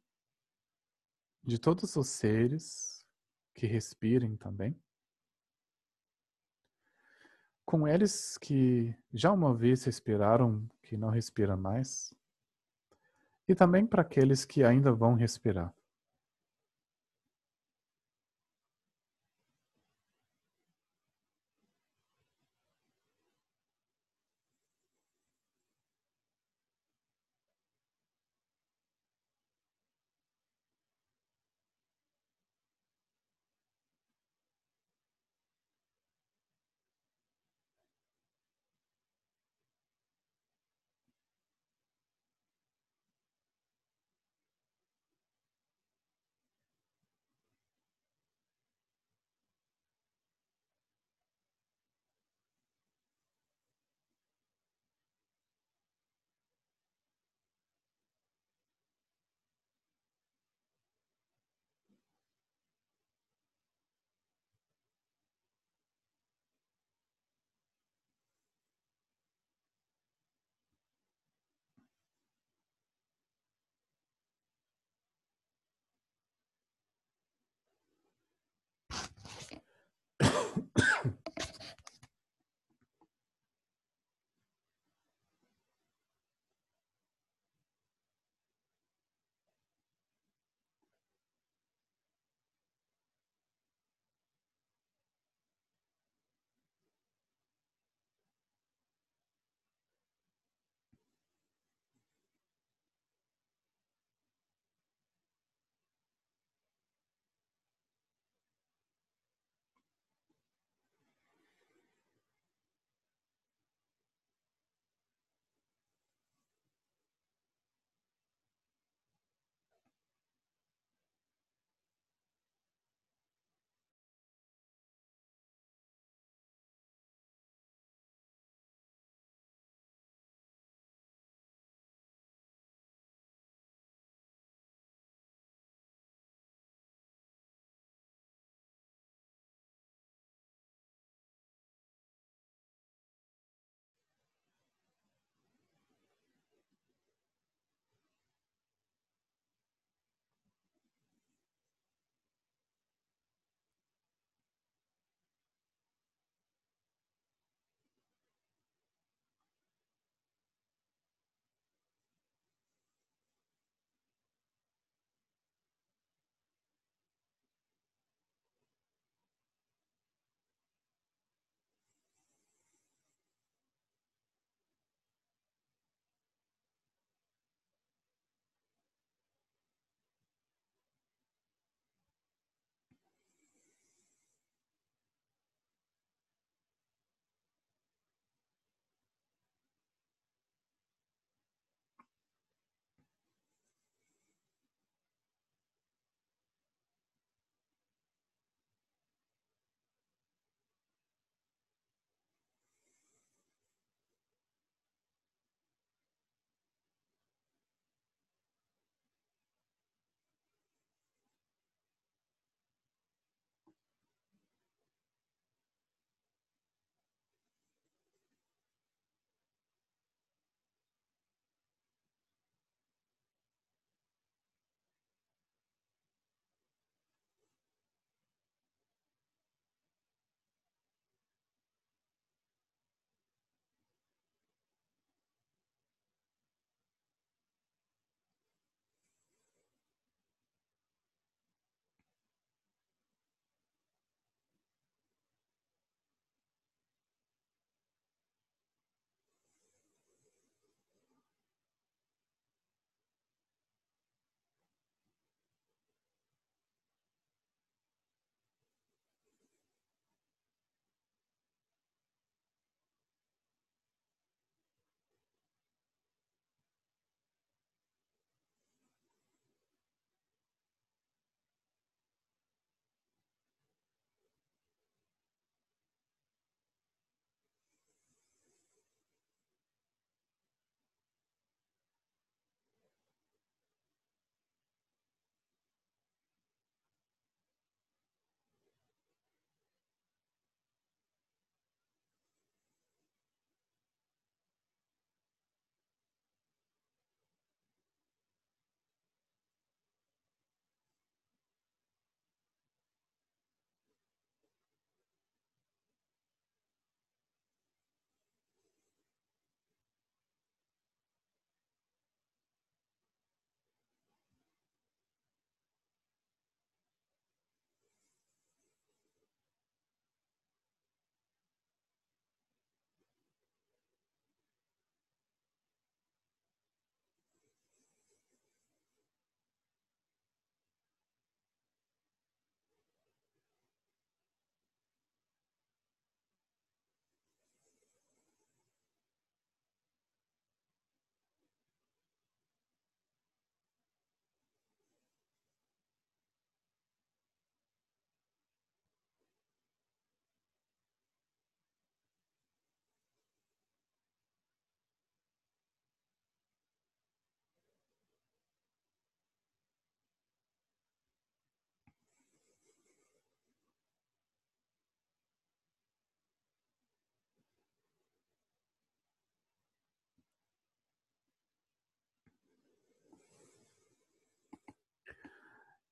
de 1.44 1.60
todos 1.60 1.96
os 1.96 2.10
seres 2.10 3.06
que 3.54 3.68
respirem 3.68 4.36
também. 4.36 4.76
Com 7.68 7.86
eles 7.86 8.38
que 8.38 8.96
já 9.14 9.30
uma 9.30 9.54
vez 9.54 9.84
respiraram, 9.84 10.66
que 10.82 10.96
não 10.96 11.10
respiram 11.10 11.58
mais. 11.58 12.16
E 13.46 13.54
também 13.54 13.86
para 13.86 14.04
aqueles 14.04 14.46
que 14.46 14.64
ainda 14.64 14.94
vão 14.94 15.16
respirar. 15.16 15.74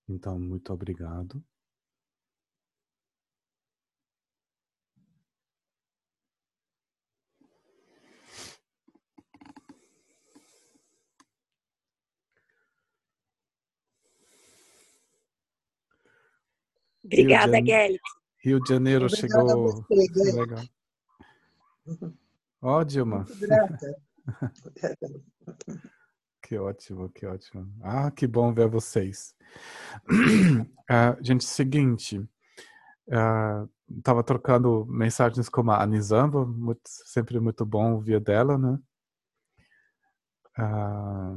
Então, 0.07 0.39
muito 0.39 0.71
obrigado. 0.71 1.43
Obrigada, 17.03 17.57
Rio 17.57 17.63
de, 17.63 17.71
Kelly. 17.71 17.99
Rio 18.39 18.59
de 18.59 18.69
Janeiro 18.69 19.05
Obrigada 19.05 19.43
chegou. 19.43 19.85
você, 19.87 20.07
Kelly. 20.13 20.31
Legal. 20.31 20.65
Ó, 22.61 22.83
Dilma. 22.83 23.17
Muito 23.17 23.39
grata. 23.39 23.95
Que 26.45 26.59
ótimo, 26.59 27.09
que 27.09 27.25
ótimo. 27.25 27.67
Ah, 27.81 28.11
que 28.11 28.27
bom 28.27 28.53
ver 28.53 28.67
vocês. 28.69 29.35
Ah, 30.87 31.17
gente, 31.19 31.43
seguinte, 31.43 32.23
ah, 33.11 33.67
tava 34.03 34.23
trocando 34.23 34.85
mensagens 34.87 35.49
com 35.49 35.71
a 35.71 35.81
Anizamba, 35.81 36.45
muito, 36.45 36.81
sempre 36.85 37.39
muito 37.39 37.65
bom 37.65 37.93
ouvir 37.93 38.19
dela, 38.19 38.55
né? 38.55 38.77
Ah, 40.57 41.35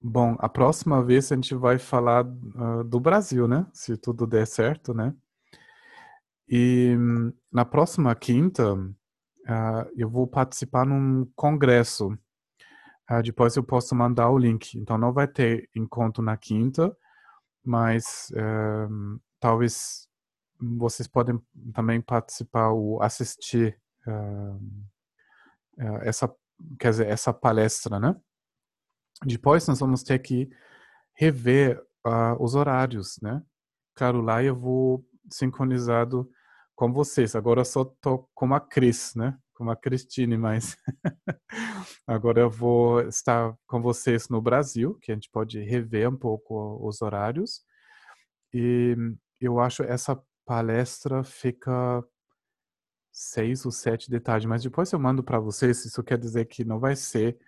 bom, 0.00 0.36
a 0.38 0.48
próxima 0.48 1.04
vez 1.04 1.30
a 1.30 1.34
gente 1.34 1.54
vai 1.54 1.78
falar 1.78 2.22
do 2.86 2.98
Brasil, 2.98 3.46
né? 3.46 3.66
Se 3.74 3.96
tudo 3.98 4.26
der 4.26 4.46
certo, 4.46 4.94
né? 4.94 5.14
E 6.48 6.96
na 7.52 7.66
próxima 7.66 8.14
quinta, 8.14 8.74
eu 9.96 10.08
vou 10.08 10.26
participar 10.26 10.86
num 10.86 11.26
congresso. 11.36 12.16
Ah, 13.08 13.22
depois 13.22 13.56
eu 13.56 13.62
posso 13.62 13.94
mandar 13.94 14.30
o 14.30 14.38
link. 14.38 14.74
Então 14.76 14.98
não 14.98 15.12
vai 15.12 15.28
ter 15.28 15.68
encontro 15.74 16.22
na 16.22 16.36
quinta, 16.36 16.96
mas 17.64 18.32
eh, 18.34 18.88
talvez 19.40 20.08
vocês 20.60 21.06
podem 21.06 21.40
também 21.74 22.00
participar 22.00 22.70
ou 22.70 23.02
assistir 23.02 23.78
ah, 24.06 24.58
ah, 25.78 25.98
essa, 26.02 26.32
quer 26.78 26.90
dizer, 26.90 27.06
essa 27.08 27.32
palestra, 27.32 28.00
né? 28.00 28.16
Depois 29.24 29.66
nós 29.66 29.80
vamos 29.80 30.02
ter 30.02 30.18
que 30.18 30.50
rever 31.14 31.82
ah, 32.04 32.36
os 32.40 32.54
horários, 32.54 33.18
né? 33.22 33.42
Claro, 33.94 34.20
lá 34.20 34.42
eu 34.42 34.54
vou 34.56 35.04
sincronizado 35.30 36.30
com 36.74 36.92
vocês. 36.92 37.34
Agora 37.34 37.60
eu 37.60 37.64
só 37.64 37.84
tô 37.84 38.28
com 38.34 38.54
a 38.54 38.60
Cris, 38.60 39.14
né? 39.14 39.38
Com 39.56 39.70
a 39.70 39.76
Cristine, 39.76 40.36
mas 40.36 40.76
agora 42.06 42.40
eu 42.40 42.50
vou 42.50 43.00
estar 43.08 43.56
com 43.66 43.80
vocês 43.80 44.28
no 44.28 44.40
Brasil, 44.42 44.98
que 45.00 45.10
a 45.10 45.14
gente 45.14 45.30
pode 45.30 45.58
rever 45.60 46.10
um 46.10 46.16
pouco 46.16 46.78
os 46.86 47.00
horários. 47.00 47.64
E 48.52 48.94
eu 49.40 49.58
acho 49.58 49.82
essa 49.82 50.22
palestra 50.44 51.24
fica 51.24 52.04
seis 53.10 53.64
ou 53.64 53.72
sete 53.72 54.10
de 54.10 54.20
tarde, 54.20 54.46
mas 54.46 54.62
depois 54.62 54.92
eu 54.92 54.98
mando 54.98 55.24
para 55.24 55.38
vocês. 55.40 55.86
Isso 55.86 56.04
quer 56.04 56.18
dizer 56.18 56.44
que 56.44 56.62
não 56.62 56.78
vai 56.78 56.94
ser 56.94 57.38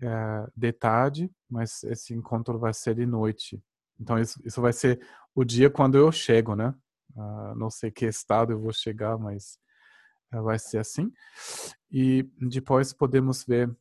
eh, 0.00 0.46
de 0.56 0.72
tarde, 0.72 1.30
mas 1.50 1.84
esse 1.84 2.14
encontro 2.14 2.58
vai 2.58 2.72
ser 2.72 2.94
de 2.94 3.04
noite. 3.04 3.62
Então 4.00 4.18
isso, 4.18 4.40
isso 4.42 4.60
vai 4.62 4.72
ser 4.72 5.06
o 5.34 5.44
dia 5.44 5.68
quando 5.68 5.98
eu 5.98 6.10
chego, 6.10 6.56
né? 6.56 6.74
Ah, 7.14 7.54
não 7.56 7.70
sei 7.70 7.90
que 7.90 8.06
estado 8.06 8.52
eu 8.52 8.60
vou 8.60 8.72
chegar, 8.72 9.18
mas 9.18 9.58
vai 10.40 10.58
ser 10.58 10.78
assim. 10.78 11.12
E 11.90 12.22
depois 12.40 12.92
podemos 12.92 13.44
ver 13.44 13.74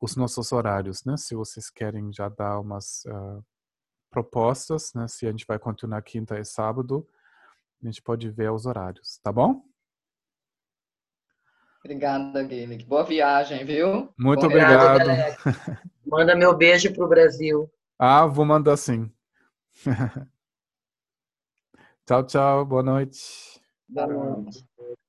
os 0.00 0.16
nossos 0.16 0.52
horários, 0.52 1.04
né? 1.04 1.16
Se 1.16 1.34
vocês 1.34 1.68
querem 1.68 2.12
já 2.12 2.28
dar 2.28 2.58
umas 2.60 3.04
ah, 3.06 3.40
propostas, 4.10 4.92
né? 4.94 5.06
Se 5.06 5.26
a 5.26 5.30
gente 5.30 5.46
vai 5.46 5.58
continuar 5.58 6.02
quinta 6.02 6.38
e 6.38 6.44
sábado, 6.44 7.06
a 7.82 7.86
gente 7.86 8.00
pode 8.02 8.30
ver 8.30 8.50
os 8.50 8.66
horários, 8.66 9.18
tá 9.22 9.32
bom? 9.32 9.62
Obrigada, 11.82 12.42
Guilherme. 12.42 12.84
Boa 12.84 13.04
viagem, 13.04 13.64
viu? 13.64 14.12
Muito 14.18 14.44
obrigado. 14.44 15.04
Manda 16.04 16.34
meu 16.34 16.54
beijo 16.54 16.92
pro 16.92 17.08
Brasil. 17.08 17.70
Ah, 17.98 18.26
vou 18.26 18.44
mandar 18.44 18.76
sim. 18.76 19.10
tchau, 22.06 22.26
tchau. 22.26 22.66
Boa 22.66 22.82
noite. 22.82 23.62
Boa 23.88 24.06
noite. 24.06 24.69